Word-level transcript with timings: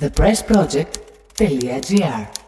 thepressproject.gr 0.00 2.43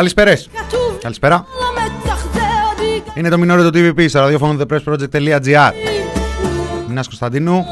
Καλησπέρα. 0.00 0.36
Καλησπέρα. 1.00 1.46
Είναι 3.14 3.28
το 3.28 3.38
μινόριο 3.38 3.70
του 3.70 3.78
TVP 3.78 4.08
στο 4.08 4.18
ραδιόφωνο 4.18 4.58
thepressproject.gr 4.60 5.72
Μινάς 6.88 7.06
Κωνσταντίνου 7.06 7.64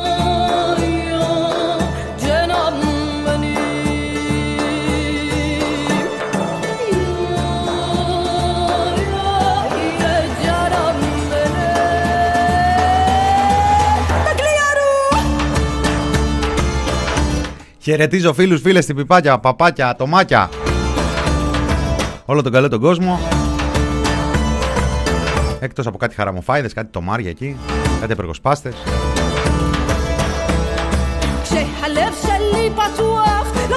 Χαιρετίζω 17.81 18.33
φίλους, 18.33 18.61
φίλες, 18.61 18.87
τυπιπάκια, 18.87 19.39
παπάκια, 19.39 19.89
ατομάκια 19.89 20.49
όλο 22.31 22.43
τον 22.43 22.53
καλό 22.53 22.69
τον 22.69 22.81
κόσμο. 22.81 23.19
Εκτός 25.61 25.87
από 25.87 25.99
κάτι 25.99 26.15
χαραμοφάιδες, 26.15 26.73
κάτι 26.73 26.89
τομάρια 26.93 27.31
εκεί, 27.31 27.57
κάτι 28.01 28.13
επεργοσπάστες. 28.13 28.75
Ξεχαλεύσε 31.43 32.39
λίπα 32.53 32.91
του 32.97 33.19
αφ, 33.19 33.69
να 33.71 33.77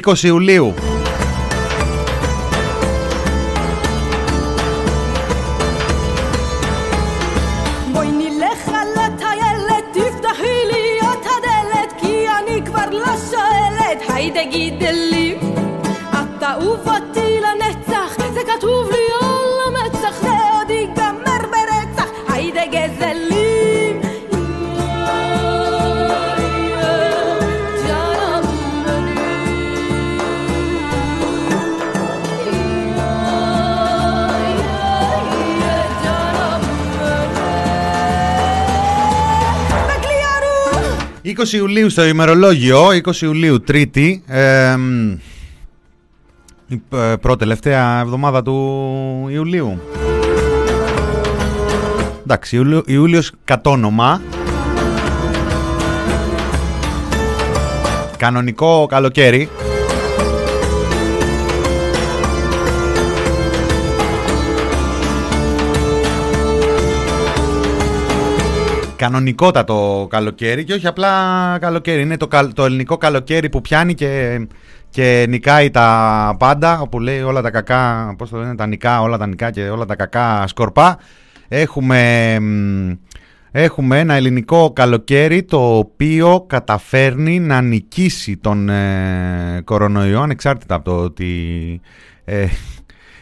20 0.00 0.24
Ιουλίου. 0.24 0.93
20 41.44 41.52
Ιουλίου 41.52 41.90
στο 41.90 42.04
ημερολόγιο, 42.04 42.88
20 42.88 43.20
Ιουλίου 43.20 43.60
Τρίτη, 43.60 44.22
ε, 44.26 44.76
μ, 44.76 45.10
η 46.68 46.82
ε, 46.94 47.16
πρώτη 47.20 47.38
τελευταία 47.38 48.00
εβδομάδα 48.00 48.42
του 48.42 49.26
Ιουλίου. 49.30 49.80
Εντάξει, 52.22 52.56
Ιούλιο, 52.56 52.82
Ιούλιος 52.86 53.32
κατ' 53.44 53.66
όνομα. 53.66 54.20
Κανονικό 58.16 58.86
καλοκαίρι. 58.86 59.48
Κανονικότατο 69.04 70.06
καλοκαίρι 70.10 70.64
και 70.64 70.72
όχι 70.72 70.86
απλά 70.86 71.10
καλοκαίρι. 71.60 72.02
Είναι 72.02 72.16
το, 72.16 72.26
καλ- 72.28 72.52
το 72.52 72.64
ελληνικό 72.64 72.96
καλοκαίρι 72.96 73.48
που 73.48 73.60
πιάνει 73.60 73.94
και, 73.94 74.46
και 74.90 75.26
νικάει 75.28 75.70
τα 75.70 76.36
πάντα. 76.38 76.80
Όπου 76.80 77.00
λέει 77.00 77.20
όλα 77.20 77.42
τα 77.42 77.50
κακά, 77.50 78.14
πώς 78.18 78.30
το 78.30 78.38
λένε, 78.38 78.54
τα 78.54 78.66
νικά, 78.66 79.00
όλα 79.00 79.18
τα 79.18 79.26
νικά 79.26 79.50
και 79.50 79.68
όλα 79.68 79.84
τα 79.84 79.96
κακά 79.96 80.44
σκορπά. 80.46 80.98
Έχουμε, 81.48 82.36
μ, 82.40 82.90
έχουμε 83.50 83.98
ένα 83.98 84.14
ελληνικό 84.14 84.72
καλοκαίρι 84.72 85.42
το 85.42 85.76
οποίο 85.76 86.44
καταφέρνει 86.48 87.40
να 87.40 87.60
νικήσει 87.60 88.36
τον 88.36 88.68
ε, 88.68 89.60
κορονοϊό 89.64 90.20
ανεξάρτητα 90.20 90.74
από 90.74 90.84
το 90.84 90.96
ότι 90.96 91.80
ε, 92.24 92.46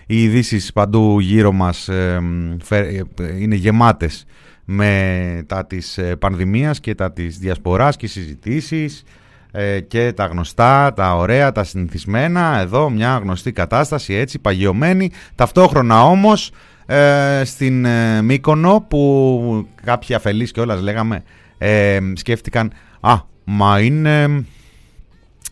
οι 0.06 0.22
ειδήσεις 0.22 0.72
παντού 0.72 1.20
γύρω 1.20 1.52
μας 1.52 1.88
ε, 1.88 2.20
μ, 2.20 2.56
φε- 2.62 3.20
ε, 3.20 3.40
είναι 3.40 3.54
γεμάτες 3.54 4.24
με 4.64 5.44
τα 5.46 5.66
της 5.66 5.98
ε, 5.98 6.16
πανδημίας 6.16 6.80
και 6.80 6.94
τα 6.94 7.12
της 7.12 7.38
διασποράς 7.38 7.96
και 7.96 8.06
συζητήσεις 8.06 9.02
ε, 9.50 9.80
και 9.80 10.12
τα 10.12 10.26
γνωστά, 10.26 10.92
τα 10.92 11.16
ωραία, 11.16 11.52
τα 11.52 11.64
συνηθισμένα. 11.64 12.58
Εδώ 12.58 12.90
μια 12.90 13.18
γνωστή 13.22 13.52
κατάσταση 13.52 14.14
έτσι 14.14 14.38
παγιωμένη. 14.38 15.10
Ταυτόχρονα 15.34 16.04
όμως 16.04 16.50
ε, 16.86 17.42
στην 17.44 17.84
ε, 17.84 18.22
Μύκονο 18.22 18.86
που 18.88 19.66
κάποιοι 19.84 20.14
αφελείς 20.14 20.50
και 20.50 20.60
όλας 20.60 20.80
λέγαμε 20.80 21.22
ε, 21.58 21.98
σκέφτηκαν 22.14 22.72
«Α, 23.00 23.14
μα 23.44 23.80
είναι, 23.80 24.44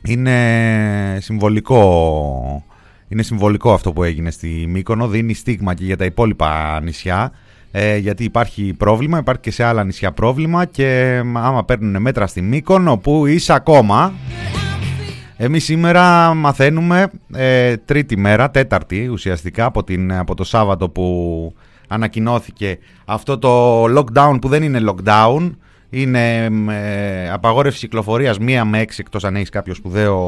είναι 0.02 1.18
συμβολικό». 1.20 2.64
Είναι 3.08 3.22
συμβολικό 3.22 3.72
αυτό 3.72 3.92
που 3.92 4.02
έγινε 4.02 4.30
στη 4.30 4.64
Μύκονο, 4.68 5.08
δίνει 5.08 5.34
στίγμα 5.34 5.74
και 5.74 5.84
για 5.84 5.96
τα 5.96 6.04
υπόλοιπα 6.04 6.80
νησιά 6.82 7.32
ε, 7.70 7.96
γιατί 7.96 8.24
υπάρχει 8.24 8.74
πρόβλημα, 8.78 9.18
υπάρχει 9.18 9.40
και 9.40 9.50
σε 9.50 9.64
άλλα 9.64 9.84
νησιά 9.84 10.12
πρόβλημα 10.12 10.64
και 10.64 11.20
άμα 11.34 11.64
παίρνουν 11.64 12.02
μέτρα 12.02 12.26
στη 12.26 12.42
Μύκονο 12.42 12.98
που 12.98 13.26
είσαι 13.26 13.52
ακόμα 13.52 14.12
εμείς 15.42 15.64
σήμερα 15.64 16.34
μαθαίνουμε 16.34 17.10
ε, 17.34 17.76
τρίτη 17.76 18.16
μέρα, 18.16 18.50
τέταρτη 18.50 19.08
ουσιαστικά 19.08 19.64
από, 19.64 19.84
την, 19.84 20.12
από 20.12 20.34
το 20.34 20.44
Σάββατο 20.44 20.88
που 20.88 21.54
ανακοινώθηκε 21.88 22.78
αυτό 23.04 23.38
το 23.38 23.84
lockdown 23.84 24.38
που 24.40 24.48
δεν 24.48 24.62
είναι 24.62 24.80
lockdown 24.90 25.50
είναι 25.90 26.44
ε, 26.70 27.30
απαγόρευση 27.30 27.78
κυκλοφορίας 27.78 28.38
μία 28.38 28.64
με 28.64 28.78
έξι 28.78 29.00
εκτός 29.00 29.24
αν 29.24 29.36
έχεις 29.36 29.48
κάποιο 29.48 29.74
σπουδαίο 29.74 30.18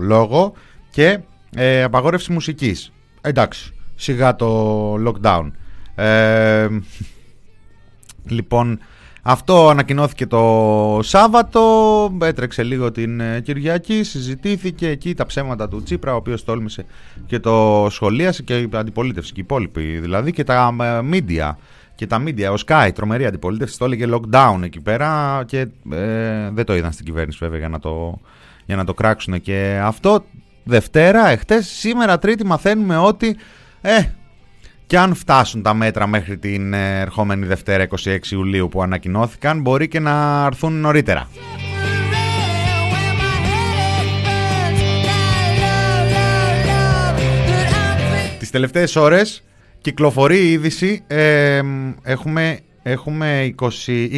λόγο 0.00 0.52
και 0.90 1.18
ε, 1.56 1.82
απαγόρευση 1.82 2.32
μουσικής. 2.32 2.92
Εντάξει, 3.20 3.74
σιγά 3.94 4.36
το 4.36 4.94
lockdown. 4.94 5.50
Ε, 5.94 6.68
λοιπόν, 8.28 8.78
Αυτό 9.22 9.68
ανακοινώθηκε 9.68 10.26
το 10.26 11.00
Σάββατο, 11.02 12.16
έτρεξε 12.22 12.62
λίγο 12.62 12.90
την 12.92 13.20
ε, 13.20 13.40
Κυριακή, 13.40 14.02
συζητήθηκε 14.02 14.88
εκεί 14.88 15.14
τα 15.14 15.26
ψέματα 15.26 15.68
του 15.68 15.82
Τσίπρα, 15.82 16.12
ο 16.12 16.16
οποίος 16.16 16.44
τόλμησε 16.44 16.84
και 17.26 17.38
το 17.38 17.86
σχολίασε 17.90 18.42
και 18.42 18.58
η 18.58 18.68
αντιπολίτευση 18.72 19.32
και 19.32 19.40
οι 19.40 19.44
υπόλοιποι 19.44 19.98
δηλαδή 19.98 20.32
και 20.32 20.44
τα 20.44 20.76
media 21.12 21.52
και 21.94 22.06
τα 22.06 22.22
media, 22.26 22.50
ο 22.50 22.54
Sky, 22.66 22.90
τρομερή 22.94 23.26
αντιπολίτευση, 23.26 23.78
το 23.78 23.84
έλεγε 23.84 24.06
lockdown 24.10 24.60
εκεί 24.62 24.80
πέρα 24.80 25.42
και 25.46 25.58
ε, 25.90 26.50
δεν 26.50 26.64
το 26.64 26.76
είδαν 26.76 26.92
στην 26.92 27.04
κυβέρνηση 27.04 27.38
βέβαια 27.40 27.58
για 27.58 27.68
να 27.68 27.78
το, 27.78 28.20
για 28.64 28.76
να 28.76 28.84
το 28.84 28.94
κράξουν 28.94 29.40
και 29.40 29.80
αυτό. 29.82 30.24
Δευτέρα, 30.64 31.28
εχθές, 31.28 31.66
σήμερα 31.66 32.18
Τρίτη 32.18 32.46
μαθαίνουμε 32.46 32.96
ότι 32.96 33.36
ε, 33.80 34.02
και 34.86 34.98
αν 34.98 35.14
φτάσουν 35.14 35.62
τα 35.62 35.74
μέτρα 35.74 36.06
μέχρι 36.06 36.38
την 36.38 36.72
ε, 36.72 37.00
ερχόμενη 37.00 37.46
Δευτέρα 37.46 37.88
26 38.04 38.18
Ιουλίου 38.30 38.68
που 38.68 38.82
ανακοινώθηκαν 38.82 39.60
μπορεί 39.60 39.88
και 39.88 40.00
να 40.00 40.44
έρθουν 40.46 40.80
νωρίτερα. 40.80 41.28
Τις 48.38 48.50
τελευταίες 48.50 48.96
ώρες 48.96 49.44
κυκλοφορεί 49.80 50.38
η 50.38 50.52
είδηση 50.52 51.04
ε, 51.06 51.60
έχουμε, 52.02 52.58
έχουμε 52.82 53.54
20, 53.60 53.68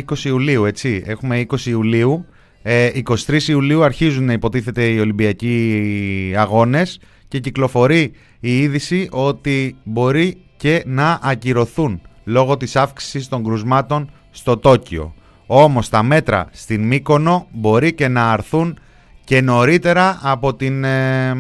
20 0.09 0.25
Ιουλίου 0.25 0.65
έτσι 0.65 1.03
έχουμε 1.07 1.47
20 1.51 1.61
Ιουλίου 1.67 2.27
23 2.63 2.69
ε, 2.69 3.39
Ιουλίου 3.47 3.85
αρχίζουν 3.85 4.29
υποτίθεται 4.29 4.85
οι 4.85 4.99
Ολυμπιακοί 4.99 6.35
αγώνες 6.37 7.01
και 7.29 7.39
κυκλοφορεί 7.39 8.13
η 8.41 8.59
είδηση 8.59 9.09
ότι 9.11 9.77
μπορεί 9.85 10.46
και 10.57 10.83
να 10.87 11.19
ακυρωθούν 11.23 12.01
λόγω 12.25 12.57
της 12.57 12.77
αύξησης 12.77 13.29
των 13.29 13.45
κρουσμάτων 13.45 14.11
στο 14.31 14.57
Τόκιο. 14.57 15.15
Όμως 15.47 15.89
τα 15.89 16.03
μέτρα 16.03 16.49
στην 16.53 16.83
Μύκονο 16.83 17.47
μπορεί 17.53 17.93
και 17.93 18.09
να 18.09 18.33
αρθούν 18.33 18.79
και 19.25 19.41
νωρίτερα 19.41 20.19
από, 20.23 20.55
την, 20.55 20.85
ε, 20.85 21.37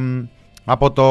από 0.65 0.93
το 0.93 1.03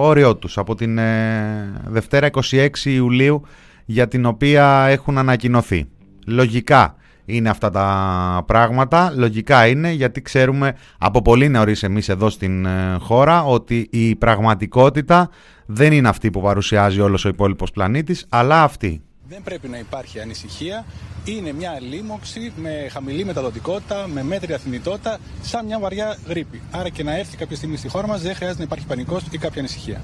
όριό 0.00 0.36
τους, 0.36 0.58
από 0.58 0.74
την 0.74 0.98
ε, 0.98 1.72
Δευτέρα 1.88 2.30
26 2.50 2.68
Ιουλίου 2.84 3.42
για 3.84 4.08
την 4.08 4.26
οποία 4.26 4.86
έχουν 4.88 5.18
ανακοινωθεί. 5.18 5.86
Λογικά 6.26 6.96
είναι 7.24 7.48
αυτά 7.48 7.70
τα 7.70 8.42
πράγματα. 8.46 9.12
Λογικά 9.16 9.66
είναι 9.66 9.90
γιατί 9.90 10.22
ξέρουμε 10.22 10.76
από 10.98 11.22
πολύ 11.22 11.48
νωρίς 11.48 11.82
εμείς 11.82 12.08
εδώ 12.08 12.30
στην 12.30 12.66
ε, 12.66 12.96
χώρα 13.00 13.44
ότι 13.44 13.88
η 13.90 14.14
πραγματικότητα 14.14 15.30
δεν 15.66 15.92
είναι 15.92 16.08
αυτή 16.08 16.30
που 16.30 16.40
παρουσιάζει 16.40 17.00
όλος 17.00 17.24
ο 17.24 17.28
υπόλοιπος 17.28 17.70
πλανήτης, 17.70 18.26
αλλά 18.28 18.62
αυτή. 18.62 19.02
Δεν 19.28 19.42
πρέπει 19.42 19.68
να 19.68 19.78
υπάρχει 19.78 20.20
ανησυχία. 20.20 20.84
Είναι 21.24 21.52
μια 21.52 21.78
λίμωξη 21.80 22.52
με 22.56 22.88
χαμηλή 22.90 23.24
μεταδοτικότητα, 23.24 24.08
με 24.12 24.22
μέτρια 24.22 24.58
θνητότητα, 24.58 25.18
σαν 25.42 25.66
μια 25.66 25.78
βαριά 25.78 26.16
γρήπη. 26.26 26.62
Άρα 26.70 26.88
και 26.88 27.02
να 27.02 27.18
έρθει 27.18 27.36
κάποια 27.36 27.56
στιγμή 27.56 27.76
στη 27.76 27.88
χώρα 27.88 28.06
μας 28.06 28.22
δεν 28.22 28.34
χρειάζεται 28.34 28.58
να 28.58 28.64
υπάρχει 28.64 28.86
πανικός 28.86 29.22
ή 29.30 29.38
κάποια 29.38 29.60
ανησυχία. 29.60 30.02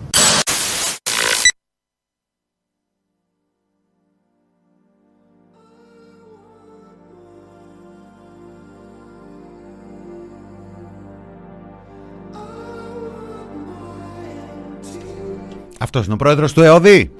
Αυτός 15.82 16.04
είναι 16.04 16.14
ο 16.14 16.16
πρόεδρος 16.16 16.52
του 16.52 16.62
ΕΟΔΗ. 16.62 17.10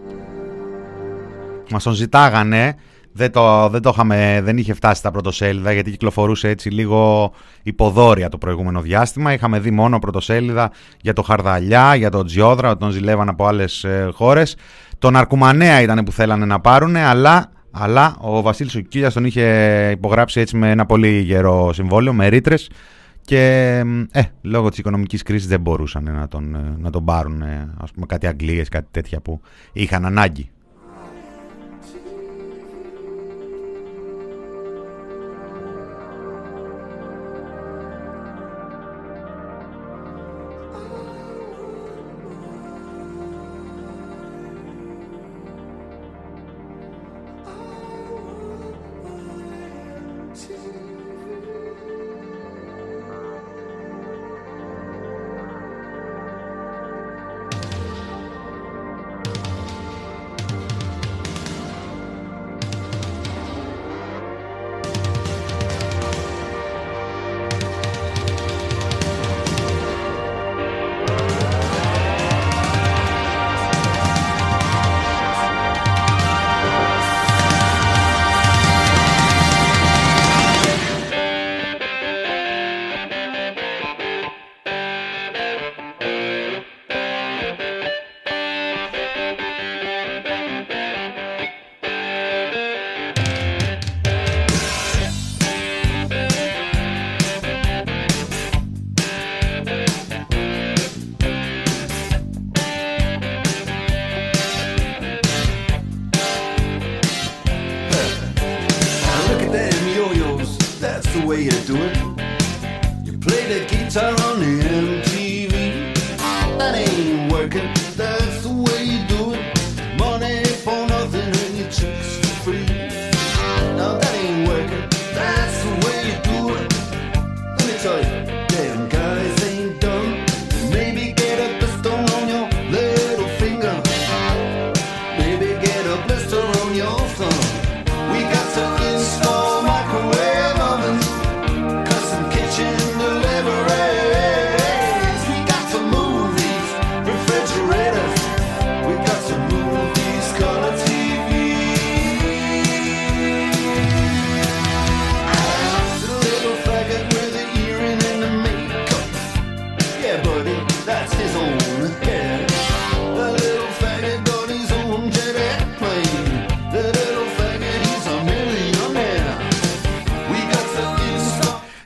Μας 1.71 1.83
τον 1.83 1.93
ζητάγανε. 1.93 2.75
Δεν, 3.12 3.33
το, 3.33 3.69
δεν, 3.69 3.83
το 3.83 3.91
είχαμε, 3.93 4.41
δεν 4.43 4.59
είχε 4.59 4.75
φτάσει 4.75 4.99
στα 4.99 5.11
πρωτοσέλιδα 5.11 5.73
γιατί 5.73 5.91
κυκλοφορούσε 5.91 6.49
έτσι 6.49 6.69
λίγο 6.69 7.33
υποδόρια 7.62 8.29
το 8.29 8.39
προηγούμενο 8.39 8.81
διάστημα. 8.81 9.33
Είχαμε 9.33 9.59
δει 9.59 9.71
μόνο 9.71 9.99
πρωτοσέλιδα 9.99 10.71
για 11.01 11.12
το 11.12 11.23
Χαρδαλιά, 11.23 11.95
για 11.95 12.11
τον 12.11 12.27
Τζιόδρα, 12.27 12.77
τον 12.77 12.91
ζηλεύαν 12.91 13.29
από 13.29 13.47
άλλες 13.47 13.85
ε, 13.85 14.09
χώρες. 14.12 14.57
Τον 14.99 15.17
Αρκουμανέα 15.17 15.81
ήταν 15.81 16.05
που 16.05 16.12
θέλανε 16.12 16.45
να 16.45 16.61
πάρουν, 16.61 16.97
αλλά, 16.97 17.53
αλλά 17.71 18.17
ο 18.21 18.43
Βασίλης 18.43 18.75
Οκίλιας 18.75 19.12
τον 19.12 19.25
είχε 19.25 19.45
υπογράψει 19.93 20.41
έτσι 20.41 20.57
με 20.57 20.71
ένα 20.71 20.87
πολύ 20.87 21.21
γερό 21.21 21.73
συμβόλαιο, 21.73 22.12
με 22.12 22.29
ρήτρες. 22.29 22.71
Και 23.25 23.76
ε, 24.11 24.22
λόγω 24.43 24.69
της 24.69 24.78
οικονομικής 24.78 25.22
κρίσης 25.22 25.49
δεν 25.49 25.61
μπορούσαν 25.61 26.05
να 26.05 26.28
τον, 26.28 26.55
ε, 26.55 26.76
να 26.78 26.90
τον 26.90 27.05
πάρουν 27.05 27.43
ας 27.76 27.90
πούμε 27.90 28.06
κάτι 28.06 28.26
Αγγλίες, 28.26 28.69
κάτι 28.69 28.88
τέτοια 28.90 29.20
που 29.20 29.40
είχαν 29.72 30.05
ανάγκη. 30.05 30.50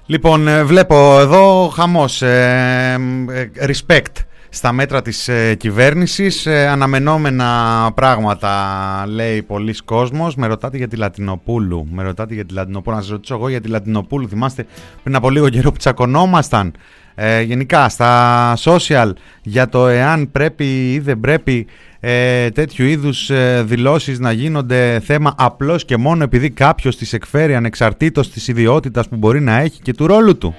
Λοιπόν, 0.07 0.49
ε, 0.49 0.65
βλέπω 0.65 1.19
εδώ 1.21 1.69
χαμός, 1.69 2.23
ε, 2.23 2.97
ε, 3.31 3.67
respect 3.67 4.25
στα 4.49 4.73
μέτρα 4.73 5.03
της 5.03 5.29
ε, 5.29 5.55
κυβέρνησης. 5.55 6.47
Ε, 6.47 6.69
αναμενόμενα 6.69 7.91
πράγματα 7.95 9.05
λέει 9.09 9.43
πολλοί 9.43 9.75
κόσμος. 9.85 10.37
Με 10.37 10.47
ρωτάτε 10.47 10.77
για 10.77 10.89
τη 10.89 10.97
Λατινοπούλου. 10.97 11.87
Με 11.91 12.03
ρωτάτε 12.03 12.35
για 12.35 12.45
τη 12.45 12.55
Λατινοπούλου. 12.55 12.97
Να 12.97 13.03
σας 13.03 13.11
ρωτήσω 13.11 13.35
εγώ 13.35 13.49
για 13.49 13.61
τη 13.61 13.69
Λατινοπούλου. 13.69 14.29
Θυμάστε 14.29 14.67
πριν 15.03 15.15
από 15.15 15.31
λίγο 15.31 15.49
καιρό 15.49 15.71
που 15.71 15.77
τσακωνόμασταν 15.77 16.73
ε, 17.15 17.43
γενικά 17.43 17.89
στα 17.89 18.55
social 18.57 19.11
για 19.43 19.69
το 19.69 19.87
εάν 19.87 20.31
πρέπει 20.31 20.93
ή 20.93 20.99
δεν 20.99 21.21
πρέπει 21.21 21.67
ε, 22.01 22.51
τέτοιου 22.51 22.85
είδους 22.87 23.31
ε, 23.31 23.63
δηλώσεις 23.67 24.19
να 24.19 24.33
γίνονται 24.33 25.01
θέμα 25.05 25.35
απλώς 25.37 25.85
και 25.85 25.97
μόνο 25.97 26.25
επειδή 26.25 26.51
κάποιος 26.51 26.97
τις 26.97 27.13
εκφέρει 27.13 27.55
ανεξαρτήτως 27.55 28.31
της 28.31 28.49
ιδιότητας 28.49 29.09
που 29.09 29.17
μπορεί 29.17 29.41
να 29.41 29.59
έχει 29.59 29.81
και 29.83 29.95
του 29.95 30.07
ρόλου 30.07 30.39
του. 30.39 30.55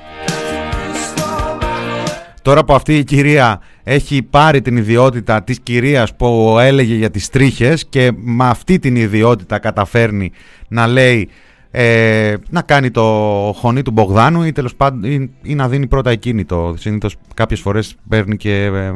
Τώρα 2.42 2.64
που 2.64 2.74
αυτή 2.74 2.98
η 2.98 3.04
κυρία 3.04 3.62
έχει 3.84 4.22
πάρει 4.22 4.62
την 4.62 4.78
ιδιότητα 4.78 5.44
της 5.44 5.60
κυρίας 5.60 6.16
που 6.16 6.58
έλεγε 6.60 6.96
για 6.96 7.10
τις 7.10 7.30
τρίχες 7.30 7.86
και 7.90 8.12
με 8.16 8.46
αυτή 8.48 8.80
την 8.80 8.96
ιδιότητα 8.96 9.60
καταφέρνει 9.60 10.32
να 10.68 10.88
λέει 10.88 11.30
ε, 11.78 12.36
να 12.50 12.62
κάνει 12.62 12.92
το 12.92 13.04
χωνί 13.58 13.82
του 13.82 13.92
Μπογδάνου 13.92 14.44
ή, 14.44 14.52
τέλος 14.52 14.76
πάντων, 14.76 15.04
ή, 15.42 15.56
να 15.56 15.68
δίνει 15.68 15.88
πρώτα 15.88 16.10
εκείνη 16.10 16.46
το. 16.46 16.74
Συνήθως 16.78 17.16
κάποιες 17.34 17.60
φορές 17.60 17.96
παίρνει 18.10 18.38
και, 18.38 18.64
ε, 18.64 18.92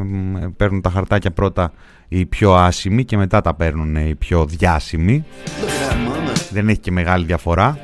παίρνουν 0.58 0.82
τα 0.82 0.90
χαρτάκια 0.90 1.32
πρώτα 1.32 1.72
οι 2.08 2.26
πιο 2.26 2.54
άσημοι 2.54 3.06
και 3.06 3.18
μετά 3.18 3.42
τα 3.42 3.54
παίρνουν 3.54 3.96
οι 3.96 4.16
πιο 4.16 4.46
διάσημοι. 4.46 5.26
Δεν 6.52 6.70
έχει 6.70 6.80
και 6.80 6.92
μεγάλη 6.92 7.26
διαφορά. 7.26 7.78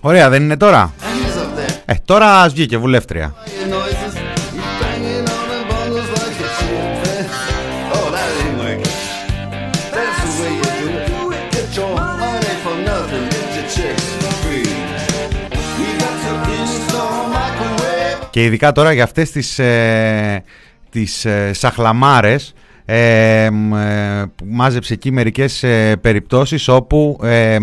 Ωραία 0.00 0.28
δεν 0.28 0.42
είναι 0.42 0.56
τώρα; 0.56 0.94
Ε, 1.84 1.94
τώρα 2.04 2.40
ας 2.42 2.52
βγήκε 2.52 2.78
βουλεύτρια. 2.78 3.34
Και 18.36 18.44
ειδικά 18.44 18.72
τώρα 18.72 18.92
για 18.92 19.04
αυτές 19.04 19.30
τις, 19.30 19.58
ε, 19.58 20.42
τις 20.90 21.24
ε, 21.24 21.52
σαχλαμάρες 21.52 22.54
ε, 22.84 23.44
ε, 23.44 23.50
μάζεψε 24.44 24.92
εκεί 24.92 25.12
μερικές 25.12 25.62
ε, 25.62 25.96
περιπτώσεις 26.00 26.68
όπου 26.68 27.18
ε, 27.22 27.56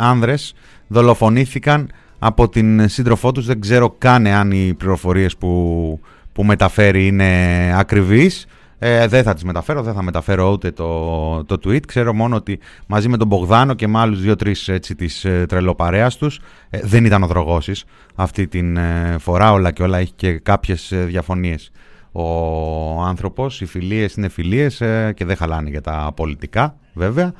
άνδρες 0.00 0.54
δολοφονήθηκαν 0.86 1.90
από 2.18 2.48
την 2.48 2.88
σύντροφό 2.88 3.32
τους. 3.32 3.46
Δεν 3.46 3.60
ξέρω 3.60 3.94
καν 3.98 4.26
αν 4.26 4.50
οι 4.50 4.74
πληροφορίες 4.74 5.36
που, 5.36 6.00
που 6.32 6.44
μεταφέρει 6.44 7.06
είναι 7.06 7.72
ακριβείς. 7.76 8.46
Ε, 8.78 9.06
δεν 9.06 9.22
θα 9.22 9.34
τις 9.34 9.44
μεταφέρω, 9.44 9.82
δεν 9.82 9.94
θα 9.94 10.02
μεταφέρω 10.02 10.50
ούτε 10.50 10.70
το, 10.70 11.44
το 11.44 11.58
tweet. 11.64 11.86
Ξέρω 11.86 12.12
μόνο 12.12 12.36
ότι 12.36 12.58
μαζί 12.86 13.08
με 13.08 13.16
τον 13.16 13.26
Μπογδάνο 13.26 13.74
και 13.74 13.88
με 13.88 13.98
άλλους 13.98 14.20
δύο-τρεις 14.20 14.68
έτσι 14.68 14.94
της 14.94 15.24
ε, 15.24 15.46
τρελοπαρέας 15.48 16.16
τους 16.16 16.40
ε, 16.70 16.80
δεν 16.82 17.04
ήταν 17.04 17.22
οδρογώσεις 17.22 17.84
αυτή 18.14 18.46
την 18.46 18.76
ε, 18.76 19.16
φορά 19.18 19.52
όλα 19.52 19.70
και 19.70 19.82
όλα 19.82 19.98
έχει 19.98 20.12
και 20.16 20.32
κάποιες 20.38 20.92
ε, 20.92 21.04
διαφωνίες. 21.04 21.70
Ο 22.12 23.00
άνθρωπος, 23.00 23.60
οι 23.60 23.64
φιλίες 23.64 24.14
είναι 24.14 24.28
φιλίες 24.28 24.76
και 25.14 25.24
δεν 25.24 25.36
χαλάνε 25.36 25.70
για 25.70 25.80
τα 25.80 26.12
πολιτικά 26.16 26.76
βέβαια. 26.92 27.32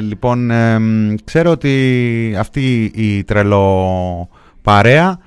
λοιπόν, 0.00 0.50
ξέρω 1.24 1.50
ότι 1.50 2.34
αυτή 2.38 2.84
η 2.94 3.24
τρελοπαρέα 3.24 5.18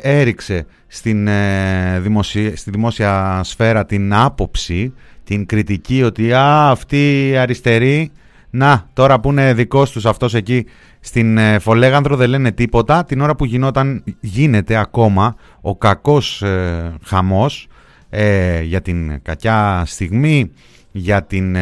έριξε 0.00 0.66
στην, 0.88 1.26
ε, 1.26 2.00
δημοσία, 2.00 2.56
στη 2.56 2.70
δημόσια 2.70 3.40
σφαίρα 3.44 3.86
την 3.86 4.14
άποψη, 4.14 4.94
την 5.24 5.46
κριτική 5.46 6.02
ότι 6.02 6.32
α, 6.32 6.70
αυτοί 6.70 7.28
οι 7.28 7.36
αριστεροί, 7.36 8.10
να, 8.50 8.88
τώρα 8.92 9.20
που 9.20 9.30
είναι 9.30 9.54
δικός 9.54 9.90
τους 9.90 10.06
αυτός 10.06 10.34
εκεί 10.34 10.66
στην 11.00 11.38
ε, 11.38 11.58
Φολέγανδρο 11.58 12.16
δεν 12.16 12.28
λένε 12.28 12.52
τίποτα, 12.52 13.04
την 13.04 13.20
ώρα 13.20 13.36
που 13.36 13.44
γινόταν, 13.44 14.04
γίνεται 14.20 14.76
ακόμα 14.76 15.36
ο 15.60 15.76
κακός 15.76 16.42
ε, 16.42 16.94
χαμός 17.04 17.68
ε, 18.10 18.62
για 18.62 18.82
την 18.82 19.22
κακιά 19.22 19.82
στιγμή, 19.86 20.50
για, 20.92 21.22
την, 21.22 21.56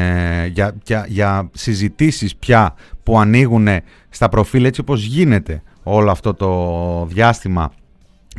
για, 0.52 0.74
για, 0.84 1.06
για 1.08 1.50
συζητήσεις 1.52 2.36
πια 2.36 2.74
που 3.02 3.18
ανοίγουν 3.18 3.68
στα 4.08 4.28
προφίλ 4.28 4.64
έτσι 4.64 4.80
όπως 4.80 5.04
γίνεται 5.04 5.62
όλο 5.82 6.10
αυτό 6.10 6.34
το 6.34 7.06
διάστημα 7.06 7.72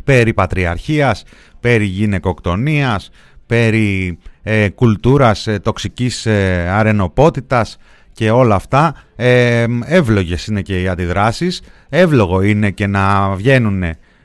περί 0.04 0.34
πατριαρχίας, 0.34 1.24
περί 1.60 1.86
γυναικοκτονίας, 1.86 3.10
περί 3.46 4.18
ε, 4.44 4.70
κουλτούρας 4.70 5.48
ε, 5.48 5.60
τοξικής 5.60 6.26
ε, 6.26 6.68
αρενοπότητας 6.70 7.78
και 8.12 8.32
όλα 8.32 8.56
αυτά. 8.56 8.96
Ε, 9.16 9.66
εύλογες 9.86 10.48
είναι 10.48 10.62
και 10.62 10.82
οι 10.82 10.88
αντιδράσεις, 10.88 11.62
εύλογο 11.90 12.42
είναι 12.42 12.72
και 12.72 12.88
να 12.88 13.36
βγαίνουν 13.36 13.84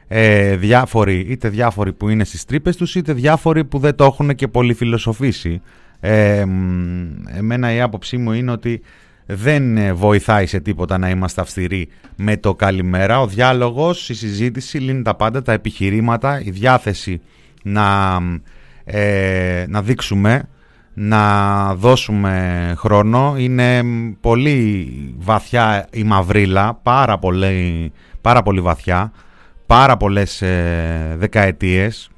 ε, 0.08 0.56
διάφοροι, 0.56 1.26
είτε 1.28 1.48
διάφοροι 1.48 1.92
που 1.92 2.08
είναι 2.08 2.24
στις 2.24 2.44
τρύπες 2.44 2.76
τους, 2.76 2.94
είτε 2.94 3.12
διάφοροι 3.12 3.64
που 3.64 3.78
δεν 3.78 3.94
το 3.94 4.04
έχουν 4.04 4.34
και 4.34 4.48
πολύ 4.48 4.74
φιλοσοφήσει. 4.74 5.60
Ε, 6.00 6.44
εμένα 7.36 7.74
η 7.74 7.80
άποψή 7.80 8.16
μου 8.16 8.32
είναι 8.32 8.50
ότι 8.50 8.80
δεν 9.26 9.76
ε, 9.76 9.92
βοηθάει 9.92 10.46
σε 10.46 10.60
τίποτα 10.60 10.98
να 10.98 11.10
είμαστε 11.10 11.40
αυστηροί 11.40 11.88
με 12.16 12.36
το 12.36 12.54
καλημέρα. 12.54 13.20
Ο 13.20 13.26
διάλογος, 13.26 14.08
η 14.08 14.14
συζήτηση 14.14 14.78
λύνει 14.78 15.02
τα 15.02 15.14
πάντα, 15.14 15.42
τα 15.42 15.52
επιχειρήματα, 15.52 16.40
η 16.44 16.50
διάθεση 16.50 17.20
να, 17.62 18.18
ε, 18.84 19.64
να 19.68 19.82
δείξουμε, 19.82 20.48
να 20.94 21.74
δώσουμε 21.74 22.74
χρόνο. 22.76 23.34
Είναι 23.38 23.82
πολύ 24.20 24.92
βαθιά 25.18 25.88
η 25.92 26.02
μαυρίλα, 26.02 26.78
πάρα 26.82 27.18
πολύ, 27.18 27.92
πάρα 28.20 28.42
πολύ 28.42 28.60
βαθιά, 28.60 29.12
πάρα 29.66 29.96
πολλές 29.96 30.42
ε, 30.42 31.14
δεκαετίες. 31.18 32.10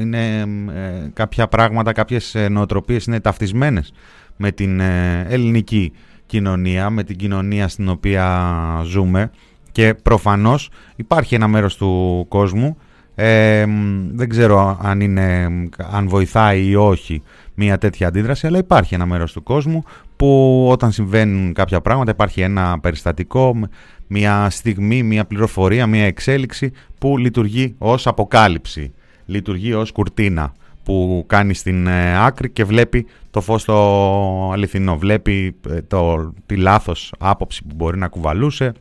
Είναι 0.00 0.38
ε, 0.74 1.10
κάποια 1.12 1.48
πράγματα, 1.48 1.92
κάποιες 1.92 2.36
νοοτροπίες 2.50 3.04
είναι 3.04 3.20
ταυτισμένες 3.20 3.92
με 4.36 4.52
την 4.52 4.80
ελληνική 5.28 5.92
κοινωνία, 6.30 6.90
με 6.90 7.04
την 7.04 7.16
κοινωνία 7.16 7.68
στην 7.68 7.88
οποία 7.88 8.82
ζούμε. 8.84 9.30
Και 9.72 9.94
προφανώς 9.94 10.70
υπάρχει 10.96 11.34
ένα 11.34 11.48
μέρος 11.48 11.76
του 11.76 12.26
κόσμου 12.28 12.76
ε, 13.14 13.66
δεν 14.12 14.28
ξέρω 14.28 14.78
αν, 14.82 15.00
είναι, 15.00 15.48
αν 15.90 16.08
βοηθάει 16.08 16.66
ή 16.66 16.74
όχι 16.74 17.22
μια 17.54 17.78
τέτοια 17.78 18.08
αντίδραση, 18.08 18.46
αλλά 18.46 18.58
υπάρχει 18.58 18.94
ένα 18.94 19.06
μέρος 19.06 19.32
του 19.32 19.42
κόσμου 19.42 19.82
που 20.16 20.66
όταν 20.70 20.92
συμβαίνουν 20.92 21.52
κάποια 21.52 21.80
πράγματα 21.80 22.10
υπάρχει 22.10 22.40
ένα 22.40 22.78
περιστατικό, 22.80 23.58
μια 24.06 24.50
στιγμή, 24.50 25.02
μια 25.02 25.24
πληροφορία, 25.24 25.86
μια 25.86 26.04
εξέλιξη 26.04 26.72
που 26.98 27.18
λειτουργεί 27.18 27.74
ως 27.78 28.06
αποκάλυψη, 28.06 28.92
λειτουργεί 29.24 29.72
ως 29.72 29.92
κουρτίνα 29.92 30.52
που 30.82 31.24
κάνει 31.26 31.54
στην 31.54 31.86
ε, 31.86 32.24
άκρη 32.24 32.50
και 32.50 32.64
βλέπει 32.64 33.06
το 33.30 33.40
φως 33.40 33.64
το 33.64 34.50
αληθινό. 34.52 34.98
Βλέπει 34.98 35.56
ε, 35.68 35.82
το, 35.82 36.32
τη 36.46 36.56
λάθος 36.56 37.12
άποψη 37.18 37.64
που 37.64 37.74
μπορεί 37.74 37.98
να 37.98 38.08
κουβαλούσε 38.08 38.72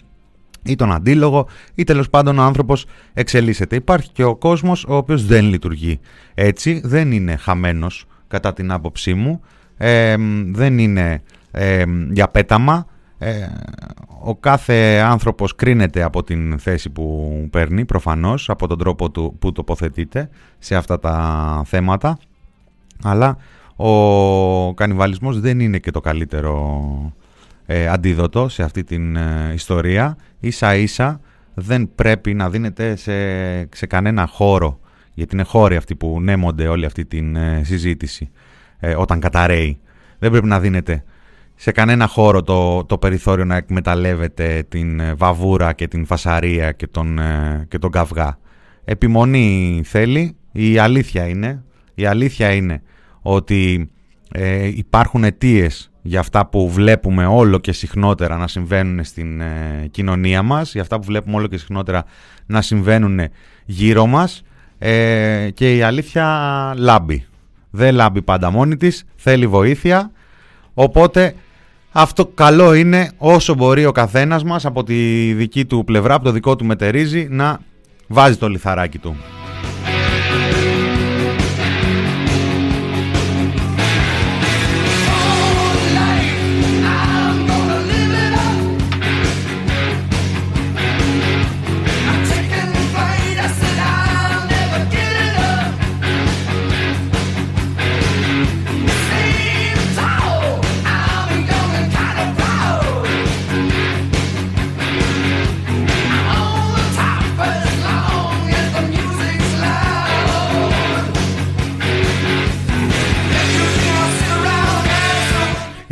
ή 0.63 0.75
τον 0.75 0.91
αντίλογο 0.91 1.47
ή 1.75 1.83
τέλος 1.83 2.09
πάντων 2.09 2.39
ο 2.39 2.41
άνθρωπος 2.41 2.85
εξελίσσεται. 3.13 3.75
Υπάρχει 3.75 4.11
και 4.11 4.23
ο 4.23 4.35
κόσμος 4.35 4.85
ο 4.87 4.95
οποίος 4.95 5.25
δεν 5.25 5.45
λειτουργεί 5.45 5.99
έτσι, 6.33 6.81
δεν 6.83 7.11
είναι 7.11 7.35
χαμένος 7.35 8.05
κατά 8.27 8.53
την 8.53 8.71
άποψή 8.71 9.13
μου, 9.13 9.41
ε, 9.77 10.15
δεν 10.45 10.77
είναι 10.77 11.21
για 12.11 12.27
πέταμα, 12.27 12.87
ε, 13.21 13.47
ο 14.21 14.35
κάθε 14.35 15.03
άνθρωπος 15.05 15.55
κρίνεται 15.55 16.01
από 16.03 16.23
την 16.23 16.59
θέση 16.59 16.89
που 16.89 17.47
παίρνει 17.51 17.85
προφανώς, 17.85 18.49
από 18.49 18.67
τον 18.67 18.77
τρόπο 18.77 19.11
του, 19.11 19.35
που 19.39 19.51
τοποθετείται 19.51 20.29
σε 20.59 20.75
αυτά 20.75 20.99
τα 20.99 21.61
θέματα. 21.65 22.17
Αλλά 23.03 23.38
ο 23.75 24.73
κανιβαλισμός 24.73 25.39
δεν 25.39 25.59
είναι 25.59 25.77
και 25.77 25.91
το 25.91 25.99
καλύτερο 25.99 27.13
ε, 27.65 27.88
αντίδοτο 27.88 28.49
σε 28.49 28.63
αυτή 28.63 28.83
την 28.83 29.15
ε, 29.15 29.51
ιστορία. 29.53 30.17
Ίσα 30.39 30.75
ίσα 30.75 31.19
δεν 31.53 31.89
πρέπει 31.95 32.33
να 32.33 32.49
δίνεται 32.49 32.95
σε, 32.95 33.59
σε 33.59 33.85
κανένα 33.88 34.27
χώρο 34.27 34.79
γιατί 35.13 35.35
είναι 35.35 35.43
χώροι 35.43 35.75
αυτοί 35.75 35.95
που 35.95 36.21
νέμονται 36.21 36.67
όλη 36.67 36.85
αυτή 36.85 37.05
την 37.05 37.38
συζήτηση 37.61 38.29
όταν 38.95 39.19
καταραίει. 39.19 39.79
Δεν 40.19 40.31
πρέπει 40.31 40.47
να 40.47 40.59
δίνεται 40.59 41.03
σε 41.61 41.71
κανένα 41.71 42.07
χώρο 42.07 42.43
το, 42.43 42.85
το 42.85 42.97
περιθώριο 42.97 43.45
να 43.45 43.55
εκμεταλλεύεται 43.55 44.65
την 44.69 44.99
ε, 44.99 45.13
βαβούρα 45.13 45.73
και 45.73 45.87
την 45.87 46.05
φασαρία 46.05 46.71
και 46.71 46.87
τον, 46.87 47.19
ε, 47.19 47.65
και 47.67 47.77
τον 47.77 47.91
καυγά. 47.91 48.37
Επιμονή 48.85 49.81
θέλει, 49.85 50.35
η 50.51 50.77
αλήθεια 50.77 51.27
είναι, 51.27 51.63
η 51.95 52.05
αλήθεια 52.05 52.51
είναι 52.51 52.81
ότι 53.21 53.89
ε, 54.31 54.65
υπάρχουν 54.67 55.23
αιτίες 55.23 55.91
για 56.01 56.19
αυτά 56.19 56.45
που 56.45 56.69
βλέπουμε 56.69 57.25
όλο 57.25 57.57
και 57.57 57.71
συχνότερα 57.71 58.37
να 58.37 58.47
συμβαίνουν 58.47 59.03
στην 59.03 59.41
κοινωνία 59.91 60.41
μας, 60.41 60.71
για 60.71 60.81
αυτά 60.81 60.99
που 60.99 61.05
βλέπουμε 61.05 61.35
όλο 61.35 61.47
και 61.47 61.57
συχνότερα 61.57 62.03
να 62.45 62.61
συμβαίνουν 62.61 63.19
γύρω 63.65 64.05
μας. 64.05 64.43
Ε, 64.77 65.49
και 65.53 65.75
η 65.75 65.81
αλήθεια 65.81 66.25
λάμπει. 66.77 67.25
Δεν 67.69 67.95
λάμπει 67.95 68.21
πάντα 68.21 68.49
μόνη 68.49 68.77
της, 68.77 69.03
θέλει 69.15 69.47
βοήθεια. 69.47 70.11
Οπότε 70.73 71.33
αυτό 71.91 72.25
καλό 72.25 72.74
είναι 72.74 73.12
όσο 73.17 73.53
μπορεί 73.53 73.86
ο 73.86 73.91
καθένας 73.91 74.43
μας 74.43 74.65
από 74.65 74.84
τη 74.84 75.34
δική 75.34 75.65
του 75.65 75.84
πλευρά, 75.86 76.13
από 76.13 76.24
το 76.24 76.31
δικό 76.31 76.55
του 76.55 76.65
μετερίζει, 76.65 77.27
να 77.29 77.60
βάζει 78.08 78.38
το 78.38 78.50
λιθαράκι 78.50 78.98
του. 78.98 79.15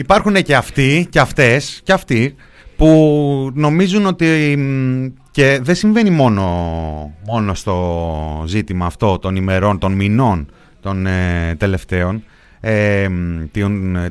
Υπάρχουν 0.09 0.33
και 0.33 0.55
αυτοί 0.55 1.07
και 1.09 1.19
αυτές 1.19 1.81
και 1.83 1.91
αυτοί 1.91 2.35
που 2.77 3.51
νομίζουν 3.53 4.05
ότι 4.05 4.57
και 5.31 5.59
δεν 5.61 5.75
συμβαίνει 5.75 6.09
μόνο, 6.09 6.43
μόνο 7.25 7.53
στο 7.53 8.43
ζήτημα 8.45 8.85
αυτό 8.85 9.19
των 9.19 9.35
ημερών, 9.35 9.79
των 9.79 9.93
μηνών 9.93 10.51
των 10.81 11.05
ε, 11.05 11.55
τελευταίων 11.57 12.23
ε, 12.59 13.07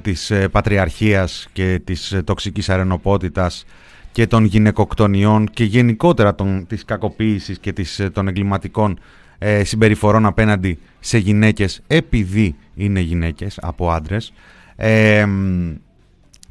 της 0.02 0.30
ε, 0.30 0.48
πατριαρχίας 0.48 1.48
και 1.52 1.80
της 1.84 2.20
τοξικής 2.24 2.68
αρενοπότητας 2.68 3.64
και 4.12 4.26
των 4.26 4.44
γυναικοκτονιών 4.44 5.46
και 5.46 5.64
γενικότερα 5.64 6.34
των, 6.34 6.66
της 6.66 6.84
κακοποίησης 6.84 7.58
και 7.58 7.72
της, 7.72 8.08
των 8.12 8.28
εγκληματικών 8.28 8.98
ε, 9.38 9.64
συμπεριφορών 9.64 10.26
απέναντι 10.26 10.78
σε 11.00 11.18
γυναίκες 11.18 11.82
επειδή 11.86 12.56
είναι 12.74 13.00
γυναίκες 13.00 13.58
από 13.62 13.90
άντρες 13.90 14.32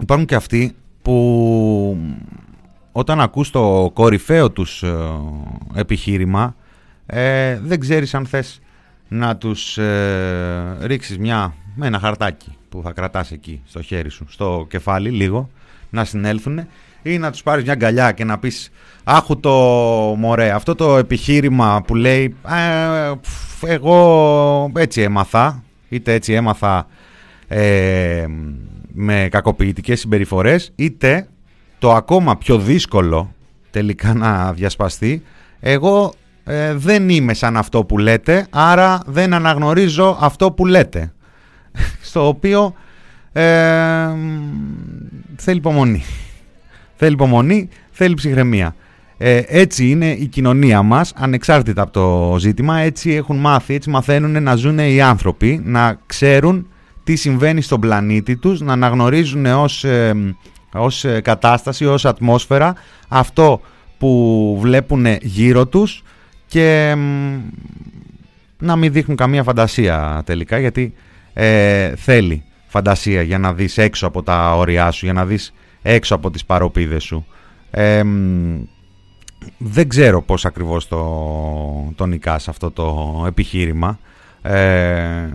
υπάρχουν 0.02 0.26
και 0.26 0.36
αυτοί 0.36 0.76
που 1.02 1.98
όταν 2.92 3.22
ακούς 3.22 3.50
το 3.50 3.92
κορυφαίο 3.94 4.52
τους 4.52 4.84
ε, 4.84 4.94
επιχείρημα 5.74 6.56
ε, 7.06 7.60
δεν 7.60 7.80
ξέρεις 7.80 8.14
αν 8.14 8.26
θες 8.26 8.62
να 9.08 9.38
τους 9.38 9.78
ε, 9.78 10.78
ρίξεις 10.82 11.18
μια, 11.18 11.54
με 11.76 11.88
ένα 11.88 12.00
χαρτάκι 12.00 12.56
που 12.70 12.82
θα 12.84 12.92
κρατάς 12.92 13.32
εκεί 13.32 13.62
στο 13.66 13.82
χέρι 13.82 14.10
σου, 14.10 14.26
στο 14.30 14.66
κεφάλι 14.70 15.10
λίγο, 15.10 15.50
να 15.90 16.06
συνέλθουν 16.06 16.68
ή 17.02 17.18
να 17.18 17.32
τους 17.32 17.44
πάρεις 17.44 17.64
μια 17.64 17.76
γκαλιά 17.76 18.12
και 18.12 18.24
να 18.24 18.38
πεις 18.38 18.72
άχου 19.04 19.40
το 19.40 19.52
μωρέ, 20.18 20.52
αυτό 20.52 20.76
το 20.76 20.98
επιχείρημα 20.98 21.84
που 21.88 21.96
λέει 21.96 22.36
ε, 22.48 23.12
εγώ 23.74 24.72
έτσι 24.76 25.02
έμαθα, 25.02 25.64
είτε 25.90 26.14
έτσι 26.14 26.34
έμαθα 26.34 26.88
ε, 27.48 28.26
με 28.96 29.28
κακοποιητικές 29.32 30.00
συμπεριφορές 30.00 30.72
είτε 30.76 31.28
το 31.80 31.94
ακόμα 31.94 32.38
πιο 32.38 32.58
δύσκολο 32.58 33.34
τελικά 33.70 34.14
να 34.14 34.54
διασπαστεί 34.54 35.24
εγώ 35.60 36.14
ε, 36.48 36.74
δεν 36.74 37.10
είμαι 37.10 37.34
σαν 37.34 37.58
αυτό 37.58 37.86
που 37.86 37.98
λέτε 37.98 38.48
άρα 38.50 39.00
δεν 39.06 39.34
αναγνωρίζω 39.34 40.18
αυτό 40.20 40.52
που 40.52 40.66
λέτε. 40.66 41.14
Στο 42.10 42.28
οποίο 42.28 42.74
ε, 43.32 43.44
θέλει 45.36 45.58
υπομονή. 45.58 46.04
Θέλει 46.98 47.14
υπομονή, 47.14 47.70
θέλει 47.92 48.14
ψυχραιμία. 48.14 48.76
Ε, 49.18 49.42
έτσι 49.48 49.90
είναι 49.90 50.12
η 50.12 50.26
κοινωνία 50.26 50.82
μας 50.82 51.14
ανεξάρτητα 51.16 51.82
από 51.82 51.92
το 51.92 52.36
ζήτημα. 52.40 52.78
Έτσι 52.78 53.14
έχουν 53.14 53.38
μάθει, 53.38 53.74
έτσι 53.74 53.90
μαθαίνουν 53.90 54.44
να 54.44 54.56
ζουν 54.56 54.80
οι 54.80 55.02
άνθρωποι 55.02 55.62
να 55.64 56.00
ξέρουν 56.06 56.68
τι 57.06 57.16
συμβαίνει 57.16 57.62
στον 57.62 57.80
πλανήτη 57.80 58.38
τους, 58.38 58.62
να 58.62 58.74
αναγνωρίζουν 58.74 59.46
ως, 59.46 59.84
ε, 59.84 60.36
ως 60.74 61.06
κατάσταση, 61.22 61.86
ως 61.86 62.06
ατμόσφαιρα 62.06 62.76
αυτό 63.08 63.62
που 63.98 64.58
βλέπουν 64.62 65.06
γύρω 65.22 65.68
τους 65.68 66.04
και 66.48 66.96
να 68.58 68.76
μην 68.76 68.92
δείχνουν 68.92 69.18
καμία 69.18 69.44
φαντασία 69.44 70.22
τελικά 70.26 70.60
γιατί 70.60 70.94
ε, 71.34 71.96
θέλει 71.96 72.44
φαντασία 72.68 73.22
για 73.22 73.38
να 73.38 73.54
δεις 73.54 73.78
έξω 73.78 74.08
από 74.08 74.24
τα 74.24 74.56
όρια 74.56 74.92
σου, 74.92 75.06
για 75.06 75.14
να 75.14 75.26
δεις 75.26 75.54
έξω 75.82 76.16
από 76.16 76.30
τις 76.32 76.46
παροπίδες 76.46 77.04
σου. 77.04 77.26
Ε, 77.72 78.04
δεν 79.58 79.90
ξέρω 79.90 80.22
πώς 80.22 80.46
ακριβώς 80.46 80.88
το, 80.88 81.94
το 81.96 82.06
νικάς 82.06 82.48
αυτό 82.48 82.72
το 82.72 83.24
επιχείρημα. 83.28 84.00
Ε, 84.42 85.30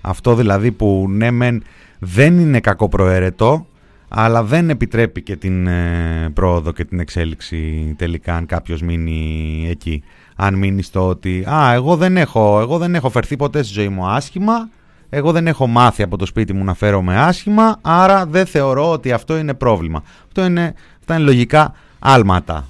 αυτό 0.00 0.34
δηλαδή 0.34 0.72
που 0.72 1.06
ναι 1.08 1.30
μεν 1.30 1.62
δεν 1.98 2.38
είναι 2.38 2.60
κακοπροαίρετο 2.60 3.66
αλλά 4.12 4.42
δεν 4.42 4.70
επιτρέπει 4.70 5.22
και 5.22 5.36
την 5.36 5.66
ε, 5.66 6.30
πρόοδο 6.34 6.72
και 6.72 6.84
την 6.84 7.00
εξέλιξη 7.00 7.94
τελικά 7.98 8.34
αν 8.34 8.46
κάποιος 8.46 8.82
μείνει 8.82 9.66
εκεί. 9.70 10.02
Αν 10.36 10.54
μείνει 10.54 10.82
στο 10.82 11.08
ότι 11.08 11.44
«Α, 11.50 11.72
εγώ 11.72 11.96
δεν 11.96 12.16
έχω, 12.16 12.60
εγώ 12.60 12.78
δεν 12.78 12.94
έχω 12.94 13.10
φερθεί 13.10 13.36
ποτέ 13.36 13.62
στη 13.62 13.72
ζωή 13.72 13.88
μου 13.88 14.06
άσχημα, 14.06 14.68
εγώ 15.08 15.32
δεν 15.32 15.46
έχω 15.46 15.66
μάθει 15.66 16.02
από 16.02 16.16
το 16.16 16.26
σπίτι 16.26 16.52
μου 16.52 16.64
να 16.64 16.74
φέρομαι 16.74 17.18
άσχημα, 17.18 17.78
άρα 17.82 18.26
δεν 18.26 18.46
θεωρώ 18.46 18.90
ότι 18.90 19.12
αυτό 19.12 19.36
είναι 19.38 19.54
πρόβλημα». 19.54 20.02
Αυτό 20.26 20.44
είναι, 20.44 20.74
αυτά 20.98 21.14
είναι 21.14 21.24
λογικά 21.24 21.74
άλματα. 21.98 22.66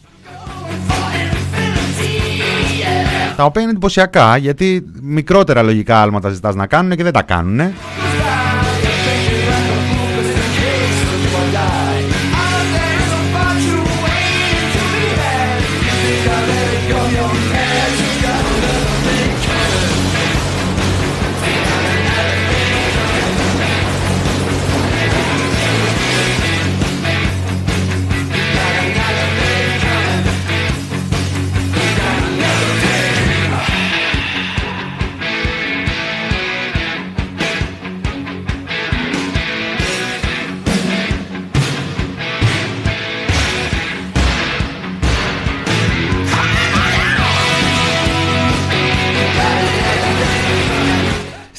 Τα 3.40 3.46
οποία 3.46 3.62
είναι 3.62 3.70
εντυπωσιακά 3.70 4.36
γιατί 4.36 4.84
μικρότερα 5.02 5.62
λογικά 5.62 6.02
άλματα 6.02 6.28
ζητάς 6.28 6.54
να 6.54 6.66
κάνουν 6.66 6.96
και 6.96 7.02
δεν 7.02 7.12
τα 7.12 7.22
κάνουν. 7.22 7.72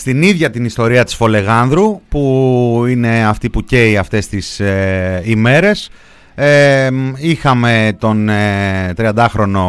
Στην 0.02 0.22
ίδια 0.22 0.50
την 0.50 0.66
ιστορία 0.66 1.04
της 1.04 1.16
Φολεγάνδρου 1.16 2.02
που 2.10 2.86
είναι 2.90 3.26
αυτή 3.26 3.50
που 3.50 3.64
καίει 3.64 3.98
αυτές 3.98 4.28
τις 4.28 4.60
ε, 4.60 5.22
ημέρες 5.26 5.90
ε, 6.36 6.90
είχαμε 7.18 7.96
τον 8.00 8.30
ε, 8.30 8.94
30χρονο 8.98 9.66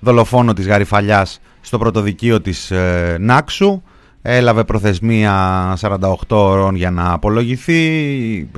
δολοφόνο 0.00 0.52
της 0.52 0.66
Γαριφαλιάς 0.66 1.40
στο 1.60 1.78
πρωτοδικείο 1.78 2.40
της 2.40 2.70
ε, 2.70 3.16
Νάξου. 3.20 3.82
Έλαβε 4.22 4.64
προθεσμία 4.64 5.76
48 5.80 6.08
ώρων 6.28 6.74
για 6.74 6.90
να 6.90 7.12
απολογηθεί 7.12 7.78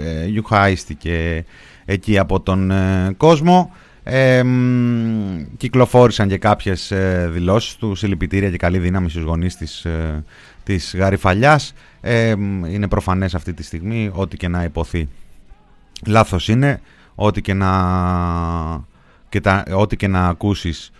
ε, 0.00 0.26
γιουχάιστηκε 0.26 1.44
εκεί 1.84 2.18
από 2.18 2.40
τον 2.40 2.72
κόσμο 3.16 3.70
ε, 4.10 4.42
κυκλοφόρησαν 5.56 6.28
και 6.28 6.38
κάποιες 6.38 6.90
ε, 6.90 7.28
δηλώσεις 7.32 7.76
του 7.76 7.94
συλληπιτήρια 7.94 8.50
και 8.50 8.56
καλή 8.56 8.78
δύναμη 8.78 9.10
στους 9.10 9.22
γονείς 9.22 9.56
της 9.56 9.86
της 10.68 10.94
Γαριφαλιάς 10.96 11.72
ε, 12.00 12.30
είναι 12.70 12.88
προφανές 12.88 13.34
αυτή 13.34 13.52
τη 13.52 13.62
στιγμή 13.62 14.10
ό,τι 14.14 14.36
και 14.36 14.48
να 14.48 14.64
υποθεί. 14.64 15.08
Λάθος 16.06 16.48
είναι 16.48 16.80
ό,τι 17.14 17.40
και 17.40 17.54
να, 17.54 17.70
και 19.28 19.40
τα, 19.40 19.64
ό,τι 19.74 19.96
και 19.96 20.08
να 20.08 20.28
ακούσεις 20.28 20.90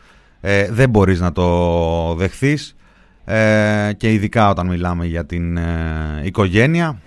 ε, 0.41 0.69
δεν 0.71 0.91
μπορείς 0.91 1.21
να 1.21 1.33
το 1.33 2.15
δεχθείς 2.15 2.77
ε, 3.25 3.93
και 3.97 4.13
ειδικά 4.13 4.49
όταν 4.51 4.67
μιλάμε 4.67 5.07
για 5.07 5.25
την 5.25 5.57
ε, 5.57 6.21
οικογένεια 6.25 7.01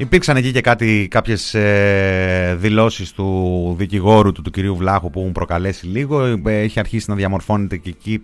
Υπήρξαν 0.00 0.36
εκεί 0.36 0.52
και 0.52 0.60
κάτι, 0.60 1.08
κάποιες 1.10 1.54
ε, 1.54 2.56
δηλώσεις 2.58 3.12
του 3.12 3.74
δικηγόρου 3.78 4.32
του, 4.32 4.42
του 4.42 4.50
κυρίου 4.50 4.76
Βλάχου 4.76 5.10
που 5.10 5.20
έχουν 5.20 5.32
προκαλέσει 5.32 5.86
λίγο. 5.86 6.24
Ε, 6.24 6.40
έχει 6.44 6.78
αρχίσει 6.78 7.10
να 7.10 7.16
διαμορφώνεται 7.16 7.76
και 7.76 7.88
εκεί 7.88 8.22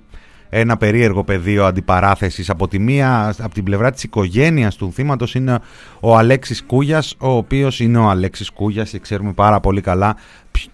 ένα 0.49 0.77
περίεργο 0.77 1.25
πεδίο 1.25 1.65
αντιπαράθεσης. 1.65 2.51
Από 2.51 2.69
τη 2.69 2.79
μία, 2.79 3.35
από 3.39 3.55
την 3.55 3.65
πλευρά 3.65 3.91
της 3.91 4.03
οικογένειας 4.03 4.77
του 4.77 4.93
θύματος 4.93 5.35
είναι 5.35 5.59
ο 6.01 6.17
Αλέξης 6.17 6.63
Κούγιας, 6.65 7.15
ο 7.19 7.29
οποίος 7.29 7.81
είναι 7.81 7.99
ο 7.99 8.09
Αλέξης 8.09 8.51
Κούγιας 8.51 8.91
και 8.91 8.99
ξέρουμε 8.99 9.33
πάρα 9.33 9.61
πολύ 9.61 9.81
καλά 9.81 10.17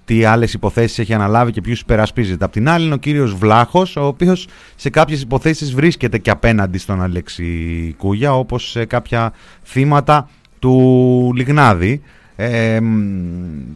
τι 0.05 0.25
άλλες 0.25 0.53
υποθέσεις 0.53 0.99
έχει 0.99 1.15
αναλάβει 1.15 1.53
και 1.53 1.61
ποιους 1.61 1.81
υπερασπίζεται. 1.81 2.45
Απ' 2.45 2.53
την 2.53 2.69
άλλη 2.69 2.85
είναι 2.85 2.95
ο 2.95 2.99
κύριος 2.99 3.35
Βλάχος, 3.35 3.97
ο 3.97 4.07
οποίος 4.07 4.49
σε 4.77 4.91
κάποιες 4.91 5.23
υποθέσεις 5.23 5.75
βρίσκεται 5.75 6.19
και 6.19 6.31
απέναντι 6.31 6.79
στον 6.79 7.03
Αλέξη 7.03 7.95
Κούγια, 7.99 8.35
όπως 8.35 8.71
σε 8.71 8.85
κάποια 8.85 9.33
θύματα 9.65 10.29
του 10.61 11.33
Λιγνάδη. 11.35 12.03
Ε, 12.37 12.79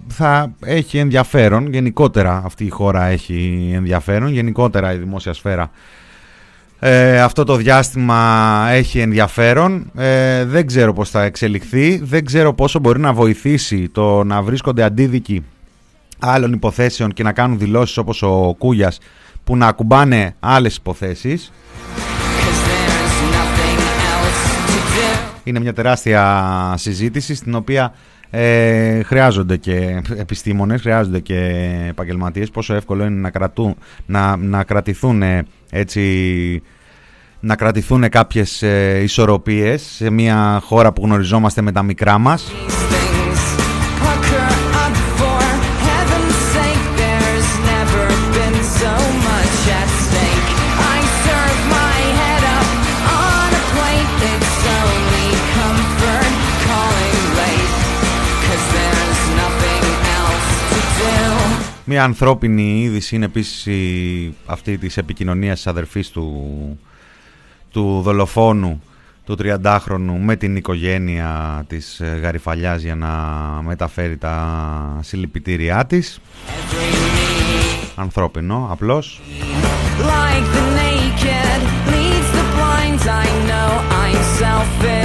θα 0.09 0.53
έχει 0.65 0.99
ενδιαφέρον, 0.99 1.73
γενικότερα 1.73 2.43
αυτή 2.45 2.65
η 2.65 2.69
χώρα 2.69 3.05
έχει 3.05 3.71
ενδιαφέρον, 3.75 4.33
γενικότερα 4.33 4.93
η 4.93 4.97
δημόσια 4.97 5.33
σφαίρα 5.33 5.71
ε, 6.87 7.21
αυτό 7.21 7.45
το 7.45 7.57
διάστημα 7.57 8.67
έχει 8.71 8.99
ενδιαφέρον, 8.99 9.91
ε, 9.97 10.45
δεν 10.45 10.67
ξέρω 10.67 10.93
πώς 10.93 11.11
θα 11.11 11.23
εξελιχθεί, 11.23 12.01
δεν 12.03 12.25
ξέρω 12.25 12.55
πόσο 12.55 12.79
μπορεί 12.79 13.01
να 13.01 13.13
βοηθήσει 13.13 13.89
το 13.89 14.25
να 14.25 14.43
βρίσκονται 14.43 14.83
αντίδικοι 14.83 15.45
άλλων 16.19 16.53
υποθέσεων 16.53 17.13
και 17.13 17.23
να 17.23 17.33
κάνουν 17.33 17.59
δηλώσεις 17.59 17.97
όπως 17.97 18.23
ο 18.23 18.55
Κούγιας 18.59 18.99
που 19.45 19.57
να 19.57 19.67
ακουμπάνε 19.67 20.35
άλλες 20.41 20.77
υποθέσεις. 20.77 21.53
Είναι 25.45 25.61
μια 25.61 25.73
τεράστια 25.73 26.75
συζήτηση 26.77 27.35
στην 27.35 27.55
οποία 27.55 27.95
ε, 28.31 29.03
χρειάζονται 29.03 29.57
και 29.57 30.03
επιστήμονες, 30.17 30.81
χρειάζονται 30.81 31.21
και 31.21 31.69
επαγγελματίες. 31.89 32.51
Πόσο 32.51 32.75
εύκολο 32.75 33.05
είναι 33.05 33.21
να, 33.21 33.31
κρατούν, 33.31 33.77
να, 34.07 34.37
να 34.37 34.65
κρατηθούν 34.65 35.23
έτσι 35.71 36.63
να 37.41 37.57
κρατηθούν 37.57 38.09
κάποιες 38.09 38.63
ε, 38.63 39.01
ισορροπίες 39.03 39.83
σε 39.83 40.11
μια 40.11 40.61
χώρα 40.65 40.93
που 40.93 41.03
γνωριζόμαστε 41.05 41.63
με 41.63 41.73
τα 41.73 41.83
μικρά 41.83 42.19
μας. 42.19 42.53
Μια 61.95 62.05
ανθρώπινη 62.05 62.81
είδηση 62.83 63.15
είναι 63.15 63.25
επίσης 63.25 64.33
αυτή 64.47 64.79
της 64.79 64.97
επικοινωνίας 64.97 65.57
της 65.57 65.67
αδερφής 65.67 66.11
του, 66.11 66.79
του 67.71 68.01
δολοφόνου 68.03 68.83
του 69.25 69.37
30χρονου 69.43 70.19
με 70.21 70.37
την 70.37 70.57
οικογένεια 70.57 71.65
της 71.67 72.01
ε, 72.01 72.19
Γαριφαλιάς 72.23 72.83
για 72.83 72.95
να 72.95 73.11
μεταφέρει 73.63 74.17
τα 74.17 74.99
συλληπιτήριά 75.03 75.87
της. 75.87 76.21
Ανθρώπινο, 77.95 78.69
απλώς. 78.71 79.21
Like 79.99 80.47
the 80.57 80.65
naked 80.81 81.61
leads 81.93 82.31
the 82.39 82.45
blind 82.57 83.01
I 83.25 83.29
know 83.49 83.71
I'm 84.03 84.21
selfish, 84.41 85.04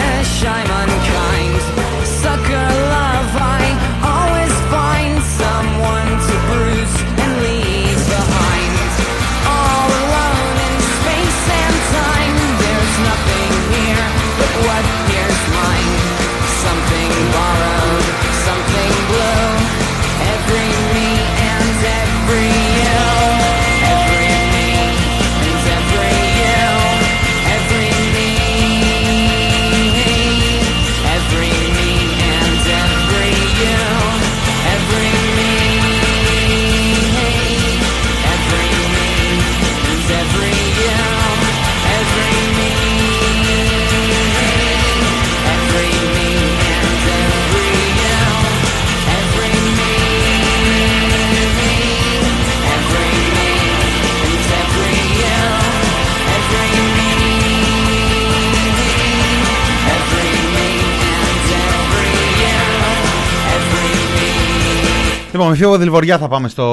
Λοιπόν, 65.31 65.49
με 65.49 65.55
φίβο 65.55 65.77
Δηλβοριά 65.77 66.17
θα 66.17 66.27
πάμε 66.27 66.47
στο 66.47 66.65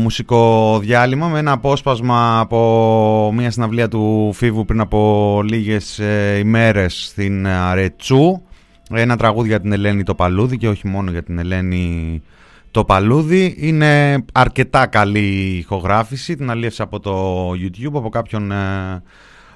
μουσικό 0.00 0.78
διάλειμμα 0.78 1.28
με 1.28 1.38
ένα 1.38 1.52
απόσπασμα 1.52 2.40
από 2.40 3.30
μια 3.34 3.50
συναυλία 3.50 3.88
του 3.88 4.32
Φίβου 4.34 4.64
πριν 4.64 4.80
από 4.80 5.40
λίγες 5.44 5.98
ε, 5.98 6.38
ημέρες 6.38 7.06
στην 7.06 7.46
Αρετσού. 7.46 8.42
Ένα 8.90 9.16
τραγούδι 9.16 9.48
για 9.48 9.60
την 9.60 9.72
Ελένη 9.72 10.02
το 10.02 10.14
Παλούδι 10.14 10.56
και 10.56 10.68
όχι 10.68 10.86
μόνο 10.86 11.10
για 11.10 11.22
την 11.22 11.38
Ελένη 11.38 12.22
το 12.70 12.84
Παλούδι. 12.84 13.54
Είναι 13.58 14.24
αρκετά 14.32 14.86
καλή 14.86 15.56
ηχογράφηση, 15.58 16.36
την 16.36 16.50
αλίευσα 16.50 16.82
από 16.82 17.00
το 17.00 17.50
YouTube, 17.50 17.94
από 17.94 18.08
κάποιον 18.08 18.52
ε, 18.52 19.02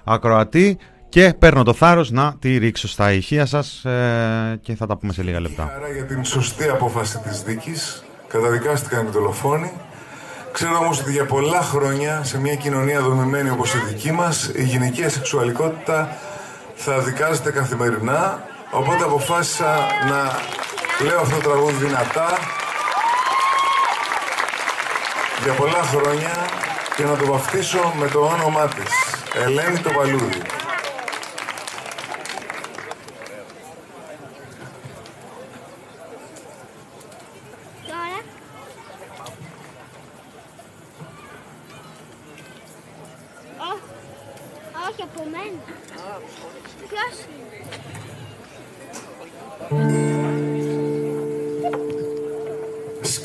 ακροατή 0.04 0.78
και 1.08 1.34
παίρνω 1.38 1.62
το 1.62 1.72
θάρρος 1.72 2.10
να 2.10 2.36
τη 2.38 2.56
ρίξω 2.56 2.88
στα 2.88 3.12
ηχεία 3.12 3.46
σας 3.46 3.84
ε, 3.84 4.58
και 4.60 4.74
θα 4.74 4.86
τα 4.86 4.96
πούμε 4.96 5.12
σε 5.12 5.22
λίγα 5.22 5.40
λεπτά. 5.40 5.70
Χαρά 5.72 5.92
για 5.94 6.04
την 6.04 6.24
σωστή 6.24 6.68
απόφαση 6.68 7.18
της 7.18 7.42
δίκης. 7.42 8.04
Καταδικάστηκαν 8.34 9.06
οι 9.06 9.10
δολοφόνοι. 9.10 9.72
Ξέρω 10.52 10.76
όμως 10.76 11.00
ότι 11.00 11.10
για 11.10 11.24
πολλά 11.24 11.62
χρόνια 11.62 12.24
σε 12.24 12.40
μια 12.40 12.54
κοινωνία 12.54 13.00
δομημένη 13.00 13.50
όπως 13.50 13.74
η 13.74 13.78
δική 13.78 14.12
μας 14.12 14.50
η 14.54 14.62
γυναικεία 14.62 15.10
σεξουαλικότητα 15.10 16.16
θα 16.74 16.98
δικάζεται 16.98 17.50
καθημερινά 17.50 18.42
οπότε 18.70 19.04
αποφάσισα 19.04 19.76
να 20.08 20.38
λέω 21.06 21.20
αυτό 21.20 21.36
το 21.36 21.48
τραγούδι 21.48 21.84
δυνατά 21.84 22.38
για 25.42 25.52
πολλά 25.52 25.82
χρόνια 25.82 26.32
και 26.96 27.04
να 27.04 27.16
το 27.16 27.26
βαφτίσω 27.26 27.92
με 28.00 28.08
το 28.08 28.18
όνομά 28.18 28.68
της 28.68 28.92
Ελένη 29.44 29.78
το 29.78 29.90
Παλούδι. 29.90 30.63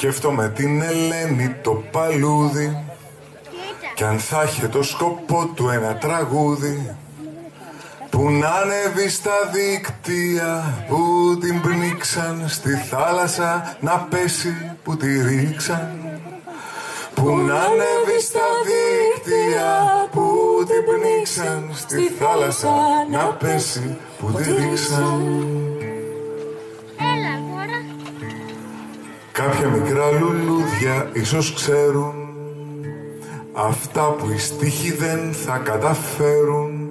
Σκέφτομαι 0.02 0.50
την 0.50 0.82
Ελένη 0.82 1.56
το 1.62 1.84
παλούδι. 1.92 2.86
Κοίτα. 3.42 3.94
Κι 3.96 4.04
αν 4.04 4.20
θα 4.20 4.44
είχε 4.44 4.68
το 4.68 4.84
σκοπό 4.84 5.50
του 5.56 5.70
ένα 5.70 5.96
τραγούδι 5.96 6.96
Που 8.10 8.30
να 8.30 8.48
ανέβει 8.48 9.10
στα 9.10 9.32
δίκτυα 9.54 10.74
Που 10.88 10.98
την 11.40 11.62
πνίξαν 11.62 12.44
στη 12.48 12.76
θάλασσα 12.76 13.78
Να 13.80 14.08
πέσει 14.10 14.78
που 14.84 14.98
τη 14.98 15.22
ρίξαν. 15.22 15.98
Που 17.14 17.38
να 17.38 17.56
ανέβει 17.56 18.22
στα 18.22 18.48
δίκτυα 18.70 20.08
Που 20.12 20.26
την 20.68 20.84
πνίξαν 20.86 21.70
στη 21.74 22.12
θάλασσα 22.20 22.70
Να 23.12 23.24
πέσει 23.24 23.98
που 24.20 24.32
τη 24.32 24.44
ρίξαν 24.44 25.69
Κάποια 29.40 29.68
μικρά 29.68 30.12
λουλούδια 30.12 31.10
ίσως 31.14 31.54
ξέρουν. 31.54 32.14
Αυτά 33.54 34.02
που 34.02 34.30
οι 34.36 34.38
στίχοι 34.38 34.92
δεν 34.92 35.34
θα 35.34 35.58
καταφέρουν. 35.58 36.90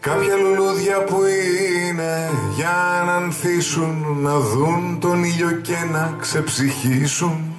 Κάποια 0.00 0.34
λουλούδια 0.36 1.04
που 1.04 1.20
είναι 1.88 2.30
για 2.56 3.02
να 3.06 3.14
ανθίσουν 3.14 4.18
Να 4.22 4.38
δουν 4.38 4.98
τον 5.00 5.24
ήλιο 5.24 5.50
και 5.50 5.76
να 5.92 6.16
ξεψυχήσουν. 6.20 7.54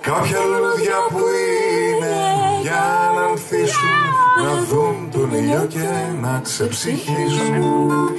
Κάποια 0.00 0.38
λουλούδια 0.38 0.96
που 1.08 1.18
είναι 1.18 2.16
για 2.62 3.12
να 3.14 3.22
ανθίσουν 3.22 3.98
Να 4.44 4.62
δουν 4.64 5.08
τον 5.12 5.32
ήλιο 5.32 5.66
και 5.68 5.88
να 6.20 6.40
ξεψυχήσουν 6.44 8.10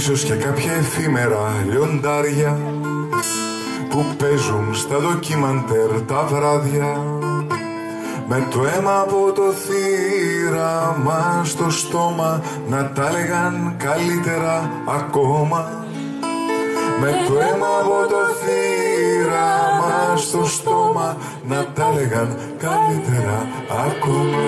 Ίσως 0.00 0.24
και 0.24 0.34
κάποια 0.34 0.72
εφήμερα 0.72 1.64
λιοντάρια 1.70 2.58
Που 3.88 4.04
παίζουν 4.18 4.74
στα 4.74 4.98
δοκιμαντέρ 4.98 6.00
τα 6.06 6.26
βράδια. 6.30 7.04
Με 8.28 8.46
το 8.50 8.66
αίμα 8.66 9.00
από 9.00 9.32
το 9.32 9.52
θύραμα 9.52 11.42
στο 11.44 11.70
στόμα 11.70 12.42
να 12.68 12.90
τα 12.90 13.08
έλεγαν 13.08 13.74
καλύτερα 13.78 14.70
ακόμα. 14.86 15.84
Με 17.00 17.10
το 17.28 17.34
αίμα 17.40 17.66
από 17.80 18.06
το 18.08 18.20
θύραμα 18.40 20.16
στο 20.16 20.44
στόμα 20.44 21.16
να 21.48 21.66
τα 21.74 21.92
έλεγαν 21.94 22.38
καλύτερα 22.58 23.48
ακόμα 23.86 24.38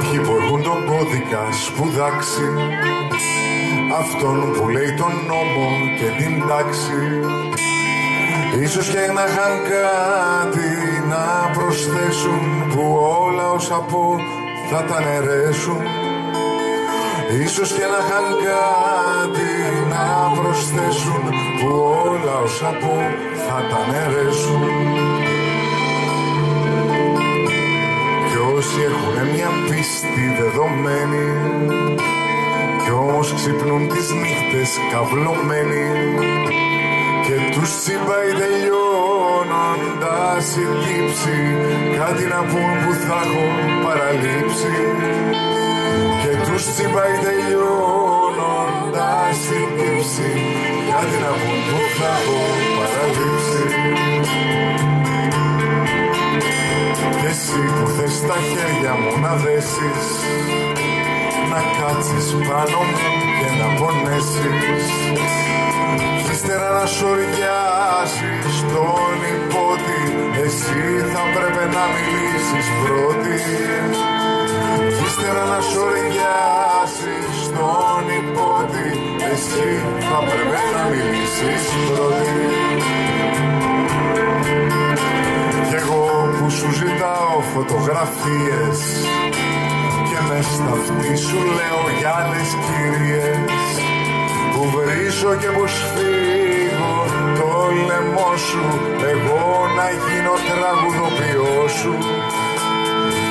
Κάποιοι 0.00 0.20
που 0.20 0.36
έχουν 0.42 0.62
τον 0.62 0.84
κώδικα 0.86 1.42
σπουδάξει 1.66 2.48
Αυτόν 3.98 4.52
που 4.52 4.68
λέει 4.68 4.92
τον 5.00 5.12
νόμο 5.26 5.68
και 5.98 6.08
την 6.18 6.48
τάξη. 6.48 7.02
Ίσως 8.62 8.88
και 8.88 8.98
να 9.14 9.24
είχαν 9.28 9.54
κάτι 9.74 10.70
να 11.08 11.24
προσθέσουν 11.56 12.42
Που 12.74 12.82
όλα 13.24 13.50
όσα 13.50 13.78
πω 13.90 14.16
θα 14.70 14.84
τα 14.84 15.00
νερέσουν. 15.00 15.82
Ίσως 17.44 17.72
και 17.72 17.86
να 17.92 17.98
είχαν 18.04 18.26
κάτι 18.48 19.50
να 19.92 20.04
προσθέσουν 20.38 21.22
Που 21.58 21.68
όλα 22.04 22.34
όσα 22.44 22.70
πω 22.80 22.96
θα 23.46 23.58
τα 23.70 23.80
νερέσουν 23.92 25.07
όσοι 28.58 28.80
έχουν 28.90 29.16
μια 29.34 29.50
πίστη 29.68 30.24
δεδομένη 30.38 31.28
Κι 32.82 32.90
όμως 32.90 33.32
ξυπνούν 33.34 33.88
τις 33.88 34.08
νύχτες 34.22 34.70
καυλωμένοι 34.92 35.86
και 37.26 37.36
τους 37.52 37.70
τσιμπάει 37.80 38.32
τελειώνοντας 38.40 40.46
η 40.64 40.66
τύψη 40.84 41.38
Κάτι 41.98 42.24
να 42.32 42.40
πούν 42.50 42.70
που 42.82 42.92
θα 43.06 43.18
έχω 43.24 43.44
παραλείψει. 43.84 44.74
Και 46.22 46.32
τους 46.46 46.62
τσιμπάει 46.72 47.16
τελειώνοντας 47.26 49.38
η 49.60 49.62
τύψη 49.78 50.30
Κάτι 50.92 51.16
να 51.24 51.32
πούν 51.40 51.58
που 51.68 51.78
θα 51.98 52.10
έχω 52.18 52.40
παραλείψει 52.76 53.62
Και 57.28 57.34
εσύ 57.34 57.62
που 57.76 57.86
θες 57.96 58.16
τα 58.28 58.36
χέρια 58.50 58.92
μου 59.00 59.12
να 59.24 59.32
δέσεις. 59.44 60.06
Να 61.50 61.60
κάτσεις 61.78 62.28
πάνω 62.48 62.80
μου 62.88 62.98
και 63.38 63.48
να 63.60 63.68
πονέσεις. 63.78 64.86
Κι 66.24 66.32
ύστερα 66.34 66.68
να 66.78 66.86
σοριάσεις 66.96 68.56
τον 68.72 69.18
υπότι 69.34 70.02
Εσύ 70.44 70.82
θα 71.12 71.22
πρέπει 71.34 71.64
να 71.76 71.84
μιλήσεις 71.94 72.66
πρώτη. 72.80 73.38
Κι 74.96 75.04
ύστερα 75.08 75.44
να 75.52 75.60
σοριάσεις 75.70 77.36
τον 77.56 78.04
υπότι 78.18 78.88
Εσύ 79.32 79.70
θα 80.08 80.18
πρέπει 80.28 80.60
να 80.74 80.82
μιλήσεις 80.90 81.64
πρώτη 81.88 82.27
φωτογραφίες 87.54 88.78
Και 90.08 90.18
μες 90.28 90.46
στα 90.46 90.70
αυτή 90.78 91.16
σου 91.16 91.36
λέω 91.58 91.82
για 91.98 92.10
άλλες 92.20 92.48
κυρίες 92.64 93.60
που 94.52 94.62
βρίσω 94.74 95.34
και 95.40 95.50
που 95.56 95.66
σφίγγω 95.66 96.96
το 97.38 97.50
λαιμό 97.88 98.30
σου 98.36 98.64
εγώ 99.12 99.48
να 99.76 99.86
γίνω 100.02 100.34
τραγουδοποιός 100.48 101.72
σου. 101.80 101.94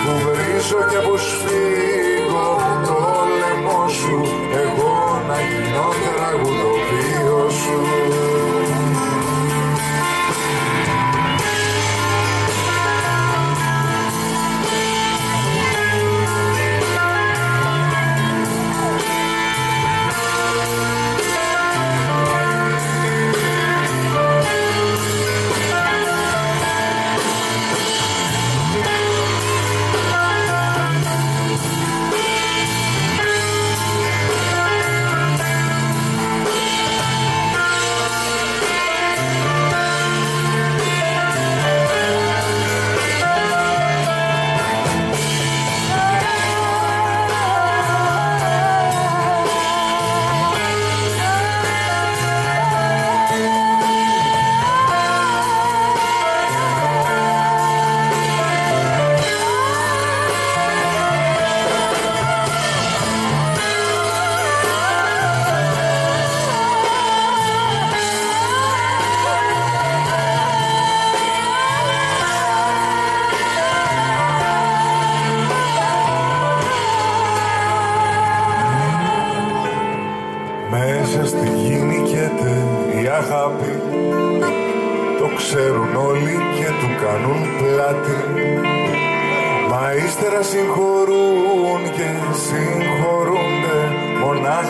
Που 0.03 0.13
βρίσω 0.25 0.79
και 0.91 0.99
που 1.05 1.17
σφίγγω 1.27 2.49
το 2.87 2.99
λαιμό 3.39 3.87
σου 3.99 4.17
εγώ 4.63 4.95
να 5.27 5.37
γίνω 5.49 5.87
τραγουδοποιός 6.07 7.53
σου 7.61 7.79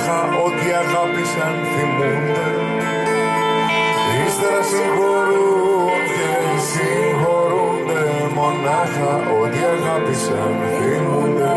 Μονάχα 0.08 0.38
ό,τι 0.46 0.72
αγάπησαν 0.72 1.56
θυμούνται. 1.72 2.48
Ύστερα 4.26 4.62
συγχωρούν 4.72 5.90
και 6.16 6.32
συγχωρούνται 6.70 8.04
Μονάχα 8.36 9.14
ό,τι 9.42 9.60
αγάπησαν 9.76 10.56
θυμούνται. 10.78 11.52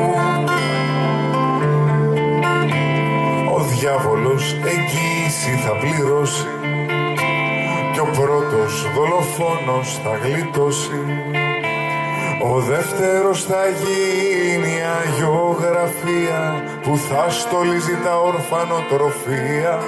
Ο 3.54 3.58
διάβολος 3.60 4.52
εγγύηση 4.52 5.50
θα 5.64 5.72
πληρώσει 5.80 6.46
και 7.92 8.00
ο 8.00 8.08
πρώτος 8.18 8.86
δολοφόνος 8.94 10.00
θα 10.02 10.16
γλιτώσει 10.22 11.00
ο 12.42 12.60
δεύτερος 12.60 13.44
θα 13.44 13.62
γίνει 13.82 14.74
αγιογραφία 15.00 16.64
που 16.82 16.96
θα 16.96 17.30
στολίζει 17.30 17.96
τα 18.04 18.20
ορφανοτροφία. 18.20 19.78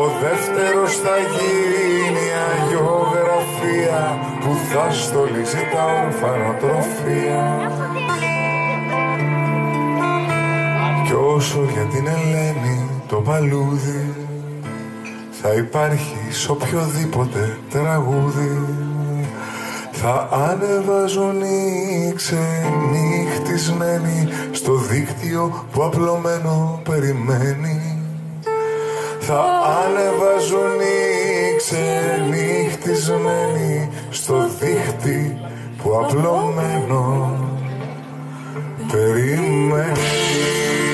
Ο 0.00 0.04
δεύτερος 0.22 0.96
θα 0.96 1.16
γίνει 1.34 2.26
αγιογραφία 2.52 4.18
που 4.40 4.56
θα 4.70 4.92
στολίζει 4.92 5.62
τα 5.72 5.84
ορφανοτροφία. 6.04 7.70
Κι 11.04 11.12
όσο 11.12 11.60
για 11.72 11.82
την 11.82 12.06
Ελένη 12.06 12.90
το 13.08 13.16
παλούδι 13.16 14.14
θα 15.30 15.52
υπάρχει 15.52 16.16
σ' 16.30 16.48
οποιοδήποτε 16.48 17.58
τραγούδι 17.70 18.85
θα 20.08 20.28
ανεβάζουν 20.30 21.42
οι 21.42 22.12
ξενυχτισμένοι 22.14 24.28
στο 24.52 24.74
δίκτυο 24.74 25.66
που 25.72 25.84
απλωμένο 25.84 26.80
περιμένει. 26.84 28.02
Θα 29.20 29.44
ανεβάζουν 29.84 30.80
οι 30.80 31.56
ξενυχτισμένοι 31.56 33.88
στο 34.10 34.48
δίχτυ 34.60 35.38
που 35.82 36.00
απλωμένο 36.02 37.32
περιμένει 38.92 40.85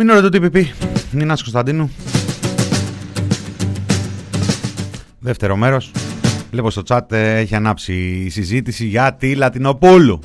Μην 0.00 0.10
ώρα 0.10 0.20
το 0.20 0.28
TPP. 0.32 0.64
Νίνας 1.10 1.42
Κωνσταντίνου. 1.42 1.90
Δεύτερο 5.18 5.56
μέρος. 5.56 5.92
Βλέπω 6.50 6.70
στο 6.70 6.82
chat 6.88 7.12
ε, 7.12 7.36
έχει 7.38 7.54
ανάψει 7.54 7.92
η 8.24 8.28
συζήτηση 8.30 8.86
για 8.86 9.14
τη 9.14 9.34
Λατινοπούλου. 9.34 10.20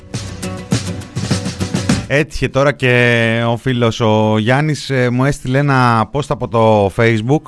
Έτυχε 2.06 2.48
τώρα 2.48 2.72
και 2.72 3.42
ο 3.48 3.56
φίλος 3.56 4.00
ο 4.00 4.38
Γιάννης 4.38 4.90
ε, 4.90 5.10
μου 5.10 5.24
έστειλε 5.24 5.58
ένα 5.58 6.10
post 6.12 6.28
από 6.28 6.48
το 6.48 6.86
facebook 6.96 7.42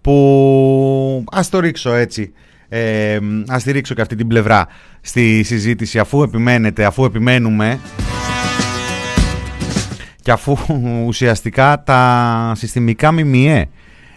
που 0.00 1.24
ας 1.32 1.48
το 1.48 1.60
ρίξω 1.60 1.94
έτσι 1.94 2.32
ε, 2.68 3.18
ας 3.48 3.62
τη 3.62 3.72
ρίξω 3.72 3.94
και 3.94 4.00
αυτή 4.00 4.14
την 4.14 4.26
πλευρά 4.26 4.66
στη 5.00 5.42
συζήτηση 5.42 5.98
αφού 5.98 6.22
επιμένετε, 6.22 6.84
αφού 6.84 7.04
επιμένουμε 7.04 7.78
και 10.22 10.30
αφού 10.30 10.56
ουσιαστικά 11.06 11.82
τα 11.82 12.52
συστημικά 12.54 13.12
ΜΜΕ 13.12 13.68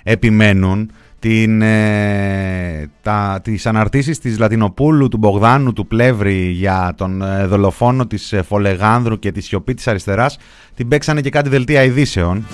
επιμένουν 0.04 0.91
την, 1.20 1.62
ε, 1.62 2.89
τα, 3.02 3.39
τις 3.44 3.65
αναρτήσεις 3.65 4.20
της 4.20 4.39
Λατινοπούλου, 4.39 5.08
του 5.08 5.18
Μπογδάνου, 5.18 5.74
του 5.74 5.88
Πλεύρη 5.88 6.50
για 6.50 6.94
τον 6.98 7.22
ε, 7.22 7.46
δολοφόνο 7.46 8.08
της 8.08 8.34
ε, 8.34 8.41
Φολεγάνδρου 8.41 9.20
και 9.20 9.32
τη 9.32 9.41
σιωπή 9.41 9.74
της 9.74 9.88
αριστεράς 9.88 10.38
την 10.76 10.88
παίξανε 10.88 11.22
και 11.22 11.30
κάτι 11.30 11.50
δελτία 11.50 11.84
ειδήσεων. 11.84 12.46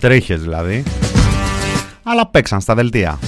Τρίχες 0.00 0.42
δηλαδή. 0.42 0.82
Αλλά 2.02 2.26
παίξαν 2.26 2.60
στα 2.60 2.74
δελτία. 2.74 3.18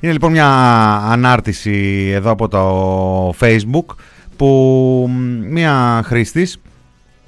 Είναι 0.00 0.12
λοιπόν 0.12 0.30
μια 0.30 0.48
ανάρτηση 0.94 2.10
εδώ 2.14 2.30
από 2.30 2.48
το 2.48 3.34
facebook 3.40 3.94
που 4.36 5.10
μια 5.48 6.02
χρήστης 6.04 6.60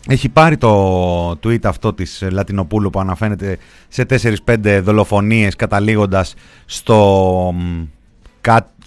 έχει 0.08 0.28
πάρει 0.28 0.56
το 0.56 1.30
tweet 1.30 1.64
αυτό 1.64 1.92
της 1.94 2.24
Λατινοπούλου 2.30 2.90
που 2.90 3.00
αναφέρεται 3.00 3.58
σε 3.88 4.06
4-5 4.46 4.80
δολοφονίες 4.82 5.56
καταλήγοντας 5.56 6.34
στο 6.64 7.54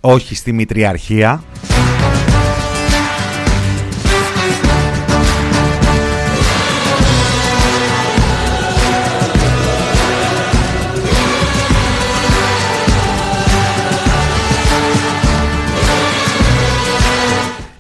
όχι 0.01 0.35
στη 0.35 0.53
Μητριαρχία 0.53 1.43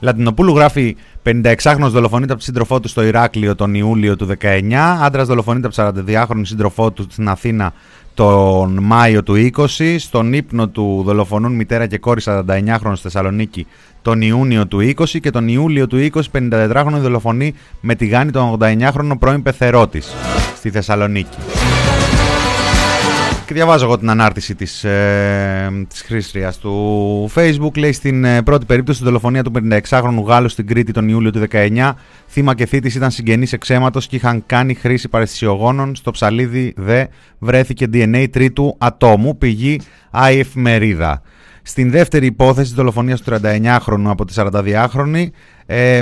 Λατινοπούλου 0.05 0.55
γράφει 0.55 0.95
56χρονο 1.23 1.87
δολοφονείται 1.87 2.31
από 2.31 2.39
τη 2.39 2.43
σύντροφό 2.43 2.79
του 2.79 2.87
στο 2.87 3.03
Ηράκλειο 3.03 3.55
τον 3.55 3.73
Ιούλιο 3.73 4.15
του 4.15 4.27
19. 4.41 4.73
Άντρας 5.01 5.27
δολοφονείται 5.27 5.67
από 5.67 6.03
42χρονη 6.05 6.41
σύντροφό 6.41 6.91
του 6.91 7.07
στην 7.09 7.29
Αθήνα 7.29 7.73
τον 8.13 8.79
Μάιο 8.81 9.23
του 9.23 9.51
20. 9.55 9.95
Στον 9.97 10.33
ύπνο 10.33 10.67
του 10.67 11.01
δολοφονούν 11.05 11.51
μητέρα 11.51 11.87
και 11.87 11.97
κόρη 11.97 12.21
49χρονο 12.25 12.91
στη 12.91 13.01
Θεσσαλονίκη 13.01 13.67
τον 14.01 14.21
Ιούνιο 14.21 14.67
του 14.67 14.93
20 14.97 15.05
και 15.21 15.29
τον 15.29 15.47
Ιούλιο 15.47 15.87
του 15.87 16.09
20 16.13 16.21
54χρονο 16.31 16.97
δολοφονεί 16.97 17.53
με 17.81 17.95
τη 17.95 18.05
γάνη 18.05 18.31
τον 18.31 18.57
89χρονο 18.59 19.13
πρώην 19.19 19.43
πεθερό 19.43 19.87
της 19.87 20.13
στη 20.55 20.69
Θεσσαλονίκη. 20.69 21.37
Και 23.45 23.53
διαβάζω 23.53 23.85
εγώ 23.85 23.97
την 23.97 24.09
ανάρτηση 24.09 24.55
της, 24.55 24.83
ε, 24.83 25.85
της 25.89 26.01
χρήστριας 26.01 26.57
του 26.57 27.29
Facebook. 27.35 27.77
Λέει 27.77 27.91
στην 27.91 28.23
ε, 28.23 28.41
πρώτη 28.41 28.65
περίπτωση 28.65 28.99
τη 28.99 29.05
δολοφονία 29.05 29.43
του 29.43 29.51
56χρονου 29.55 30.23
Γάλλου 30.25 30.49
στην 30.49 30.67
Κρήτη 30.67 30.91
τον 30.91 31.09
Ιούλιο 31.09 31.31
του 31.31 31.43
19. 31.51 31.91
Θύμα 32.27 32.55
και 32.55 32.65
θήτης 32.65 32.95
ήταν 32.95 33.11
συγγενείς 33.11 33.53
εξαίματος 33.53 34.07
και 34.07 34.15
είχαν 34.15 34.43
κάνει 34.45 34.73
χρήση 34.73 35.09
παρεστησιογόνων. 35.09 35.95
Στο 35.95 36.11
ψαλίδι 36.11 36.73
δε 36.77 37.05
βρέθηκε 37.39 37.85
DNA 37.93 38.25
τρίτου 38.31 38.75
ατόμου. 38.77 39.37
Πηγή 39.37 39.79
η 40.31 40.39
εφημερίδα. 40.39 41.21
Στην 41.67 41.91
δεύτερη 41.91 42.25
υπόθεση 42.25 42.67
της 42.67 42.73
δολοφονίας 42.73 43.21
του 43.21 43.31
39χρονου 43.31 44.05
από 44.05 44.25
τη 44.25 44.33
42χρονη, 44.37 45.27
ε, 45.65 46.01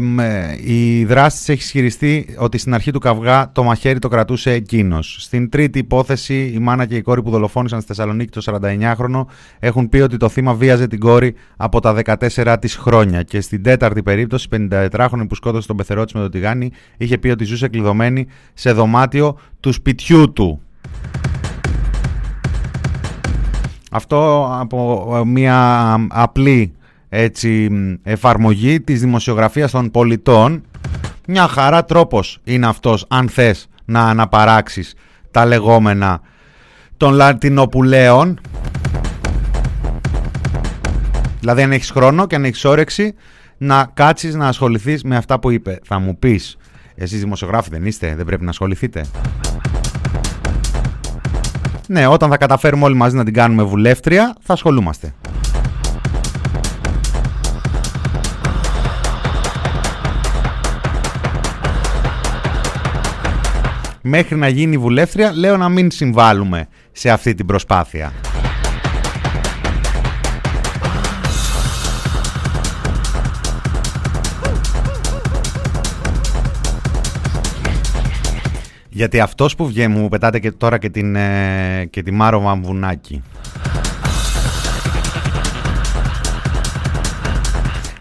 η 0.65 1.05
δράση 1.05 1.51
έχει 1.51 1.61
ισχυριστεί 1.61 2.35
ότι 2.37 2.57
στην 2.57 2.73
αρχή 2.73 2.91
του 2.91 2.99
καυγά 2.99 3.51
το 3.51 3.63
μαχαίρι 3.63 3.99
το 3.99 4.07
κρατούσε 4.07 4.51
εκείνος. 4.51 5.17
Στην 5.19 5.49
τρίτη 5.49 5.79
υπόθεση, 5.79 6.51
η 6.55 6.59
μάνα 6.59 6.85
και 6.85 6.95
η 6.95 7.01
κόρη 7.01 7.21
που 7.21 7.29
δολοφόνησαν 7.29 7.81
στη 7.81 7.87
Θεσσαλονίκη 7.87 8.39
το 8.39 8.59
49χρονο 8.61 9.25
έχουν 9.59 9.89
πει 9.89 9.99
ότι 9.99 10.17
το 10.17 10.29
θύμα 10.29 10.53
βίαζε 10.53 10.87
την 10.87 10.99
κόρη 10.99 11.35
από 11.57 11.79
τα 11.79 11.95
14 12.05 12.55
της 12.61 12.75
χρόνια. 12.75 13.23
Και 13.23 13.41
στην 13.41 13.63
τέταρτη 13.63 14.03
περίπτωση, 14.03 14.47
η 14.51 14.67
54χρονη 14.69 15.25
που 15.27 15.35
σκότωσε 15.35 15.67
τον 15.67 15.75
πεθερό 15.75 16.05
τη 16.05 16.17
με 16.17 16.23
το 16.23 16.29
τηγάνι 16.29 16.71
είχε 16.97 17.17
πει 17.17 17.29
ότι 17.29 17.43
ζούσε 17.43 17.67
κλειδωμένη 17.67 18.27
σε 18.53 18.71
δωμάτιο 18.71 19.37
του 19.59 19.71
σπιτιού 19.71 20.33
του. 20.33 20.61
Αυτό 23.95 24.49
από 24.59 25.11
ε, 25.15 25.25
μια 25.25 25.95
απλή 26.09 26.73
έτσι, 27.09 27.69
εφαρμογή 28.03 28.81
της 28.81 28.99
δημοσιογραφίας 28.99 29.71
των 29.71 29.91
πολιτών. 29.91 30.63
Μια 31.27 31.47
χαρά 31.47 31.85
τρόπος 31.85 32.39
είναι 32.43 32.67
αυτός 32.67 33.05
αν 33.07 33.29
θες 33.29 33.67
να 33.85 34.01
αναπαράξεις 34.01 34.93
τα 35.31 35.45
λεγόμενα 35.45 36.21
των 36.97 37.13
Λατινοπουλαίων. 37.13 38.39
Δηλαδή 41.39 41.61
αν 41.61 41.71
έχεις 41.71 41.91
χρόνο 41.91 42.27
και 42.27 42.35
αν 42.35 42.45
έχεις 42.45 42.65
όρεξη 42.65 43.13
να 43.57 43.89
κάτσεις 43.93 44.35
να 44.35 44.47
ασχοληθείς 44.47 45.03
με 45.03 45.15
αυτά 45.15 45.39
που 45.39 45.49
είπε. 45.51 45.79
Θα 45.83 45.99
μου 45.99 46.17
πεις, 46.17 46.57
εσείς 46.95 47.19
δημοσιογράφοι 47.19 47.69
δεν 47.69 47.85
είστε, 47.85 48.15
δεν 48.15 48.25
πρέπει 48.25 48.43
να 48.43 48.49
ασχοληθείτε. 48.49 49.05
Ναι, 51.87 52.07
όταν 52.07 52.29
θα 52.29 52.37
καταφέρουμε 52.37 52.85
όλοι 52.85 52.95
μαζί 52.95 53.15
να 53.15 53.23
την 53.23 53.33
κάνουμε 53.33 53.63
βουλεύτρια, 53.63 54.35
θα 54.41 54.53
ασχολούμαστε. 54.53 55.13
Μέχρι 64.01 64.35
να 64.35 64.47
γίνει 64.47 64.77
βουλεύτρια, 64.77 65.31
λέω 65.35 65.57
να 65.57 65.69
μην 65.69 65.91
συμβάλλουμε 65.91 66.67
σε 66.91 67.09
αυτή 67.09 67.33
την 67.33 67.45
προσπάθεια. 67.45 68.11
Γιατί 78.93 79.19
αυτός 79.19 79.55
που 79.55 79.67
βγαίνει 79.67 79.93
μου 79.93 80.07
πετάτε 80.07 80.39
και 80.39 80.51
τώρα 80.51 80.77
και 80.77 80.89
την, 80.89 81.15
ε, 81.15 81.87
και 81.89 82.03
τη 82.03 82.11
Μάρο 82.11 82.41
Βαμβουνάκη. 82.41 83.21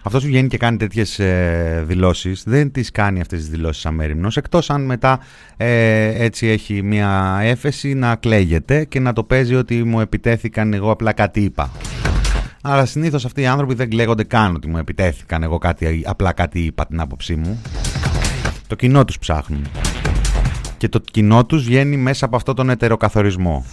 Αυτός 0.03 0.21
που 0.21 0.27
βγαίνει 0.27 0.47
και 0.47 0.57
κάνει 0.57 0.77
τέτοιες 0.77 1.19
ε, 1.19 1.83
δηλώσεις 1.87 2.43
δεν 2.45 2.71
τις 2.71 2.91
κάνει 2.91 3.21
αυτές 3.21 3.39
τις 3.39 3.49
δηλώσεις 3.49 3.85
αμέριμνο. 3.85 4.27
Εκτός 4.35 4.69
αν 4.69 4.85
μετά 4.85 5.19
ε, 5.57 6.23
έτσι 6.23 6.47
έχει 6.47 6.81
μια 6.81 7.39
έφεση 7.43 7.93
να 7.93 8.15
κλαίγεται 8.15 8.85
και 8.85 8.99
να 8.99 9.13
το 9.13 9.23
παίζει 9.23 9.55
ότι 9.55 9.83
μου 9.83 9.99
επιτέθηκαν 9.99 10.73
εγώ 10.73 10.91
απλά 10.91 11.13
κάτι 11.13 11.41
είπα. 11.41 11.71
Αλλά 12.61 12.85
συνήθως 12.85 13.25
αυτοί 13.25 13.41
οι 13.41 13.45
άνθρωποι 13.45 13.73
δεν 13.73 13.89
κλαίγονται 13.89 14.23
καν 14.23 14.55
ότι 14.55 14.67
μου 14.67 14.77
επιτέθηκαν 14.77 15.43
εγώ 15.43 15.57
κάτι, 15.57 16.03
απλά 16.05 16.33
κάτι 16.33 16.59
είπα 16.59 16.85
την 16.85 16.99
άποψή 16.99 17.35
μου. 17.35 17.61
Το 18.67 18.75
κοινό 18.75 19.05
τους 19.05 19.19
ψάχνουν 19.19 19.67
και 20.83 20.89
το 20.89 21.01
κοινό 21.11 21.45
τους 21.45 21.63
βγαίνει 21.63 21.97
μέσα 21.97 22.25
από 22.25 22.35
αυτό 22.35 22.53
τον 22.53 22.69
ετεροκαθορισμό. 22.69 23.65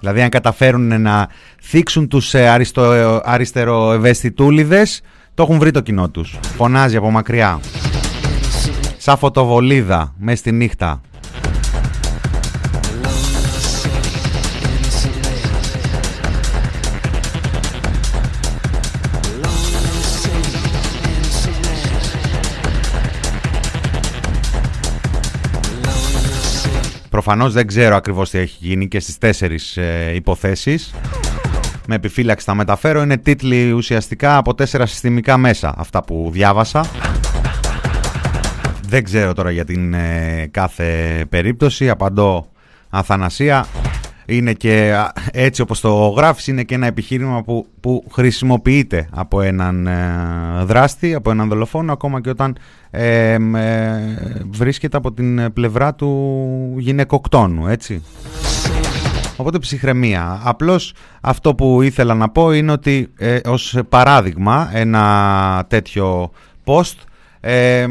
Δηλαδή 0.00 0.22
αν 0.22 0.28
καταφέρουν 0.28 1.00
να 1.02 1.28
θίξουν 1.62 2.08
τους 2.08 2.34
ε, 2.34 2.48
αριστο, 2.48 2.82
αριστεροευαισθητούλιδες 3.24 5.00
το 5.34 5.42
έχουν 5.42 5.58
βρει 5.58 5.70
το 5.70 5.80
κοινό 5.80 6.10
τους. 6.10 6.38
Φωνάζει 6.56 6.96
από 6.96 7.10
μακριά. 7.10 7.60
Σαν 8.98 9.18
φωτοβολίδα 9.18 10.14
μέσα 10.18 10.36
στη 10.36 10.52
νύχτα. 10.52 11.00
Προφανώς 27.12 27.52
δεν 27.52 27.66
ξέρω 27.66 27.96
ακριβώς 27.96 28.30
τι 28.30 28.38
έχει 28.38 28.56
γίνει 28.60 28.88
και 28.88 29.00
στις 29.00 29.18
τέσσερις 29.18 29.76
ε, 29.76 30.12
υποθέσεις. 30.14 30.94
Με 31.86 31.94
επιφύλαξη 31.94 32.46
τα 32.46 32.54
μεταφέρω. 32.54 33.02
Είναι 33.02 33.16
τίτλοι 33.16 33.72
ουσιαστικά 33.72 34.36
από 34.36 34.54
τέσσερα 34.54 34.86
συστημικά 34.86 35.36
μέσα 35.36 35.74
αυτά 35.76 36.04
που 36.04 36.28
διάβασα. 36.32 36.86
Δεν 38.88 39.04
ξέρω 39.04 39.32
τώρα 39.32 39.50
για 39.50 39.64
την 39.64 39.94
ε, 39.94 40.48
κάθε 40.50 41.24
περίπτωση. 41.28 41.88
Απαντώ 41.88 42.46
Αθανασία. 42.90 43.66
Είναι 44.26 44.52
και 44.52 44.94
έτσι 45.32 45.62
όπως 45.62 45.80
το 45.80 46.08
γράφεις 46.08 46.46
είναι 46.46 46.62
και 46.62 46.74
ένα 46.74 46.86
επιχείρημα 46.86 47.42
που, 47.42 47.66
που 47.80 48.04
χρησιμοποιείται 48.12 49.08
από 49.10 49.40
έναν 49.40 49.86
ε, 49.86 50.64
δράστη, 50.64 51.14
από 51.14 51.30
έναν 51.30 51.48
δολοφόνο 51.48 51.92
ακόμα 51.92 52.20
και 52.20 52.28
όταν 52.30 52.56
ε, 52.94 53.36
βρίσκεται 54.50 54.96
από 54.96 55.12
την 55.12 55.52
πλευρά 55.52 55.94
του 55.94 56.74
γυναικοκτόνου, 56.78 57.66
έτσι. 57.66 58.02
Οπότε 59.36 59.58
ψυχραιμία. 59.58 60.40
Απλώς 60.44 60.94
αυτό 61.20 61.54
που 61.54 61.82
ήθελα 61.82 62.14
να 62.14 62.28
πω 62.28 62.52
είναι 62.52 62.72
ότι 62.72 63.12
ε, 63.18 63.38
ως 63.44 63.78
παράδειγμα 63.88 64.70
ένα 64.72 65.64
τέτοιο 65.68 66.30
post 66.64 66.94
ε, 67.40 67.86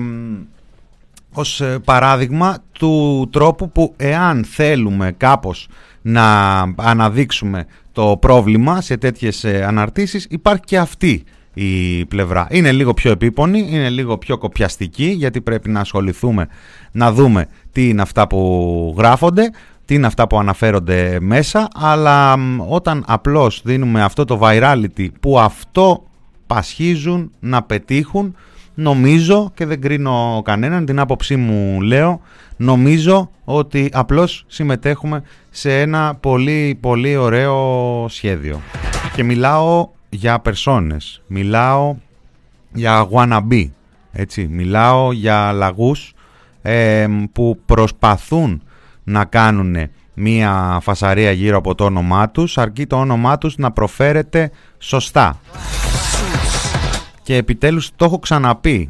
ως 1.33 1.63
παράδειγμα 1.85 2.57
του 2.71 3.27
τρόπου 3.31 3.71
που 3.71 3.93
εάν 3.97 4.43
θέλουμε 4.43 5.11
κάπως 5.17 5.67
να 6.01 6.59
αναδείξουμε 6.75 7.65
το 7.91 8.17
πρόβλημα 8.21 8.81
σε 8.81 8.97
τέτοιες 8.97 9.43
ε, 9.43 9.63
αναρτήσεις 9.63 10.27
υπάρχει 10.29 10.63
και 10.65 10.77
αυτή 10.77 11.23
η 11.53 12.05
πλευρά. 12.05 12.47
Είναι 12.49 12.71
λίγο 12.71 12.93
πιο 12.93 13.11
επίπονη, 13.11 13.67
είναι 13.69 13.89
λίγο 13.89 14.17
πιο 14.17 14.37
κοπιαστική 14.37 15.05
γιατί 15.05 15.41
πρέπει 15.41 15.69
να 15.69 15.79
ασχοληθούμε 15.79 16.47
να 16.91 17.11
δούμε 17.11 17.47
τι 17.71 17.89
είναι 17.89 18.01
αυτά 18.01 18.27
που 18.27 18.95
γράφονται, 18.97 19.51
τι 19.85 19.93
είναι 19.93 20.07
αυτά 20.07 20.27
που 20.27 20.39
αναφέρονται 20.39 21.17
μέσα 21.21 21.67
αλλά 21.75 22.37
όταν 22.67 23.03
απλώς 23.07 23.61
δίνουμε 23.65 24.03
αυτό 24.03 24.25
το 24.25 24.39
virality 24.41 25.07
που 25.19 25.39
αυτό 25.39 26.03
πασχίζουν 26.47 27.31
να 27.39 27.63
πετύχουν 27.63 28.35
νομίζω 28.73 29.51
και 29.53 29.65
δεν 29.65 29.81
κρίνω 29.81 30.41
κανέναν 30.45 30.85
την 30.85 30.99
άποψή 30.99 31.35
μου 31.35 31.81
λέω 31.81 32.21
νομίζω 32.57 33.29
ότι 33.43 33.89
απλώς 33.93 34.43
συμμετέχουμε 34.47 35.23
σε 35.49 35.79
ένα 35.79 36.15
πολύ 36.19 36.77
πολύ 36.81 37.15
ωραίο 37.15 38.05
σχέδιο 38.09 38.61
και 39.15 39.23
μιλάω 39.23 39.89
για 40.13 40.39
περσόνες, 40.39 41.21
μιλάω 41.27 41.95
για 42.73 43.07
wannabe, 43.11 43.69
έτσι, 44.11 44.47
μιλάω 44.47 45.11
για 45.11 45.51
λαγούς 45.51 46.13
που 47.31 47.59
προσπαθούν 47.65 48.63
να 49.03 49.25
κάνουν 49.25 49.75
μία 50.13 50.79
φασαρία 50.81 51.31
γύρω 51.31 51.57
από 51.57 51.75
το 51.75 51.83
όνομά 51.83 52.29
τους 52.29 52.57
αρκεί 52.57 52.85
το 52.87 52.95
όνομά 52.95 53.37
τους 53.37 53.57
να 53.57 53.71
προφέρεται 53.71 54.51
σωστά. 54.77 55.39
Και 57.23 57.35
επιτέλους 57.35 57.91
το 57.95 58.05
έχω 58.05 58.19
ξαναπεί. 58.19 58.89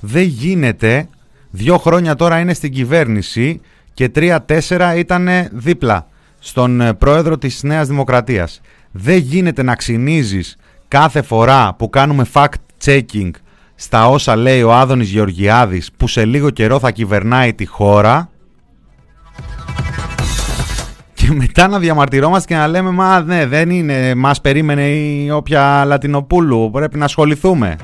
Δεν 0.00 0.22
γίνεται. 0.22 1.08
Δύο 1.50 1.78
χρόνια 1.78 2.14
τώρα 2.14 2.38
είναι 2.38 2.54
στην 2.54 2.72
κυβέρνηση 2.72 3.60
και 3.94 4.08
τρία-τέσσερα 4.08 4.94
ήταν 4.94 5.28
δίπλα 5.52 6.06
στον 6.46 6.80
ε, 6.80 6.94
πρόεδρο 6.94 7.38
της 7.38 7.62
Νέας 7.62 7.88
Δημοκρατίας. 7.88 8.60
Δεν 8.90 9.16
γίνεται 9.16 9.62
να 9.62 9.74
ξυνίζεις 9.74 10.56
κάθε 10.88 11.22
φορά 11.22 11.74
που 11.74 11.90
κάνουμε 11.90 12.26
fact-checking 12.32 13.30
στα 13.74 14.08
όσα 14.08 14.36
λέει 14.36 14.62
ο 14.62 14.74
Άδωνης 14.74 15.08
Γεωργιάδης 15.08 15.90
που 15.96 16.08
σε 16.08 16.24
λίγο 16.24 16.50
καιρό 16.50 16.78
θα 16.78 16.90
κυβερνάει 16.90 17.54
τη 17.54 17.66
χώρα. 17.66 18.30
Και 21.14 21.32
μετά 21.32 21.68
να 21.68 21.78
διαμαρτυρόμαστε 21.78 22.54
και 22.54 22.60
να 22.60 22.66
λέμε 22.66 22.90
μα 22.90 23.20
ναι 23.20 23.46
δεν 23.46 23.70
είναι 23.70 24.14
μας 24.14 24.40
περίμενε 24.40 24.88
η 24.88 25.30
όποια 25.30 25.84
Λατινοπούλου 25.84 26.70
πρέπει 26.72 26.98
να 26.98 27.04
ασχοληθούμε 27.04 27.76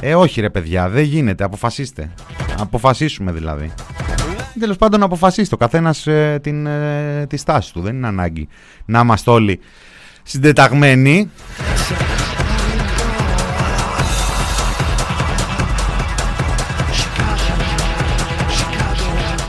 ε 0.00 0.14
όχι 0.14 0.40
ρε 0.40 0.50
παιδιά 0.50 0.88
δεν 0.88 1.04
γίνεται. 1.04 1.44
Αποφασίστε. 1.44 2.10
Αποφασίσουμε 2.58 3.32
δηλαδή 3.32 3.72
Τέλος 4.60 4.76
πάντων, 4.76 5.02
αποφασίσει 5.02 5.50
το 5.50 5.56
καθένας 5.56 6.06
ε, 6.06 6.38
την, 6.42 6.66
ε, 6.66 7.26
τη 7.28 7.36
στάση 7.36 7.72
του. 7.72 7.80
Δεν 7.80 7.96
είναι 7.96 8.06
ανάγκη 8.06 8.48
να 8.84 9.00
είμαστε 9.00 9.30
όλοι 9.30 9.60
συντεταγμένοι. 10.22 11.30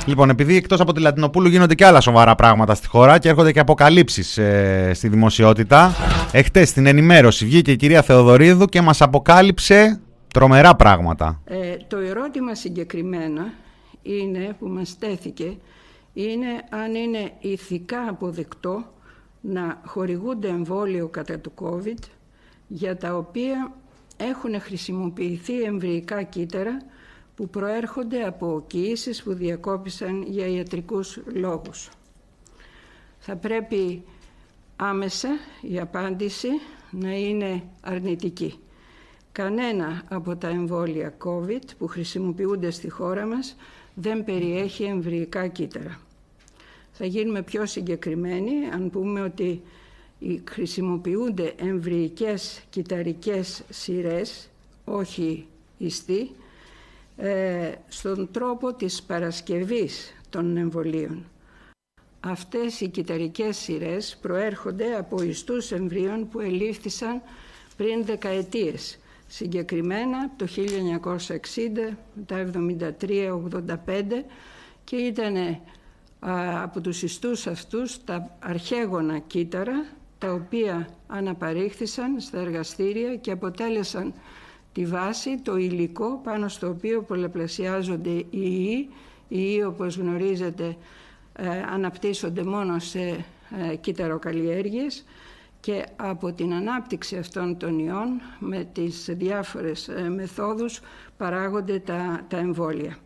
Λοιπόν, 0.05 0.29
επειδή 0.29 0.55
εκτός 0.55 0.79
από 0.79 0.93
τη 0.93 1.01
Λατινοπούλου 1.01 1.47
γίνονται 1.47 1.75
και 1.75 1.85
άλλα 1.85 2.01
σοβαρά 2.01 2.35
πράγματα 2.35 2.75
στη 2.75 2.87
χώρα 2.87 3.19
και 3.19 3.29
έρχονται 3.29 3.51
και 3.51 3.59
αποκαλύψεις 3.59 4.37
ε, 4.37 4.91
στη 4.93 5.07
δημοσιότητα, 5.07 5.95
εχθές 6.31 6.69
στην 6.69 6.85
ενημέρωση 6.85 7.45
βγήκε 7.45 7.71
η 7.71 7.75
κυρία 7.75 8.01
Θεοδωρίδου 8.01 8.65
και 8.65 8.81
μας 8.81 9.01
αποκάλυψε 9.01 9.99
τρομερά 10.33 10.75
πράγματα. 10.75 11.41
Ε, 11.45 11.55
το 11.87 11.97
ερώτημα 11.97 12.55
συγκεκριμένα 12.55 13.53
είναι, 14.07 14.55
που 14.59 14.67
μας 14.67 14.97
τέθηκε 14.97 15.57
είναι 16.13 16.63
αν 16.69 16.95
είναι 16.95 17.31
ηθικά 17.39 18.09
αποδεκτό 18.09 18.93
να 19.41 19.81
χορηγούνται 19.85 20.47
εμβόλιο 20.47 21.07
κατά 21.07 21.39
του 21.39 21.51
COVID 21.61 21.99
για 22.67 22.97
τα 22.97 23.17
οποία 23.17 23.73
έχουν 24.17 24.61
χρησιμοποιηθεί 24.61 25.61
εμβρυϊκά 25.61 26.23
κύτταρα 26.23 26.77
που 27.35 27.49
προέρχονται 27.49 28.23
από 28.23 28.63
κοίησεις 28.67 29.23
που 29.23 29.33
διακόπησαν 29.33 30.23
για 30.23 30.47
ιατρικούς 30.47 31.19
λόγους. 31.25 31.89
Θα 33.19 33.35
πρέπει 33.35 34.03
άμεσα 34.75 35.29
η 35.61 35.79
απάντηση 35.79 36.47
να 36.91 37.11
είναι 37.11 37.63
αρνητική. 37.81 38.59
Κανένα 39.37 40.03
από 40.09 40.35
τα 40.35 40.47
εμβόλια 40.47 41.17
COVID 41.23 41.61
που 41.77 41.87
χρησιμοποιούνται 41.87 42.71
στη 42.71 42.89
χώρα 42.89 43.25
μας 43.25 43.55
δεν 43.93 44.23
περιέχει 44.23 44.83
εμβρυϊκά 44.83 45.47
κύτταρα. 45.47 45.99
Θα 46.91 47.05
γίνουμε 47.05 47.41
πιο 47.41 47.65
συγκεκριμένοι 47.65 48.51
αν 48.73 48.89
πούμε 48.89 49.21
ότι 49.21 49.61
χρησιμοποιούνται 50.49 51.53
εμβρυϊκές 51.57 52.63
κυταρικές 52.69 53.63
σειρές, 53.69 54.49
όχι 54.85 55.45
ιστοί, 55.77 56.31
ε, 57.17 57.71
στον 57.87 58.31
τρόπο 58.31 58.73
της 58.73 59.03
παρασκευής 59.03 60.13
των 60.29 60.57
εμβολίων. 60.57 61.25
Αυτές 62.19 62.81
οι 62.81 62.87
κυταρικές 62.87 63.57
σειρές 63.57 64.17
προέρχονται 64.21 64.95
από 64.95 65.21
ιστούς 65.21 65.71
εμβρίων 65.71 66.29
που 66.29 66.39
ελήφθησαν 66.39 67.21
πριν 67.77 68.05
δεκαετίες 68.05 68.99
συγκεκριμένα 69.27 70.31
το 70.35 70.47
1960, 71.89 71.93
τα 72.25 72.49
73-85 73.85 74.23
και 74.83 74.95
ήταν 74.95 75.35
από 76.63 76.81
τους 76.81 77.03
ιστούς 77.03 77.47
αυτούς 77.47 78.03
τα 78.03 78.37
αρχαίγωνα 78.39 79.19
κύτταρα 79.19 79.85
τα 80.17 80.33
οποία 80.33 80.89
αναπαρήχθησαν 81.07 82.19
στα 82.19 82.39
εργαστήρια 82.39 83.15
και 83.15 83.31
αποτέλεσαν 83.31 84.13
τη 84.73 84.85
βάση, 84.85 85.37
το 85.41 85.55
υλικό 85.57 86.21
πάνω 86.23 86.47
στο 86.47 86.67
οποίο 86.69 87.01
πολλαπλασιάζονται 87.01 88.09
οι 88.09 88.27
ιοί. 88.29 88.89
Οι 89.27 89.37
ιοί 89.39 89.63
όπως 89.67 89.97
γνωρίζετε 89.97 90.77
ε, 91.33 91.47
αναπτύσσονται 91.73 92.43
μόνο 92.43 92.79
σε 92.79 92.99
ε, 93.71 93.75
κύτταροκαλλιέργειες 93.75 95.05
και 95.59 95.85
από 95.95 96.33
την 96.33 96.53
ανάπτυξη 96.53 97.17
αυτών 97.17 97.57
των 97.57 97.79
ιών 97.79 98.21
με 98.39 98.63
τις 98.73 99.09
διάφορες 99.11 99.87
ε, 99.87 100.09
μεθόδους 100.09 100.79
παράγονται 101.17 101.79
τα, 101.79 102.25
τα 102.27 102.37
εμβόλια. 102.37 102.97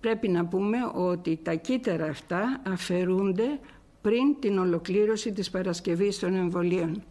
Πρέπει 0.00 0.28
να 0.28 0.46
πούμε 0.46 0.78
ότι 0.94 1.38
τα 1.42 1.54
κύτταρα 1.54 2.04
αυτά 2.06 2.60
αφαιρούνται 2.66 3.58
πριν 4.00 4.40
την 4.40 4.58
ολοκλήρωση 4.58 5.32
της 5.32 5.50
παρασκευής 5.50 6.18
των 6.18 6.34
εμβολίων. 6.34 7.04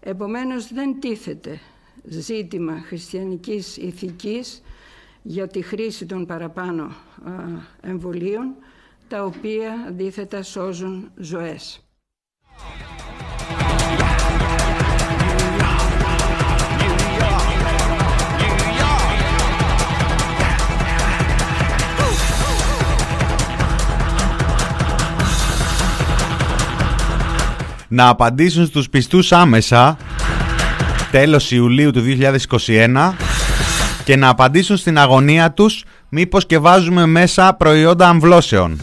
Επομένως 0.00 0.72
δεν 0.72 1.00
τίθεται 1.00 1.60
ζήτημα 2.04 2.80
χριστιανικής 2.80 3.76
ηθικής 3.76 4.62
για 5.22 5.46
τη 5.46 5.62
χρήση 5.62 6.06
των 6.06 6.26
παραπάνω 6.26 6.94
εμβολίων, 7.80 8.54
τα 9.08 9.24
οποία 9.24 9.84
αντίθετα 9.88 10.42
σώζουν 10.42 11.10
ζωές. 11.16 11.84
Να 27.94 28.08
απαντήσουν 28.08 28.66
στους 28.66 28.88
πιστούς 28.88 29.32
άμεσα 29.32 29.96
τέλος 31.10 31.50
Ιουλίου 31.50 31.90
του 31.90 32.02
2021 32.66 33.12
και 34.04 34.16
να 34.16 34.28
απαντήσουν 34.28 34.76
στην 34.76 34.98
αγωνία 34.98 35.52
τους 35.52 35.84
μήπως 36.08 36.46
και 36.46 36.58
βάζουμε 36.58 37.06
μέσα 37.06 37.54
προϊόντα 37.54 38.08
αμβλώσεων. 38.08 38.80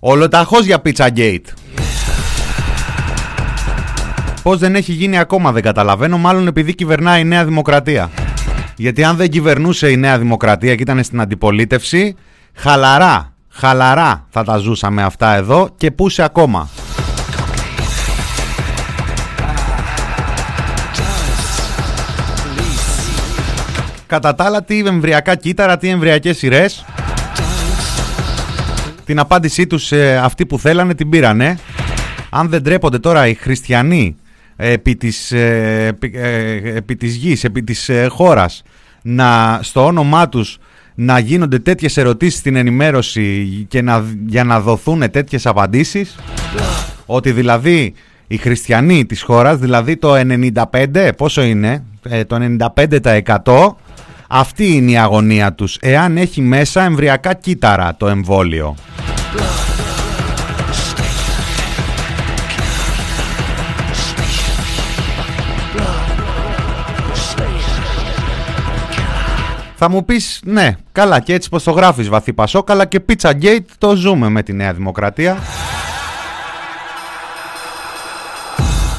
Ολοταχώς 0.00 0.64
για 0.64 0.82
Pizza 0.84 1.08
Gate. 1.16 1.46
Πώς 4.42 4.58
δεν 4.58 4.74
έχει 4.74 4.92
γίνει 4.92 5.18
ακόμα 5.18 5.52
δεν 5.52 5.62
καταλαβαίνω, 5.62 6.18
μάλλον 6.18 6.46
επειδή 6.46 6.74
κυβερνάει 6.74 7.20
η 7.20 7.24
Νέα 7.24 7.44
Δημοκρατία. 7.44 8.10
Γιατί 8.82 9.04
αν 9.04 9.16
δεν 9.16 9.28
κυβερνούσε 9.28 9.90
η 9.90 9.96
Νέα 9.96 10.18
Δημοκρατία 10.18 10.74
και 10.74 10.82
ήταν 10.82 11.04
στην 11.04 11.20
αντιπολίτευση, 11.20 12.16
χαλαρά, 12.54 13.34
χαλαρά 13.48 14.26
θα 14.30 14.44
τα 14.44 14.56
ζούσαμε 14.56 15.02
αυτά 15.02 15.34
εδώ 15.34 15.74
και 15.76 15.90
πούσε 15.90 16.22
ακόμα. 16.22 16.68
Κατά 24.06 24.34
τα 24.34 24.44
άλλα, 24.44 24.62
τι 24.64 24.78
εμβριακά 24.78 25.34
κύτταρα, 25.34 25.76
τι 25.76 25.88
εμβριακές 25.88 26.36
σειρές. 26.36 26.84
Την 29.04 29.18
απάντησή 29.18 29.66
τους 29.66 29.92
ε, 29.92 30.16
αυτοί 30.16 30.46
που 30.46 30.58
θέλανε 30.58 30.94
την 30.94 31.08
πήρανε. 31.08 31.58
Αν 32.30 32.48
δεν 32.48 32.62
τρέπονται 32.62 32.98
τώρα 32.98 33.26
οι 33.26 33.34
χριστιανοί 33.34 34.16
επί 34.56 34.96
της, 34.96 35.32
ε, 35.32 35.86
επί, 35.88 36.12
ε, 36.14 36.76
επί 36.76 36.96
της 36.96 37.14
γης, 37.14 37.44
επί 37.44 37.62
της 37.62 37.88
ε, 37.88 38.06
χώρας 38.06 38.62
να, 39.02 39.58
στο 39.62 39.84
όνομά 39.86 40.28
τους 40.28 40.58
να 40.94 41.18
γίνονται 41.18 41.58
τέτοιες 41.58 41.96
ερωτήσεις 41.96 42.38
στην 42.38 42.56
ενημέρωση 42.56 43.46
και 43.68 43.82
να, 43.82 44.04
για 44.26 44.44
να 44.44 44.60
δοθούν 44.60 45.10
τέτοιες 45.10 45.46
απαντήσεις 45.46 46.16
ότι 47.06 47.32
δηλαδή 47.32 47.94
οι 48.26 48.36
χριστιανοί 48.36 49.04
της 49.04 49.22
χώρας, 49.22 49.58
δηλαδή 49.58 49.96
το 49.96 50.14
95, 50.72 51.10
πόσο 51.16 51.42
είναι, 51.42 51.84
το 52.26 52.56
95% 53.44 53.74
αυτή 54.28 54.72
είναι 54.72 54.90
η 54.90 54.98
αγωνία 54.98 55.52
τους, 55.52 55.76
εάν 55.80 56.16
έχει 56.16 56.40
μέσα 56.40 56.82
εμβριακά 56.82 57.34
κύτταρα 57.34 57.94
το 57.96 58.08
εμβόλιο. 58.08 58.74
Θα 69.84 69.90
μου 69.90 70.04
πεις, 70.04 70.40
ναι, 70.44 70.76
καλά 70.92 71.20
και 71.20 71.34
έτσι 71.34 71.48
πως 71.48 71.62
το 71.62 71.70
γράφεις 71.70 72.08
βαθύ 72.08 72.32
πασόκαλα 72.32 72.84
και 72.84 73.02
Pizza 73.08 73.30
Gate 73.42 73.64
το 73.78 73.94
ζούμε 73.94 74.28
με 74.28 74.42
τη 74.42 74.52
Νέα 74.52 74.72
Δημοκρατία. 74.72 75.38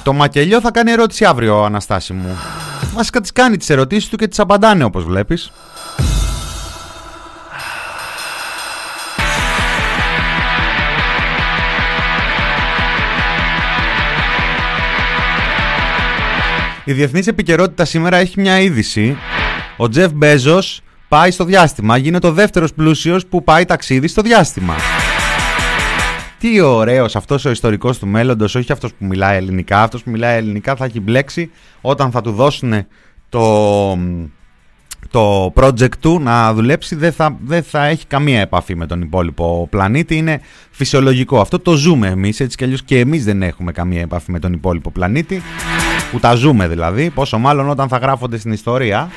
Το 0.03 0.13
μακελιό 0.13 0.61
θα 0.61 0.71
κάνει 0.71 0.91
ερώτηση 0.91 1.25
αύριο, 1.25 1.63
Αναστάση 1.63 2.13
μου. 2.13 2.37
Βασικά 2.93 3.21
τις 3.21 3.31
κάνει 3.31 3.57
τις 3.57 3.69
ερωτήσεις 3.69 4.09
του 4.09 4.17
και 4.17 4.27
τις 4.27 4.39
απαντάνε 4.39 4.83
όπως 4.83 5.03
βλέπεις. 5.03 5.51
Η 16.83 16.93
διεθνής 16.93 17.27
επικαιρότητα 17.27 17.85
σήμερα 17.85 18.17
έχει 18.17 18.41
μια 18.41 18.59
είδηση 18.59 19.17
ο 19.77 19.89
Τζεφ 19.89 20.11
Μπέζος 20.11 20.81
πάει 21.07 21.31
στο 21.31 21.43
διάστημα. 21.43 21.97
Γίνεται 21.97 22.27
ο 22.27 22.31
δεύτερος 22.31 22.73
πλούσιος 22.73 23.25
που 23.25 23.43
πάει 23.43 23.65
ταξίδι 23.65 24.07
στο 24.07 24.21
διάστημα. 24.21 24.75
Τι 26.39 26.61
ωραίος 26.61 27.15
αυτός 27.15 27.45
ο 27.45 27.49
ιστορικός 27.49 27.99
του 27.99 28.07
μέλλοντος, 28.07 28.55
όχι 28.55 28.71
αυτός 28.71 28.93
που 28.93 29.05
μιλάει 29.05 29.37
ελληνικά. 29.37 29.81
Αυτός 29.81 30.03
που 30.03 30.09
μιλάει 30.09 30.37
ελληνικά 30.37 30.75
θα 30.75 30.85
έχει 30.85 30.99
μπλέξει 30.99 31.51
όταν 31.81 32.11
θα 32.11 32.21
του 32.21 32.31
δώσουν 32.31 32.85
το, 33.29 33.97
το 35.09 35.53
project 35.55 35.97
του 35.99 36.19
να 36.19 36.53
δουλέψει. 36.53 36.95
Δεν 36.95 37.11
θα, 37.11 37.37
δεν 37.43 37.63
θα 37.63 37.85
έχει 37.85 38.05
καμία 38.05 38.39
επαφή 38.39 38.75
με 38.75 38.85
τον 38.85 39.01
υπόλοιπο 39.01 39.67
πλανήτη. 39.71 40.15
Είναι 40.15 40.41
φυσιολογικό. 40.71 41.39
Αυτό 41.39 41.59
το 41.59 41.75
ζούμε 41.75 42.07
εμείς 42.07 42.39
έτσι 42.39 42.57
κι 42.57 42.63
αλλιώς 42.63 42.83
και 42.83 42.99
εμείς 42.99 43.23
δεν 43.23 43.43
έχουμε 43.43 43.71
καμία 43.71 44.01
επαφή 44.01 44.31
με 44.31 44.39
τον 44.39 44.53
υπόλοιπο 44.53 44.91
πλανήτη. 44.91 45.41
Που 46.11 46.19
τα 46.19 46.33
ζούμε 46.33 46.67
δηλαδή. 46.67 47.09
Πόσο 47.09 47.37
μάλλον 47.37 47.69
όταν 47.69 47.87
θα 47.87 47.97
γράφονται 47.97 48.37
στην 48.37 48.51
ιστορία. 48.51 49.09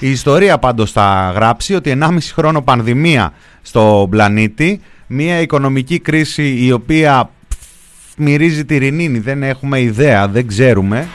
Η 0.00 0.10
ιστορία 0.10 0.58
πάντως 0.58 0.92
θα 0.92 1.32
γράψει 1.34 1.74
ότι 1.74 1.98
1,5 2.00 2.18
χρόνο 2.34 2.62
πανδημία 2.62 3.32
στο 3.62 4.06
πλανήτη, 4.10 4.80
μια 5.06 5.40
οικονομική 5.40 5.98
κρίση 5.98 6.56
η 6.58 6.72
οποία 6.72 7.30
μυρίζει 8.16 8.64
τη 8.64 8.76
ρινίνη, 8.76 9.18
δεν 9.18 9.42
έχουμε 9.42 9.80
ιδέα, 9.80 10.28
δεν 10.28 10.46
ξέρουμε. 10.46 11.08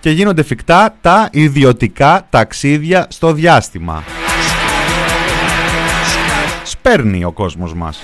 Και 0.00 0.10
γίνονται 0.10 0.42
φυκτά 0.42 0.96
τα 1.00 1.28
ιδιωτικά 1.32 2.26
ταξίδια 2.30 3.06
στο 3.10 3.32
διάστημα. 3.32 4.02
Σπέρνει 6.64 7.24
ο 7.24 7.32
κόσμος 7.32 7.74
μας. 7.74 8.02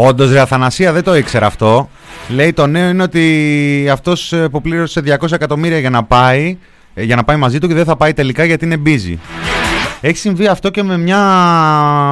Όντως, 0.00 0.32
ρε 0.32 0.40
Αθανασία, 0.40 0.92
δεν 0.92 1.02
το 1.02 1.16
ήξερα 1.16 1.46
αυτό. 1.46 1.88
Λέει 2.28 2.52
το 2.52 2.66
νέο 2.66 2.88
είναι 2.88 3.02
ότι 3.02 3.88
αυτός 3.92 4.32
ε, 4.32 4.48
που 4.48 4.60
πλήρωσε 4.60 5.02
200 5.20 5.32
εκατομμύρια 5.32 5.78
για 5.78 5.90
να 5.90 6.04
πάει, 6.04 6.58
ε, 6.94 7.02
για 7.02 7.16
να 7.16 7.24
πάει 7.24 7.36
μαζί 7.36 7.58
του 7.58 7.68
και 7.68 7.74
δεν 7.74 7.84
θα 7.84 7.96
πάει 7.96 8.12
τελικά 8.12 8.44
γιατί 8.44 8.64
είναι 8.64 8.82
busy. 8.84 9.14
Έχει 10.00 10.16
συμβεί 10.16 10.46
αυτό 10.46 10.70
και 10.70 10.82
με 10.82 10.98
μια 10.98 11.20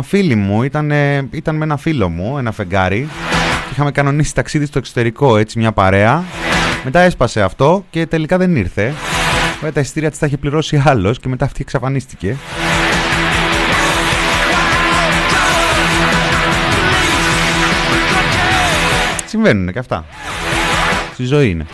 φίλη 0.05 0.35
μου. 0.35 0.63
Ήταν, 0.63 0.93
ήταν 1.31 1.57
με 1.57 1.65
ένα 1.65 1.77
φίλο 1.77 2.09
μου, 2.09 2.39
ένα 2.39 2.53
φεγγάρι. 2.53 3.09
Είχαμε 3.73 3.91
κανονίσει 3.91 4.35
ταξίδι 4.35 4.67
στο 4.67 4.79
εξωτερικό, 4.79 5.37
έτσι 5.37 5.59
μια 5.59 5.73
παρέα. 5.73 6.25
Μετά 6.85 7.01
έσπασε 7.01 7.43
αυτό 7.43 7.85
και 7.91 8.07
τελικά 8.07 8.39
δεν 8.39 8.57
ήρθε. 8.57 8.95
Βέβαια 9.55 9.73
τα 9.73 9.81
εισιτήρια 9.81 10.11
της 10.11 10.19
τα 10.19 10.27
είχε 10.27 10.37
πληρώσει 10.37 10.83
άλλος 10.85 11.19
και 11.19 11.29
μετά 11.29 11.45
αυτή 11.45 11.59
εξαφανίστηκε. 11.61 12.37
Συμβαίνουν 19.37 19.73
και 19.73 19.79
αυτά. 19.79 20.05
Στη 21.13 21.25
ζωή 21.25 21.51
είναι. 21.51 21.67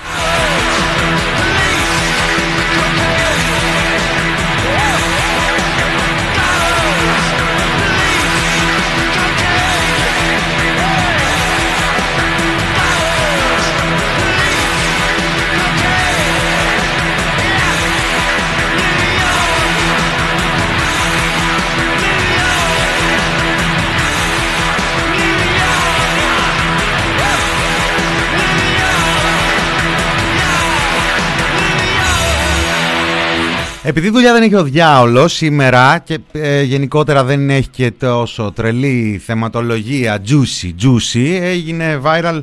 Επειδή 33.94 34.10
δουλειά 34.10 34.32
δεν 34.32 34.42
έχει 34.42 34.54
ο 34.54 34.62
διάολος 34.62 35.32
σήμερα 35.32 35.98
και 35.98 36.18
ε, 36.32 36.62
γενικότερα 36.62 37.24
δεν 37.24 37.50
έχει 37.50 37.68
και 37.68 37.90
τόσο 37.90 38.52
τρελή 38.54 39.20
θεματολογία 39.24 40.22
juicy 40.28 40.70
juicy 40.82 41.38
έγινε 41.40 42.00
viral 42.04 42.42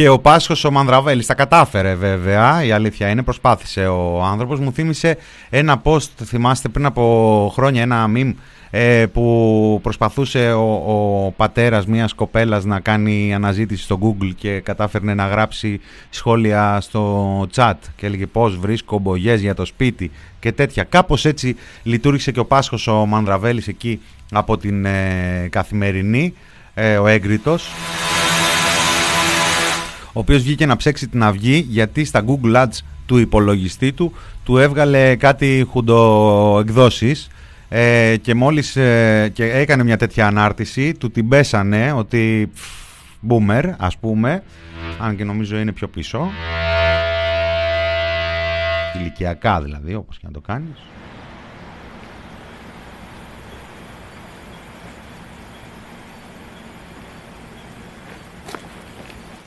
και 0.00 0.08
ο 0.08 0.18
Πάσχος 0.18 0.64
ο 0.64 0.70
Μανδραβέλης 0.70 1.26
τα 1.26 1.34
κατάφερε 1.34 1.94
βέβαια. 1.94 2.64
Η 2.64 2.72
αλήθεια 2.72 3.08
είναι 3.08 3.22
προσπάθησε 3.22 3.86
ο 3.86 4.22
άνθρωπος. 4.22 4.58
Μου 4.58 4.72
θύμισε 4.72 5.16
ένα 5.50 5.82
post 5.84 6.08
θυμάστε 6.24 6.68
πριν 6.68 6.86
από 6.86 7.50
χρόνια 7.54 7.82
ένα 7.82 8.10
meme 8.14 8.34
ε, 8.70 9.06
που 9.06 9.78
προσπαθούσε 9.82 10.52
ο, 10.52 10.72
ο 10.86 11.30
πατέρας 11.36 11.86
μιας 11.86 12.14
κοπέλας 12.14 12.64
να 12.64 12.80
κάνει 12.80 13.34
αναζήτηση 13.34 13.82
στο 13.82 13.98
Google 14.02 14.30
και 14.36 14.60
κατάφερνε 14.60 15.14
να 15.14 15.26
γράψει 15.26 15.80
σχόλια 16.10 16.80
στο 16.80 17.46
chat 17.54 17.74
και 17.96 18.06
έλεγε 18.06 18.26
πώς 18.26 18.56
βρίσκω 18.56 18.98
μπογιές 18.98 19.40
για 19.40 19.54
το 19.54 19.64
σπίτι 19.64 20.10
και 20.40 20.52
τέτοια. 20.52 20.84
Κάπως 20.84 21.24
έτσι 21.24 21.56
λειτουργήσε 21.82 22.32
και 22.32 22.40
ο 22.40 22.44
Πάσχος 22.44 22.86
ο 22.86 23.06
Μανδραβέλης 23.06 23.68
εκεί 23.68 24.00
από 24.32 24.56
την 24.56 24.84
ε, 24.84 25.48
καθημερινή, 25.50 26.34
ε, 26.74 26.96
ο 26.96 27.06
έγκριτος 27.06 27.70
ο 30.12 30.20
οποίος 30.20 30.42
βγήκε 30.42 30.66
να 30.66 30.76
ψέξει 30.76 31.08
την 31.08 31.22
αυγή 31.22 31.66
γιατί 31.68 32.04
στα 32.04 32.24
Google 32.26 32.54
Ads 32.56 32.78
του 33.06 33.18
υπολογιστή 33.18 33.92
του 33.92 34.12
του 34.44 34.58
έβγαλε 34.58 35.16
κάτι 35.16 35.66
χουντοεκδόσεις 35.70 37.28
ε, 37.68 38.16
και 38.16 38.34
μόλις 38.34 38.76
ε, 38.76 39.30
και 39.32 39.44
έκανε 39.44 39.84
μια 39.84 39.96
τέτοια 39.96 40.26
ανάρτηση 40.26 40.94
του 40.94 41.10
την 41.10 41.28
πέσανε 41.28 41.92
ότι 41.92 42.50
boomer 43.28 43.72
ας 43.78 43.96
πούμε 43.96 44.42
αν 44.98 45.16
και 45.16 45.24
νομίζω 45.24 45.58
είναι 45.58 45.72
πιο 45.72 45.88
πίσω. 45.88 46.30
Ηλικιακά 49.00 49.60
δηλαδή 49.62 49.94
όπως 49.94 50.18
και 50.18 50.26
να 50.26 50.32
το 50.32 50.40
κάνεις 50.40 50.76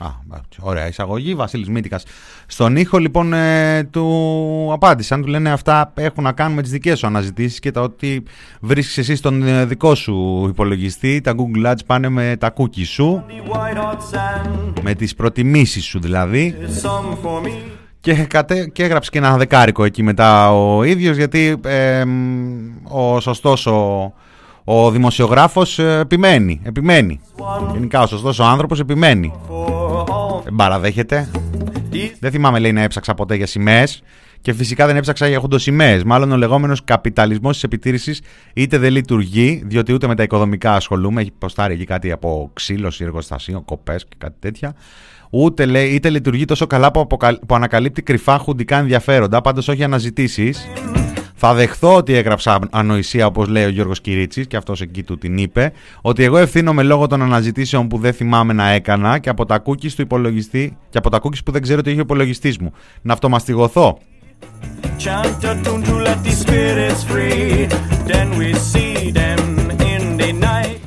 Α, 0.03 0.39
ωραία 0.59 0.87
εισαγωγή. 0.87 1.35
Βασίλης 1.35 1.69
Μήτικας. 1.69 2.03
Στον 2.45 2.75
ήχο 2.75 2.97
λοιπόν 2.97 3.33
ε, 3.33 3.83
του 3.83 4.69
απάντησαν. 4.73 5.21
Του 5.21 5.27
λένε 5.27 5.51
αυτά 5.51 5.91
έχουν 5.95 6.23
να 6.23 6.31
κάνουν 6.31 6.55
με 6.55 6.61
τις 6.61 6.71
δικές 6.71 6.99
σου 6.99 7.07
αναζητήσεις 7.07 7.59
και 7.59 7.71
τα 7.71 7.81
ότι 7.81 8.23
βρίσκεις 8.61 8.97
εσύ 8.97 9.15
στον 9.15 9.43
ε, 9.43 9.65
δικό 9.65 9.95
σου 9.95 10.45
υπολογιστή. 10.49 11.21
Τα 11.21 11.33
Google 11.35 11.71
Ads 11.71 11.85
πάνε 11.85 12.09
με 12.09 12.35
τα 12.39 12.53
cookies 12.57 12.85
σου. 12.85 13.23
Με 14.81 14.93
τις 14.93 15.15
προτιμήσεις 15.15 15.85
σου 15.85 15.99
δηλαδή. 15.99 16.55
Και, 17.99 18.13
κατε, 18.13 18.65
και 18.73 18.83
έγραψες 18.83 19.11
και 19.11 19.17
ένα 19.17 19.37
δεκάρικο 19.37 19.83
εκεί 19.83 20.03
μετά 20.03 20.53
ο 20.53 20.83
ίδιος 20.83 21.17
γιατί 21.17 21.59
ε, 21.65 22.03
ο 22.83 23.19
σωστός 23.19 23.65
ο, 23.65 24.13
ο 24.63 24.91
δημοσιογράφος 24.91 25.79
ε, 25.79 25.99
επιμένει, 25.99 26.61
επιμένει. 26.63 27.19
Γενικά 27.73 28.01
ο 28.01 28.07
σωστός 28.07 28.39
ο 28.39 28.43
άνθρωπος 28.43 28.79
επιμένει. 28.79 29.33
Δεν 29.47 29.72
παραδέχεται. 30.55 31.29
Δεν 32.19 32.31
θυμάμαι 32.31 32.59
λέει 32.59 32.71
να 32.71 32.81
έψαξα 32.81 33.13
ποτέ 33.13 33.35
για 33.35 33.45
σημαίες. 33.45 34.03
Και 34.41 34.53
φυσικά 34.53 34.85
δεν 34.85 34.95
έψαξα 34.95 35.27
για 35.27 35.39
χοντοσημαίε. 35.39 36.01
Μάλλον 36.05 36.31
ο 36.31 36.37
λεγόμενος 36.37 36.83
καπιταλισμός 36.83 37.53
της 37.53 37.63
επιτήρησης 37.63 38.21
είτε 38.53 38.77
δεν 38.77 38.91
λειτουργεί, 38.91 39.63
διότι 39.65 39.93
ούτε 39.93 40.07
με 40.07 40.15
τα 40.15 40.23
οικοδομικά 40.23 40.75
ασχολούμαι. 40.75 41.21
Έχει 41.21 41.31
ποστάρει 41.37 41.73
εκεί 41.73 41.85
κάτι 41.85 42.11
από 42.11 42.49
ξύλωση, 42.53 43.03
εργοστασίο, 43.03 43.61
κοπές 43.61 44.03
και 44.03 44.15
κάτι 44.17 44.35
τέτοια. 44.39 44.75
Ούτε 45.29 45.65
λέει, 45.65 45.89
είτε 45.89 46.09
λειτουργεί 46.09 46.45
τόσο 46.45 46.67
καλά 46.67 46.91
που, 46.91 47.07
που 47.47 47.55
ανακαλύπτει 47.55 48.01
κρυφά 48.01 48.37
χουντικά 48.37 48.77
ενδιαφέροντα, 48.77 49.41
πάντως 49.41 49.67
όχι 49.67 49.83
αναζητήσεις. 49.83 50.67
Θα 51.45 51.53
δεχθώ 51.53 51.95
ότι 51.95 52.13
έγραψα 52.13 52.59
ανοησία 52.71 53.25
όπως 53.25 53.47
λέει 53.47 53.65
ο 53.65 53.69
Γιώργος 53.69 54.01
Κυρίτσης 54.01 54.47
και 54.47 54.57
αυτός 54.57 54.81
εκεί 54.81 55.03
του 55.03 55.17
την 55.17 55.37
είπε 55.37 55.71
ότι 56.01 56.23
εγώ 56.23 56.37
ευθύνομαι 56.37 56.83
λόγω 56.83 57.07
των 57.07 57.21
αναζητήσεων 57.21 57.87
που 57.87 57.97
δεν 57.97 58.13
θυμάμαι 58.13 58.53
να 58.53 58.69
έκανα 58.69 59.17
και 59.17 59.29
από 59.29 59.45
τα 59.45 59.63
cookies 59.65 59.91
του 59.91 60.01
υπολογιστή 60.01 60.77
και 60.89 60.97
από 60.97 61.09
τα 61.09 61.19
cookies 61.23 61.43
που 61.45 61.51
δεν 61.51 61.61
ξέρω 61.61 61.79
ότι 61.79 61.89
έχει 61.89 61.99
ο 61.99 62.01
υπολογιστής 62.01 62.57
μου. 62.57 62.73
Να 63.01 63.13
αυτομαστιγωθώ. 63.13 63.97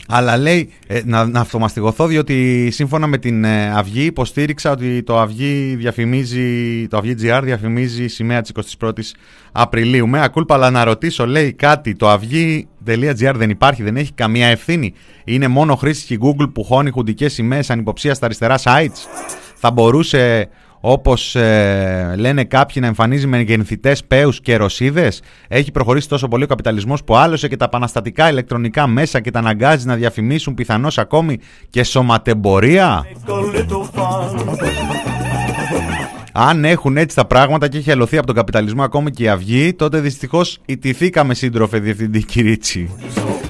Αλλά 0.09 0.37
λέει 0.37 0.71
ε, 0.87 1.01
να, 1.05 1.27
να 1.27 1.41
αυτομαστιγωθώ 1.41 2.07
διότι 2.07 2.69
σύμφωνα 2.71 3.07
με 3.07 3.19
την 3.19 3.45
ε, 3.45 3.71
Αυγή 3.71 4.05
υποστήριξα 4.05 4.71
ότι 4.71 5.03
το 5.03 5.19
Αυγή 5.19 5.75
διαφημίζει, 5.79 6.87
το 6.89 6.97
Αυγή 6.97 7.15
GR 7.23 7.41
διαφημίζει 7.43 8.07
σημαία 8.07 8.41
της 8.41 8.53
21ης 8.81 9.11
Απριλίου. 9.53 10.09
Με 10.09 10.23
ακούλπα 10.23 10.55
αλλά 10.55 10.71
να 10.71 10.85
ρωτήσω 10.85 11.27
λέει 11.27 11.53
κάτι, 11.53 11.95
το 11.95 12.09
αυγή.gr 12.09 13.35
δεν 13.35 13.51
υπάρχει, 13.51 13.83
δεν 13.83 13.97
έχει 13.97 14.13
καμία 14.13 14.47
ευθύνη. 14.47 14.95
Είναι 15.25 15.49
μόνο 15.49 15.77
χρήση 15.77 16.07
και 16.07 16.19
Google 16.23 16.53
που 16.53 16.65
χώνει 16.65 16.91
χουντικές 16.91 17.33
σημαίες 17.33 17.71
ανυποψίας 17.71 18.17
στα 18.17 18.27
αριστερά 18.27 18.59
sites. 18.59 19.27
Θα 19.55 19.71
μπορούσε 19.71 20.49
όπως 20.89 21.35
ε, 21.35 22.15
λένε 22.17 22.45
κάποιοι 22.45 22.77
να 22.81 22.87
εμφανίζει 22.87 23.27
με 23.27 23.41
γεννηθητές 23.41 24.05
πέους 24.05 24.41
και 24.41 24.57
ρωσίδες. 24.57 25.23
Έχει 25.49 25.73
προχωρήσει 25.73 26.09
τόσο 26.09 26.29
πολύ 26.29 26.45
ο 26.45 26.47
καπιταλισμός 26.47 27.05
που 27.05 27.17
άλωσε 27.17 27.49
και 27.49 27.57
τα 27.57 27.65
επαναστατικά 27.65 28.31
ηλεκτρονικά 28.31 28.87
μέσα 28.87 29.21
και 29.21 29.31
τα 29.31 29.39
αναγκάζει 29.39 29.87
να 29.87 29.95
διαφημίσουν 29.95 30.55
πιθανώς 30.55 30.99
ακόμη 30.99 31.39
και 31.71 31.85
σωματεμπορία. 31.85 33.07
Αν 36.33 36.65
έχουν 36.65 36.97
έτσι 36.97 37.17
τα 37.17 37.25
πράγματα 37.25 37.69
και 37.69 37.79
έχει 37.79 37.91
αλωθεί 37.91 38.17
από 38.17 38.27
τον 38.27 38.37
καπιταλισμό 38.37 38.83
ακόμη 38.83 39.11
και 39.11 39.23
η 39.23 39.29
αυγή, 39.29 39.75
τότε 39.75 40.01
δυστυχώς 40.01 40.59
ιτηθήκαμε 40.67 41.35
σύντροφε 41.35 41.79
διευθυντή 41.79 42.25
Κυρίτσι. 42.25 42.91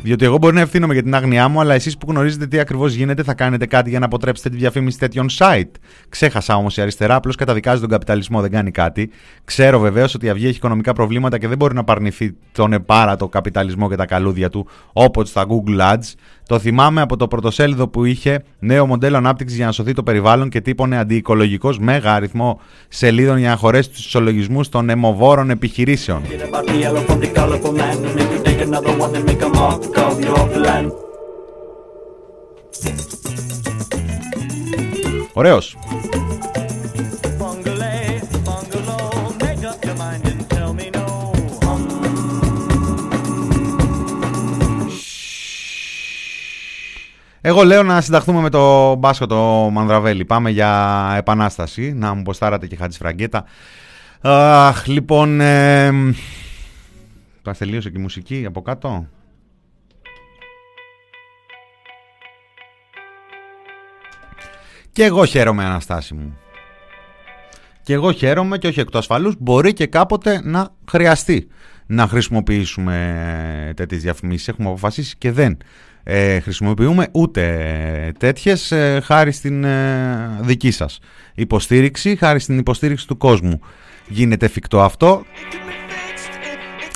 Διότι 0.06 0.24
εγώ 0.24 0.38
μπορεί 0.38 0.54
να 0.54 0.60
ευθύνομαι 0.60 0.92
για 0.92 1.02
την 1.02 1.14
άγνοιά 1.14 1.48
μου, 1.48 1.60
αλλά 1.60 1.74
εσείς 1.74 1.98
που 1.98 2.06
γνωρίζετε 2.10 2.46
τι 2.46 2.58
ακριβώς 2.58 2.94
γίνεται, 2.94 3.22
θα 3.22 3.34
κάνετε 3.34 3.66
κάτι 3.66 3.90
για 3.90 3.98
να 3.98 4.04
αποτρέψετε 4.04 4.48
τη 4.48 4.56
διαφήμιση 4.56 4.98
τέτοιων 4.98 5.26
site. 5.38 5.70
Ξέχασα 6.08 6.56
όμως 6.56 6.76
η 6.76 6.80
αριστερά, 6.80 7.14
απλώς 7.14 7.36
καταδικάζει 7.36 7.80
τον 7.80 7.88
καπιταλισμό, 7.88 8.40
δεν 8.40 8.50
κάνει 8.50 8.70
κάτι. 8.70 9.10
Ξέρω 9.44 9.78
βεβαίως 9.78 10.14
ότι 10.14 10.26
η 10.26 10.28
Αυγή 10.28 10.46
έχει 10.46 10.56
οικονομικά 10.56 10.92
προβλήματα 10.92 11.38
και 11.38 11.48
δεν 11.48 11.56
μπορεί 11.56 11.74
να 11.74 11.84
παρνηθεί 11.84 12.36
τον 12.52 12.72
επάρατο 12.72 13.28
καπιταλισμό 13.28 13.88
και 13.88 13.96
τα 13.96 14.06
καλούδια 14.06 14.50
του, 14.50 14.66
όπως 14.92 15.28
στα 15.28 15.46
Google 15.48 15.80
Ads. 15.80 16.14
Το 16.48 16.58
θυμάμαι 16.58 17.00
από 17.00 17.16
το 17.16 17.28
πρωτοσέλιδο 17.28 17.88
που 17.88 18.04
είχε 18.04 18.44
νέο 18.58 18.86
μοντέλο 18.86 19.16
ανάπτυξης 19.16 19.56
για 19.56 19.66
να 19.66 19.72
σωθεί 19.72 19.92
το 19.92 20.02
περιβάλλον 20.02 20.48
και 20.48 20.60
τύπωνε 20.60 20.98
αντιοικολογικός 20.98 21.78
μέγα 21.78 22.14
αριθμό 22.14 22.60
σελίδων 22.88 23.38
για 23.38 23.48
να 23.48 23.56
χωρέσει 23.56 23.90
τους 23.90 24.06
ισολογισμούς 24.06 24.68
των 24.68 24.90
αιμοβόρων 24.90 25.50
επιχειρήσεων. 25.50 26.22
Ωραίος. 35.32 35.76
Εγώ 47.48 47.64
λέω 47.64 47.82
να 47.82 48.00
συνταχθούμε 48.00 48.40
με 48.40 48.50
το 48.50 48.94
μπάσκο 48.94 49.26
το 49.26 49.36
Μανδραβέλη. 49.72 50.24
Πάμε 50.24 50.50
για 50.50 51.12
επανάσταση. 51.16 51.92
Να 51.92 52.14
μου 52.14 52.22
ποστάρατε 52.22 52.66
και 52.66 52.76
χάτης 52.76 52.96
φραγκέτα. 52.96 53.44
Αχ, 54.20 54.86
λοιπόν... 54.86 55.40
Ε, 55.40 55.90
τελείωσε 57.58 57.90
και 57.90 57.98
η 57.98 58.02
μουσική 58.02 58.44
από 58.46 58.62
κάτω. 58.62 59.06
Και 64.92 65.04
εγώ 65.04 65.24
χαίρομαι 65.24 65.64
Αναστάση 65.64 66.14
μου. 66.14 66.36
Και 67.82 67.92
εγώ 67.92 68.12
χαίρομαι 68.12 68.58
και 68.58 68.66
όχι 68.66 68.80
εκ 68.80 68.90
του 68.90 68.98
ασφαλούς 68.98 69.34
μπορεί 69.38 69.72
και 69.72 69.86
κάποτε 69.86 70.40
να 70.44 70.68
χρειαστεί 70.90 71.48
να 71.86 72.06
χρησιμοποιήσουμε 72.06 73.72
τέτοιες 73.76 74.02
διαφημίσεις. 74.02 74.48
Έχουμε 74.48 74.68
αποφασίσει 74.68 75.16
και 75.18 75.32
δεν 75.32 75.56
ε, 76.08 76.40
χρησιμοποιούμε 76.40 77.08
ούτε 77.12 78.12
τέτοιες 78.18 78.72
ε, 78.72 79.00
χάρη 79.04 79.32
στην 79.32 79.64
ε, 79.64 80.38
δική 80.40 80.70
σας 80.70 80.98
υποστήριξη, 81.34 82.16
χάρη 82.16 82.40
στην 82.40 82.58
υποστήριξη 82.58 83.06
του 83.06 83.16
κόσμου. 83.16 83.60
Γίνεται 84.08 84.46
εφικτό 84.46 84.80
αυτό, 84.80 85.24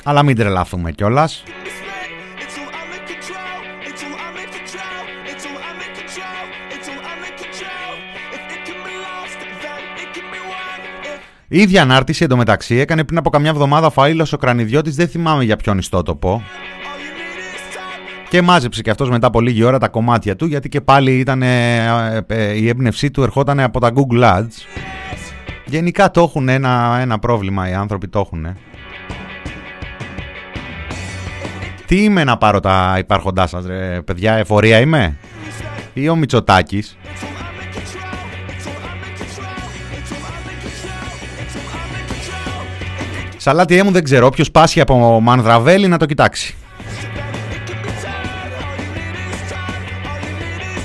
αλλά 0.03 0.23
μην 0.23 0.35
τρελαθούμε 0.35 0.91
κιόλας. 0.91 1.43
Η 11.47 11.59
ίδια 11.59 11.81
ανάρτηση 11.81 12.23
εντωμεταξύ 12.23 12.75
έκανε 12.75 13.03
πριν 13.03 13.17
από 13.17 13.29
καμιά 13.29 13.49
εβδομάδα 13.49 13.91
φαΐλος 13.95 14.33
ο 14.33 14.37
Κρανιδιώτης, 14.37 14.95
δεν 14.95 15.07
θυμάμαι 15.07 15.43
για 15.43 15.55
ποιον 15.55 15.77
ιστότοπο. 15.77 16.43
Και 18.31 18.41
μάζεψε 18.41 18.81
και 18.81 18.89
αυτός 18.89 19.09
μετά 19.09 19.27
από 19.27 19.41
λίγη 19.41 19.63
ώρα 19.63 19.77
τα 19.77 19.87
κομμάτια 19.87 20.35
του 20.35 20.45
γιατί 20.45 20.69
και 20.69 20.81
πάλι 20.81 21.19
ήταν, 21.19 21.41
ε, 21.41 22.25
ε, 22.27 22.53
η 22.53 22.67
έμπνευσή 22.67 23.11
του 23.11 23.23
ερχόταν 23.23 23.59
από 23.59 23.79
τα 23.79 23.91
Google 23.93 24.23
Ads. 24.23 24.81
Γενικά 25.65 26.11
το 26.11 26.21
έχουν 26.21 26.49
ένα, 26.49 26.97
ένα 27.01 27.19
πρόβλημα 27.19 27.69
οι 27.69 27.73
άνθρωποι 27.73 28.07
το 28.07 28.19
έχουν. 28.19 28.47
Τι 31.85 32.03
είμαι 32.03 32.23
να 32.23 32.37
πάρω 32.37 32.59
τα 32.59 32.95
υπάρχοντά 32.97 33.47
σας 33.47 33.65
ρε 33.65 34.01
παιδιά, 34.01 34.33
εφορία 34.33 34.79
είμαι; 34.79 35.17
Ή 35.93 36.09
ο 36.09 36.15
Μητσοτάκης; 36.15 36.97
Σαλάτι 43.37 43.83
μου 43.83 43.91
δεν 43.91 44.03
ξέρω, 44.03 44.25
όποιος 44.25 44.51
πάσχει 44.51 44.81
από 44.81 45.19
Μανδραβέλη 45.21 45.87
να 45.87 45.97
το 45.97 46.05
κοιτάξει. 46.05 46.55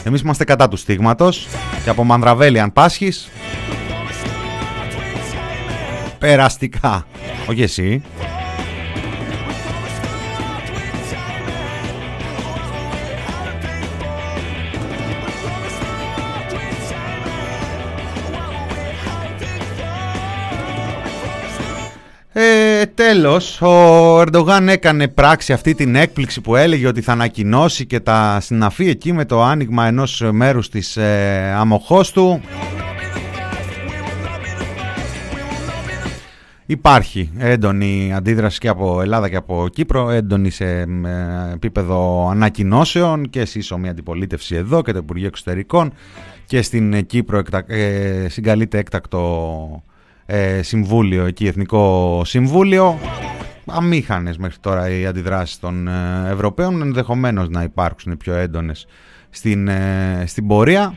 Εμείς 0.07 0.20
είμαστε 0.20 0.44
κατά 0.44 0.68
του 0.68 0.76
στίγματος 0.76 1.48
και 1.84 1.90
από 1.90 2.04
Μανδραβέλη 2.04 2.61
αν 2.61 2.72
πάσχεις 2.72 3.28
περαστικά. 6.18 7.07
Όχι 7.48 7.62
εσύ. 7.62 8.02
Τέλος, 23.12 23.62
ο 23.62 24.20
Ερντογάν 24.20 24.68
έκανε 24.68 25.09
πράξη 25.09 25.52
αυτή 25.52 25.74
την 25.74 25.94
έκπληξη 25.94 26.40
που 26.40 26.57
έλεγε 26.57 26.86
ότι 26.86 27.00
θα 27.00 27.12
ανακοινώσει 27.12 27.86
και 27.86 28.00
τα 28.00 28.38
συναφή 28.40 28.88
εκεί 28.88 29.12
με 29.12 29.24
το 29.24 29.42
άνοιγμα 29.42 29.86
ενός 29.86 30.24
μέρους 30.32 30.68
της 30.68 30.96
ε, 30.96 31.52
αμοχώς 31.57 32.12
του. 32.12 32.40
Υπάρχει 36.66 37.30
έντονη 37.38 38.12
αντίδραση 38.14 38.59
και 38.59 38.68
από 38.68 39.00
Ελλάδα 39.00 39.28
και 39.28 39.36
από 39.36 39.68
Κύπρο, 39.72 40.11
έντονη 40.11 40.50
σε 40.50 40.64
ε, 40.64 40.86
επίπεδο 41.52 42.28
ανακοινώσεων 42.30 43.30
και 43.30 43.44
σύσσωμη 43.44 43.88
αντιπολίτευση 43.88 44.54
εδώ 44.54 44.82
και 44.82 44.92
το 44.92 44.98
Υπουργείο 44.98 45.26
Εξωτερικών 45.26 45.92
και 46.46 46.62
στην 46.62 47.07
Κύπρο 47.07 47.42
ε, 47.66 48.28
συγκαλείται 48.28 48.78
έκτακτο 48.78 49.82
ε, 50.27 50.62
συμβούλιο, 50.62 51.24
εκεί 51.24 51.47
Εθνικό 51.47 52.22
Συμβούλιο. 52.24 52.99
Αμήχανες 53.66 54.39
μέχρι 54.39 54.59
τώρα 54.61 54.91
οι 54.91 55.07
αντιδράσεις 55.07 55.59
των 55.59 55.89
ε, 55.89 56.31
Ευρωπαίων, 56.31 56.83
ενδεχομένως 56.83 57.49
να 57.49 57.62
υπάρξουν 57.62 58.16
πιο 58.16 58.35
έντονες 58.35 58.87
στην, 59.31 59.68
ε, 59.68 60.24
στην 60.27 60.47
πορεία. 60.47 60.97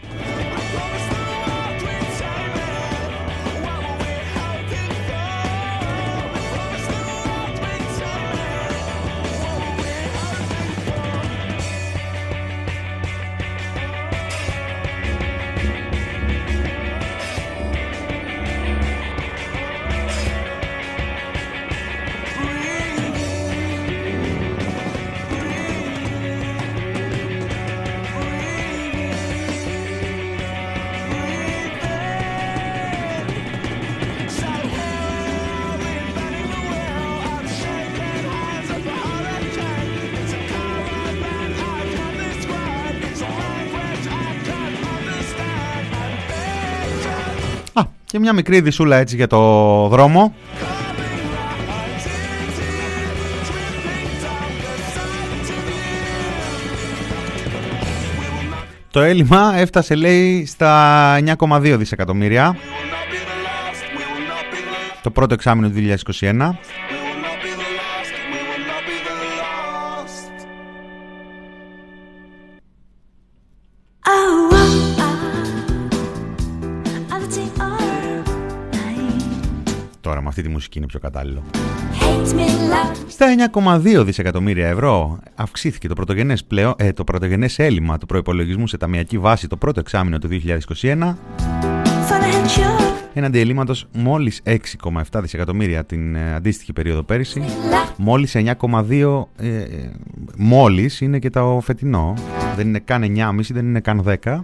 Μια 48.29 48.37
μικρή 48.37 48.61
δισούλα 48.61 48.95
έτσι 48.95 49.15
για 49.15 49.27
το 49.27 49.87
δρόμο. 49.87 50.35
Το 58.91 59.01
έλλειμμα 59.01 59.53
έφτασε 59.55 59.95
λέει 59.95 60.45
στα 60.45 61.17
9,2 61.39 61.75
δισεκατομμύρια 61.77 62.57
το 65.01 65.09
πρώτο 65.09 65.33
εξάμεινο 65.33 65.69
του 65.69 65.97
2021 66.19 66.49
αυτή 80.29 80.41
τη 80.41 80.49
μουσική 80.49 80.77
είναι 80.77 80.87
πιο 80.87 80.99
κατάλληλο. 80.99 81.43
Στα 83.07 83.25
9,2 83.53 84.03
δισεκατομμύρια 84.05 84.67
ευρώ 84.67 85.19
αυξήθηκε 85.35 85.87
το 85.87 85.93
πρωτογενές, 85.93 86.43
πλέον, 86.43 86.73
ε, 86.77 86.93
το 86.93 87.03
πρωτογενές 87.03 87.59
έλλειμμα 87.59 87.97
του 87.97 88.05
προϋπολογισμού 88.05 88.67
σε 88.67 88.77
ταμιακή 88.77 89.17
βάση 89.17 89.47
το 89.47 89.57
πρώτο 89.57 89.79
εξάμεινο 89.79 90.17
του 90.17 90.27
2021 90.27 91.15
έναντι 93.13 93.39
ελλείμματος 93.39 93.87
μόλις 93.91 94.41
6,7 94.43 95.21
δισεκατομμύρια 95.21 95.85
την 95.85 96.15
ε, 96.15 96.33
αντίστοιχη 96.35 96.73
περίοδο 96.73 97.03
πέρυσι. 97.03 97.43
Μόλις 97.97 98.35
9,2 98.35 99.27
ε, 99.37 99.47
ε, 99.47 99.91
μόλις 100.37 101.01
είναι 101.01 101.19
και 101.19 101.29
το 101.29 101.59
φετινό. 101.63 102.13
Δεν 102.55 102.67
είναι 102.67 102.79
καν 102.79 103.03
9,5 103.03 103.39
δεν 103.49 103.65
είναι 103.65 103.79
καν 103.79 104.19
10 104.23 104.39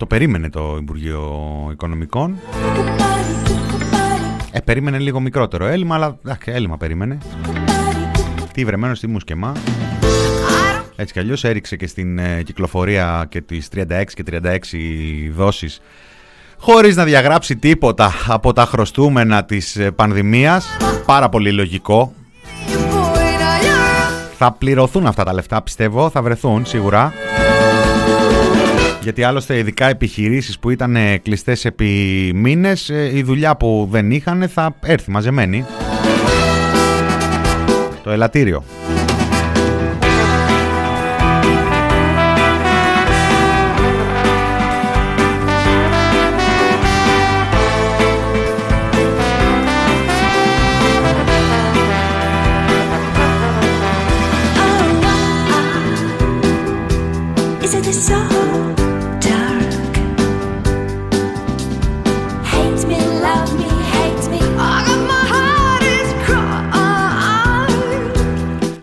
Το 0.00 0.06
περίμενε 0.06 0.50
το 0.50 0.76
Υπουργείο 0.80 1.22
Οικονομικών. 1.72 2.38
Ε, 4.50 4.60
περίμενε 4.60 4.98
λίγο 4.98 5.20
μικρότερο 5.20 5.66
έλλειμμα, 5.66 5.94
αλλά 5.94 6.18
αχ, 6.24 6.36
έλλειμμα 6.44 6.76
περίμενε. 6.76 7.18
Τι 8.52 8.64
βρεμένο 8.64 8.94
στη 8.94 9.06
μουσκεμά. 9.06 9.52
Έτσι 10.96 11.12
κι 11.12 11.18
αλλιώς 11.18 11.44
έριξε 11.44 11.76
και 11.76 11.86
στην 11.86 12.18
ε, 12.18 12.42
κυκλοφορία 12.42 13.26
και 13.28 13.40
τις 13.40 13.68
36 13.74 13.84
και 14.14 14.24
36 14.30 14.58
δόσεις 15.34 15.80
χωρίς 16.58 16.96
να 16.96 17.04
διαγράψει 17.04 17.56
τίποτα 17.56 18.12
από 18.26 18.52
τα 18.52 18.64
χρωστούμενα 18.64 19.44
της 19.44 19.76
ε, 19.76 19.90
πανδημίας. 19.90 20.76
Πάρα 21.06 21.28
πολύ 21.28 21.52
λογικό. 21.52 22.12
Θα 24.36 24.52
πληρωθούν 24.52 25.06
αυτά 25.06 25.24
τα 25.24 25.32
λεφτά 25.32 25.62
πιστεύω, 25.62 26.10
θα 26.10 26.22
βρεθούν 26.22 26.66
σίγουρα. 26.66 27.12
Γιατί 29.02 29.22
άλλωστε 29.22 29.58
ειδικά 29.58 29.86
επιχειρήσεις 29.86 30.58
που 30.58 30.70
ήταν 30.70 30.96
κλειστές 31.22 31.64
επί 31.64 31.86
μήνες, 32.34 32.90
ε, 32.90 33.10
η 33.16 33.22
δουλειά 33.22 33.56
που 33.56 33.88
δεν 33.90 34.10
είχαν 34.10 34.48
θα 34.48 34.76
έρθει 34.80 35.10
μαζεμένη. 35.10 35.64
Το 38.02 38.10
ελαττήριο. 38.10 38.64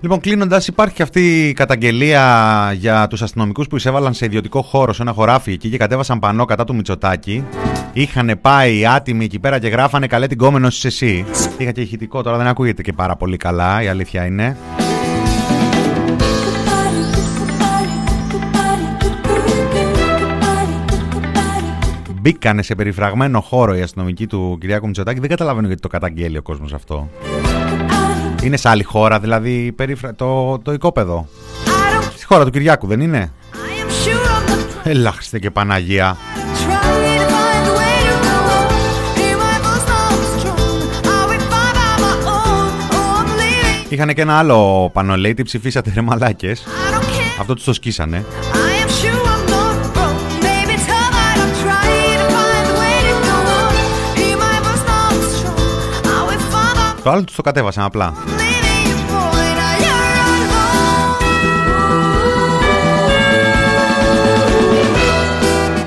Λοιπόν, 0.08 0.22
κλείνοντας, 0.22 0.68
υπάρχει 0.68 1.02
αυτή 1.02 1.48
η 1.48 1.54
καταγγελία 1.54 2.72
για 2.76 3.08
τους 3.08 3.22
αστυνομικούς 3.22 3.68
που 3.68 3.76
εισέβαλαν 3.76 4.14
σε 4.14 4.26
ιδιωτικό 4.26 4.62
χώρο, 4.62 4.94
σε 4.94 5.02
ένα 5.02 5.12
χωράφι 5.12 5.52
εκεί 5.52 5.70
και 5.70 5.78
κατέβασαν 5.78 6.20
πανό 6.20 6.46
κατά 6.46 6.64
του 6.64 6.76
Μητσοτάκη. 6.76 7.46
Είχαν 7.94 8.38
πάει 8.42 8.86
άτιμοι 8.86 9.26
εκεί 9.26 9.40
πέρα 9.40 9.60
και 9.60 9.68
γράφανε 9.68 10.08
καλέ 10.08 10.28
την 10.28 10.38
κόμενο 10.38 10.68
εσύ. 10.68 11.26
Είχα 11.58 11.72
και 11.72 11.82
ηχητικό, 11.82 12.22
τώρα 12.22 12.38
δεν 12.38 12.48
ακούγεται 12.48 12.82
και 12.82 12.94
πάρα 12.94 13.16
πολύ 13.16 13.38
καλά, 13.38 13.84
η 13.84 13.88
αλήθεια 13.88 14.26
είναι. 14.26 14.58
Μπήκανε 22.22 22.62
σε 22.62 22.76
περιφραγμένο 22.76 23.42
χώρο 23.42 23.76
οι 23.76 23.82
αστυνομικοί 23.82 24.28
του 24.28 24.58
Κυριάκου 24.60 24.86
Μητσοτάκη. 24.86 25.20
Δεν 25.20 25.30
καταλαβαίνω 25.30 25.68
γιατί 25.68 25.82
το 25.82 25.88
καταγγέλει 25.88 26.38
ο 26.38 26.42
κόσμος 26.42 26.74
αυτό. 26.74 27.10
Είναι 28.44 28.58
σε 28.58 28.70
άλλη 28.70 28.84
χώρα, 28.84 29.20
δηλαδή 29.20 29.72
περίφρα... 29.72 30.16
το, 30.16 30.60
το 30.60 30.74
οικόπεδο. 30.74 31.28
Στη 32.16 32.26
χώρα 32.26 32.46
του 32.46 32.50
Κυριάκου, 32.50 32.88
δεν 32.88 33.00
είναι; 33.02 33.32
Ελάχιστε 34.84 35.40
και 35.40 35.52
Παναγία. 35.52 36.18
Είχανε 43.90 44.14
και 44.14 44.22
ένα 44.22 44.38
άλλο 44.38 44.90
πανολέι, 44.94 45.44
ψηφίσατε 45.44 45.92
ρε 45.96 46.02
μαλάκες. 46.02 46.64
Αυτό 47.40 47.54
τους 47.54 47.64
το 47.64 47.74
σκίσανε. 47.74 48.26
Το 57.08 57.14
άλλο 57.14 57.24
τους 57.24 57.36
το 57.36 57.42
κατέβασαν 57.42 57.84
απλά. 57.84 58.14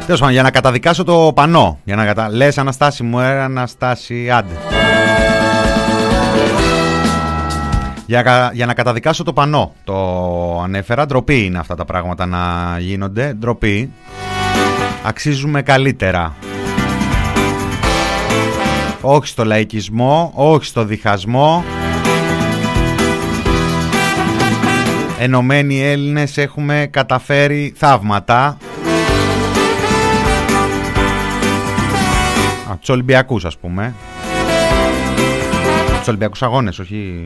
Τέλος 0.06 0.20
πάντων, 0.20 0.30
για 0.30 0.42
να 0.42 0.50
καταδικάσω 0.50 1.04
το 1.04 1.32
πανό. 1.34 1.78
Για 1.84 1.96
να 1.96 2.04
κατα... 2.04 2.28
Λες 2.28 2.58
Αναστάση 2.58 3.02
μου, 3.02 3.20
ε, 3.20 3.40
Αναστάση, 3.40 4.30
άντε. 4.30 4.54
Για, 8.06 8.50
για 8.52 8.66
να 8.66 8.74
καταδικάσω 8.74 9.22
το 9.22 9.32
πανό. 9.32 9.72
Το 9.84 9.96
ανέφερα. 10.62 11.06
Ντροπή 11.06 11.44
είναι 11.44 11.58
αυτά 11.58 11.74
τα 11.74 11.84
πράγματα 11.84 12.26
να 12.26 12.40
γίνονται. 12.78 13.34
Ντροπή. 13.38 13.92
Αξίζουμε 15.02 15.62
καλύτερα. 15.62 16.34
Όχι 19.02 19.26
στο 19.26 19.44
λαϊκισμό, 19.44 20.32
όχι 20.34 20.64
στο 20.64 20.84
διχασμό. 20.84 21.64
Ενωμένοι 25.18 25.82
Έλληνες 25.82 26.36
έχουμε 26.36 26.88
καταφέρει 26.90 27.74
θαύματα. 27.76 28.56
Α, 32.70 32.76
τους 32.80 32.88
Ολυμπιακούς 32.88 33.44
ας 33.44 33.58
πούμε. 33.58 33.94
Τους 35.98 36.08
Ολυμπιακούς 36.08 36.42
αγώνες, 36.42 36.78
όχι... 36.78 37.22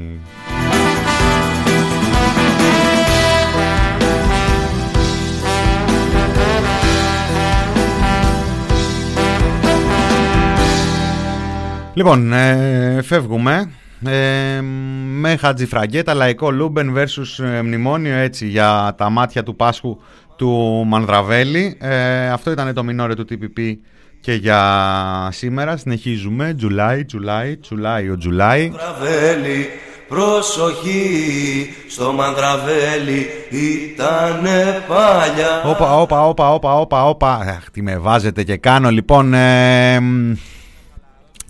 Λοιπόν, 11.97 12.33
ε, 12.33 13.01
φεύγουμε 13.03 13.71
ε, 14.07 14.61
με 15.07 15.37
Χατζηφραγκέτα, 15.37 16.15
Λαϊκό 16.15 16.51
Λούμπεν 16.51 16.97
versus 16.97 17.45
ε, 17.45 17.63
Μνημόνιο 17.63 18.15
έτσι 18.17 18.47
για 18.47 18.95
τα 18.97 19.11
μάτια 19.11 19.43
του 19.43 19.57
Πάσχου 19.57 19.99
του 20.37 20.49
Μανδραβέλη. 20.87 21.77
Ε, 21.81 22.29
αυτό 22.29 22.51
ήταν 22.51 22.75
το 22.75 22.85
μινόρε 22.85 23.15
του 23.15 23.27
TPP 23.31 23.77
και 24.21 24.33
για 24.33 25.29
σήμερα. 25.33 25.77
Συνεχίζουμε. 25.77 26.55
July, 26.55 27.05
July, 27.05 27.57
July, 27.57 28.11
ο 28.11 28.17
July. 28.17 28.71
Μανδραβέλη, 28.71 29.69
προσοχή 30.09 31.67
στο 31.89 32.13
Μανδραβέλη 32.13 33.27
ήτανε 33.51 34.85
παλιά. 34.89 35.63
Όπα, 35.65 35.97
όπα, 35.97 36.27
όπα, 36.27 36.53
όπα, 36.53 36.75
όπα, 36.75 37.05
όπα. 37.05 37.35
Αχ, 37.35 37.71
τι 37.71 37.83
με 37.83 37.99
βάζετε 37.99 38.43
και 38.43 38.57
κάνω. 38.57 38.91
Λοιπόν, 38.91 39.35
ε, 39.35 40.01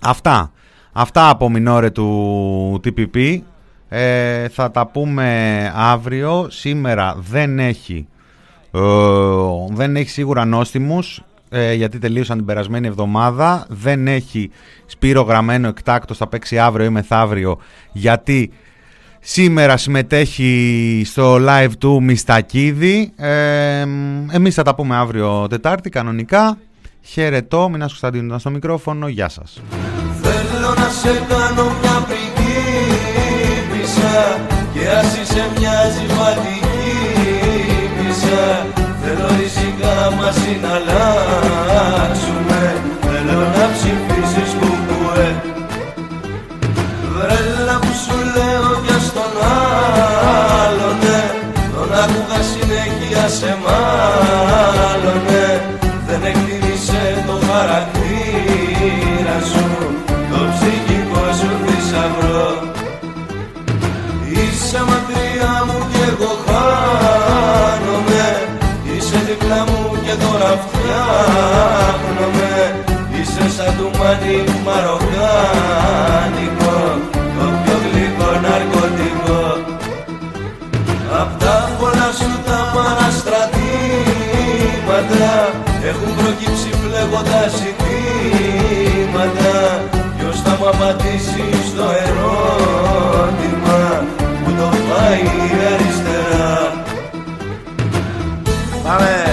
αυτά. 0.05 0.51
Αυτά 0.91 1.29
από 1.29 1.49
μινόρε 1.49 1.89
του 1.89 2.81
TPP. 2.83 3.39
Ε, 3.89 4.47
θα 4.47 4.71
τα 4.71 4.87
πούμε 4.87 5.71
αύριο. 5.75 6.47
Σήμερα 6.49 7.15
δεν 7.19 7.59
έχει, 7.59 8.07
ε, 8.71 8.79
δεν 9.69 9.95
έχει 9.95 10.09
σίγουρα 10.09 10.45
νόστιμους 10.45 11.23
ε, 11.49 11.73
γιατί 11.73 11.99
τελείωσαν 11.99 12.37
την 12.37 12.45
περασμένη 12.45 12.87
εβδομάδα. 12.87 13.65
Δεν 13.69 14.07
έχει 14.07 14.49
Σπύρο 14.85 15.21
γραμμένο 15.21 15.67
εκτάκτος, 15.67 16.17
θα 16.17 16.27
παίξει 16.27 16.59
αύριο 16.59 16.85
ή 16.85 16.89
μεθαύριο 16.89 17.57
γιατί 17.91 18.51
σήμερα 19.19 19.77
συμμετέχει 19.77 21.01
στο 21.05 21.37
live 21.39 21.71
του 21.79 22.03
Μιστακίδη. 22.03 23.11
Ε, 23.15 23.85
εμείς 24.31 24.53
θα 24.53 24.63
τα 24.63 24.75
πούμε 24.75 24.95
αύριο 24.95 25.47
Τετάρτη 25.47 25.89
κανονικά. 25.89 26.57
Χαιρετώ, 27.07 27.69
Μινάς 27.69 27.87
Κωνσταντίνου 27.87 28.25
ήταν 28.25 28.39
στο 28.39 28.49
μικρόφωνο. 28.49 29.07
Γεια 29.07 29.29
σας. 29.29 29.61
Θέλω 30.21 30.73
να 30.77 30.89
σε 31.01 31.25
κάνω 31.29 31.63
μια 31.81 32.05
πριγκίπισσα 32.07 33.37
και 34.73 34.89
ας 34.99 35.17
είσαι 35.17 35.43
μια 35.57 35.77
ζυμαντική 35.95 36.65
πισσα 37.97 38.45
Θέλω 39.01 39.27
ριζικά 39.39 39.97
μαζί 40.19 40.53
να 40.61 40.71
αλλάξουμε 40.79 42.61
Θέλω 43.01 43.39
να 43.39 43.65
ψηφίσεις 43.73 44.51
κουκουέ 44.59 45.44
τώρα 70.23 70.51
φτιάχνομαι 70.63 72.51
Είσαι 73.17 73.45
σαν 73.55 73.71
του 73.77 73.87
μάτι 73.99 74.35
μαροκάνικο 74.65 76.77
Το 77.37 77.45
πιο 77.61 77.75
γλυκό 77.83 78.29
ναρκωτικό. 78.45 79.41
Απ' 81.21 81.33
τα 81.39 81.55
πολλά 81.79 82.09
σου 82.19 82.31
τα 82.47 82.59
παραστρατήματα 82.75 85.33
Έχουν 85.89 86.09
προκύψει 86.17 86.69
φλέγοντα 86.81 87.41
ζητήματα. 87.57 89.53
Ποιος 90.17 90.37
θα 90.41 90.53
μου 90.59 90.67
απαντήσει 90.69 91.45
στο 91.69 91.85
ερώτημα 92.05 93.81
Που 94.43 94.51
το 94.57 94.67
πάει 94.89 95.25
αριστερά; 95.73 96.55
Πάμε. 98.83 99.07
όλα 99.07 99.24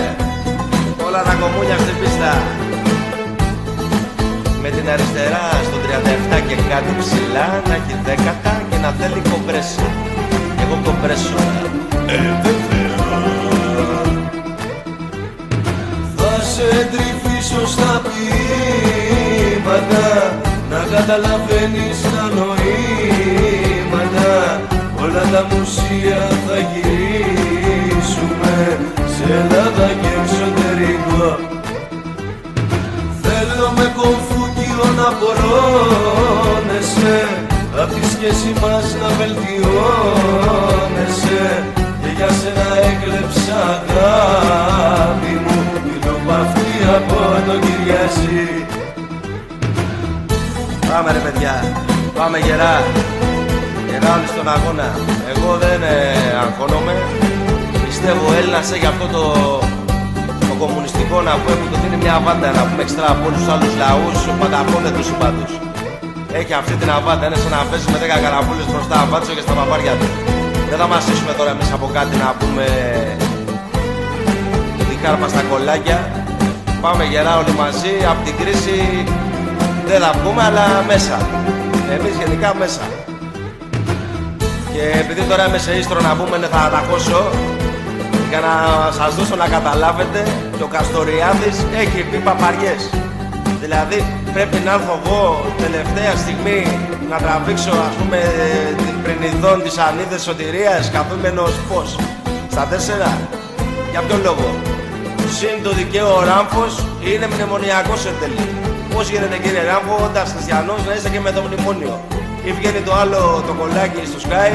τα 1.72 1.78
κομμούνια 1.78 1.78
στην 1.78 1.96
πίστα 2.00 2.32
με 4.62 4.68
την 4.70 4.86
αριστερά 4.92 5.46
στο 5.66 5.76
37 6.36 6.38
και 6.48 6.56
κάτι 6.70 6.92
ψηλά 7.00 7.48
να 7.68 7.74
έχει 7.74 7.94
δέκατα 8.04 8.54
και 8.70 8.78
να 8.84 8.90
θέλει 8.98 9.20
κομπρέσα. 9.30 9.86
Εγώ 10.62 10.76
κομπρέσω. 10.84 11.40
Ε, 12.06 12.08
Θα 16.16 16.32
σε 16.52 16.68
τρυφήσω 16.92 17.62
στα 17.66 17.92
ποίηματα 18.04 20.06
Να 20.70 20.80
καταλαβαίνεις 20.96 21.98
τα 22.02 22.24
νοήματα 22.36 24.32
Όλα 25.02 25.24
τα 25.32 25.42
μουσεία 25.50 26.20
θα 26.46 26.56
γυρίσουμε 26.70 28.54
Σε 29.14 29.24
Ελλάδα 29.32 29.86
και 30.00 30.10
εξωτερικό 30.22 31.22
Θέλω 31.32 31.61
με 33.82 33.88
κομφούκιο 33.98 34.86
να 35.00 35.08
μπορώνεσαι 35.18 37.16
Απ' 37.82 37.92
τη 37.94 38.02
σχέση 38.14 38.50
μας 38.62 38.86
να 39.00 39.08
βελτιώνεσαι. 39.18 39.64
Και 42.02 42.10
για 42.16 42.30
σένα 42.40 42.68
έκλεψα 42.90 43.58
αγάπη 43.76 45.34
μου. 45.44 45.58
Η 45.92 45.94
λούπα 46.04 46.36
αυτή 46.44 46.70
από 46.96 47.18
το 47.46 47.54
Κυριαζή. 47.64 48.46
Πάμε 50.88 51.08
ρε 51.12 51.20
παιδιά, 51.24 51.54
πάμε 52.18 52.38
γερά. 52.38 52.74
Γερά 53.90 54.10
όλοι 54.16 54.28
στον 54.32 54.48
αγώνα. 54.48 54.88
Εγώ 55.32 55.50
δεν 55.62 55.80
ε, 55.82 55.96
αγχώνομαι. 56.42 56.94
Πιστεύω 57.86 58.32
Έλληνας 58.38 58.72
έχει 58.72 58.86
αυτό 58.86 59.06
το 59.06 59.22
το 59.81 59.81
κομμουνιστικό 60.62 61.16
να 61.28 61.32
πούμε 61.42 61.66
το 61.72 61.76
δίνει 61.82 61.98
μια 62.02 62.14
αβάντα 62.18 62.48
να 62.58 62.62
πούμε 62.68 62.82
εξτρά 62.86 63.08
από 63.14 63.22
όλους 63.28 63.40
τους 63.42 63.50
άλλους 63.54 63.72
λαούς 63.82 64.18
πανταπώνετους 64.40 65.06
συμπάτους. 65.08 65.52
Έχει 66.38 66.52
αυτή 66.60 66.74
την 66.80 66.88
αβάντα, 66.96 67.24
είναι 67.26 67.38
σαν 67.42 67.52
να 67.56 67.60
πέσει 67.70 67.86
με 67.92 67.98
10 68.02 68.18
καραβούλες 68.24 68.66
μπροστά 68.70 68.96
αβάτσο 69.04 69.32
και 69.36 69.44
στα 69.46 69.54
παπάρια 69.58 69.94
του. 69.98 70.08
Δεν 70.70 70.78
θα 70.80 70.86
μας 70.92 71.02
ζήσουμε 71.06 71.32
τώρα 71.38 71.50
εμείς 71.54 71.70
από 71.76 71.86
κάτι 71.96 72.14
να 72.22 72.28
πούμε 72.38 72.64
την 74.88 74.98
κάρπα 75.02 75.26
στα 75.32 75.42
κολλάκια. 75.50 75.98
Πάμε 76.84 77.02
γερά 77.12 77.32
όλοι 77.40 77.54
μαζί, 77.62 77.94
από 78.12 78.20
την 78.26 78.34
κρίση 78.40 78.78
δεν 79.88 79.98
θα 80.04 80.10
πούμε 80.22 80.42
αλλά 80.48 80.66
μέσα. 80.90 81.16
Εμείς 81.94 82.14
γενικά 82.20 82.50
μέσα. 82.62 82.84
Και 84.72 84.82
επειδή 85.02 85.22
τώρα 85.30 85.42
είμαι 85.46 85.60
σε 85.66 85.72
ίστρο 85.80 86.00
να 86.08 86.12
πούμε 86.18 86.36
θα 86.54 86.60
αναχώσω 86.68 87.22
για 88.30 88.40
να 88.46 88.54
σας 88.98 89.14
δώσω 89.16 89.36
να 89.42 89.48
καταλάβετε 89.56 90.20
και 90.62 90.68
ο 90.68 90.76
Καστοριάδης 90.78 91.56
έχει 91.82 92.00
πει 92.10 92.18
παπαριές 92.28 92.82
Δηλαδή 93.62 93.98
πρέπει 94.32 94.58
να 94.66 94.72
έρθω 94.72 94.94
εγώ 95.04 95.20
τελευταία 95.64 96.14
στιγμή 96.24 96.60
να 97.10 97.16
τραβήξω 97.24 97.72
ας 97.88 97.94
πούμε 97.98 98.18
την 98.84 98.96
πρινιδόν 99.04 99.62
της 99.64 99.74
ανίδες 99.86 100.22
σωτηρίας 100.22 100.90
καθούμενος 100.96 101.52
πώς, 101.68 101.88
στα 102.54 102.64
τέσσερα, 102.70 103.10
για 103.90 104.00
ποιο 104.06 104.16
λόγο; 104.26 104.48
Συν 105.36 105.56
το 105.64 105.70
δικαίω 105.78 106.10
ο 106.18 106.22
Ράμφος 106.30 106.72
είναι 107.08 107.26
μνημονιακός 107.32 108.00
εν 108.10 108.14
τέλει. 108.20 108.46
Πώς 108.94 109.04
γίνεται 109.10 109.38
κύριε 109.44 109.64
Ράμφο 109.70 109.94
όταν 110.08 110.24
χριστιανός 110.32 110.80
να 110.86 110.92
είσαι 110.94 111.08
και 111.14 111.20
με 111.26 111.30
το 111.36 111.40
μνημόνιο; 111.46 111.94
Ή 112.48 112.50
βγαίνει 112.58 112.80
το 112.88 112.92
άλλο 113.02 113.20
το 113.46 113.52
κολλάκι 113.58 114.02
στο 114.10 114.18
Sky 114.26 114.52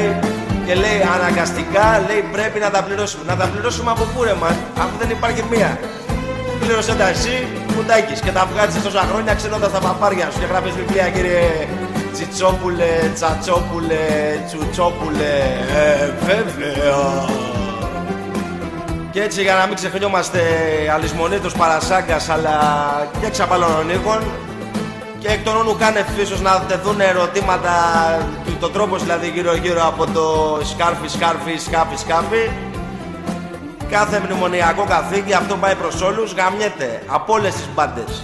και 0.66 0.74
λέει 0.84 1.00
αναγκαστικά 1.16 1.86
λέει 2.08 2.22
πρέπει 2.36 2.60
να 2.66 2.70
τα 2.76 2.82
πληρώσουμε. 2.86 3.24
Να 3.32 3.36
τα 3.42 3.46
πληρώσουμε 3.52 3.92
από 3.96 4.04
πού 4.12 4.24
ρε 4.24 4.36
man, 4.42 4.56
αφού 4.82 4.94
δεν 5.02 5.10
υπάρχει 5.18 5.44
μία. 5.52 5.72
Πλήρωσε 6.68 6.96
τα 6.96 7.08
εσύ, 7.08 7.48
κουτάκης 7.76 8.20
και 8.20 8.32
τα 8.32 8.48
βγάζεις 8.54 8.84
τόσα 8.84 9.00
χρόνια 9.00 9.34
ξενώντας 9.34 9.72
τα 9.72 9.80
παπάρια 9.80 10.32
σου. 10.32 10.40
Και 10.40 10.46
γράφεις 10.46 10.74
βιβλία 10.74 11.10
κύριε 11.10 11.68
Τσιτσόπουλε, 12.14 13.12
Τσατσόπουλε, 13.14 14.06
Τσουτσόπουλε, 14.48 15.34
ε, 15.76 16.12
βέβαια. 16.26 17.26
Και 19.12 19.22
έτσι 19.22 19.42
για 19.42 19.54
να 19.54 19.66
μην 19.66 19.76
ξεχνιόμαστε 19.76 20.42
αλυσμονήτους 20.94 21.54
παρασάγκας 21.54 22.30
αλλά 22.30 22.58
και 23.22 23.30
ξαπαλωνονίκων 23.30 24.20
και 25.20 25.28
εκ 25.28 25.44
των 25.44 25.56
όνου 25.58 25.76
κάνε 25.76 26.06
φύσος 26.16 26.42
να 26.42 26.62
τεθούν 26.68 27.02
ερωτήματα 27.02 27.76
το 28.60 28.70
τρόπος 28.70 29.02
δηλαδή 29.02 29.28
γύρω 29.30 29.56
γύρω 29.56 29.88
από 29.88 30.06
το 30.06 30.60
σκάρφι, 30.64 31.08
σκάρφι, 31.08 31.58
σκάφι, 31.58 31.96
σκάφι 31.96 32.50
κάθε 33.90 34.20
μνημονιακό 34.20 34.84
καθήκη 34.84 35.34
αυτό 35.34 35.56
πάει 35.56 35.76
προς 35.76 36.02
όλους 36.02 36.34
γαμιέται 36.34 37.04
από 37.08 37.34
όλες 37.34 37.54
τις 37.54 37.70
μπάντες. 37.74 38.24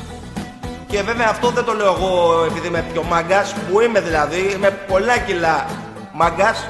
Και 0.87 1.01
βέβαια 1.01 1.27
αυτό 1.29 1.49
δεν 1.49 1.63
το 1.63 1.73
λέω 1.73 1.85
εγώ 1.85 2.43
επειδή 2.49 2.67
είμαι 2.67 2.85
πιο 2.91 3.03
μάγκας 3.03 3.53
που 3.53 3.79
είμαι 3.79 3.99
δηλαδή, 3.99 4.53
είμαι 4.55 4.69
πολλά 4.69 5.17
κιλά 5.17 5.65
μάγκας. 6.13 6.67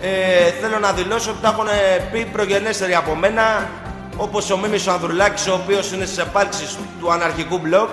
Ε, 0.00 0.50
θέλω 0.60 0.78
να 0.78 0.92
δηλώσω 0.92 1.30
ότι 1.30 1.40
τα 1.42 1.48
έχουν 1.48 1.66
πει 2.12 2.24
προγενέστεροι 2.32 2.94
από 2.94 3.14
μένα 3.14 3.68
όπως 4.16 4.50
ο 4.50 4.58
Μίμης 4.58 4.86
ο 4.86 4.92
Ανδρουλάκης 4.92 5.46
ο 5.46 5.54
οποίος 5.54 5.92
είναι 5.92 6.04
στις 6.04 6.18
επάρξεις 6.18 6.78
του 7.00 7.12
αναρχικού 7.12 7.58
μπλοκ. 7.58 7.88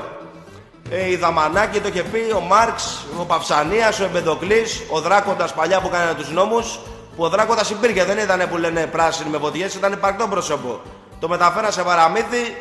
Ε, 0.89 1.09
η 1.09 1.15
Δαμανάκη 1.15 1.79
το 1.79 1.87
είχε 1.87 2.03
πει, 2.03 2.19
ο 2.35 2.39
Μάρξ, 2.39 3.05
ο 3.19 3.23
Παυσανίας, 3.23 3.99
ο 3.99 4.03
Εμπεδοκλής, 4.03 4.83
ο 4.89 4.99
Δράκοντας 4.99 5.53
παλιά 5.53 5.79
που 5.79 5.87
έκανε 5.93 6.13
τους 6.13 6.31
νόμους 6.31 6.79
που 7.17 7.23
ο 7.23 7.29
Δράκοντας 7.29 7.69
υπήρχε, 7.69 8.03
δεν 8.03 8.17
ήταν 8.17 8.49
που 8.49 8.57
λένε 8.57 8.87
πράσινοι 8.87 9.29
με 9.29 9.37
βοδιές, 9.37 9.73
ήταν 9.73 9.91
υπαρκτό 9.91 10.27
πρόσωπο. 10.27 10.81
Το 11.19 11.27
μεταφέρα 11.27 11.71
σε 11.71 11.83
παραμύθι 11.83 12.55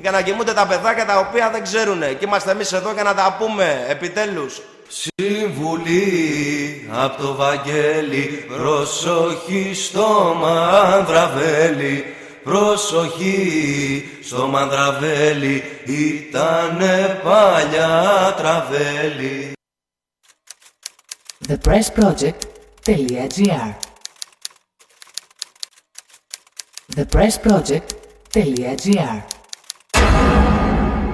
για 0.00 0.10
να 0.10 0.22
κοιμούνται 0.22 0.52
τα 0.52 0.66
παιδάκια 0.66 1.06
τα 1.06 1.18
οποία 1.18 1.50
δεν 1.50 1.62
ξέρουν. 1.62 2.00
Και 2.00 2.24
είμαστε 2.24 2.50
εμείς 2.50 2.72
εδώ 2.72 2.92
για 2.92 3.02
να 3.02 3.14
τα 3.14 3.36
πούμε 3.38 3.86
επιτέλους. 3.88 4.60
Συμβουλή 4.88 6.88
από 6.92 7.22
το 7.22 7.34
Βαγγέλη 7.34 8.46
Προσοχή 8.56 9.74
στο 9.74 10.36
μανδραβέλι 10.40 12.04
Προσοχή 12.44 14.08
στο 14.24 14.46
μανδραβέλι 14.46 15.62
Ήτανε 15.84 17.20
παλιά 17.24 18.34
τραβέλι 18.36 19.52
thepressproject.gr 21.48 23.88
thepressproject.gr 26.98 29.37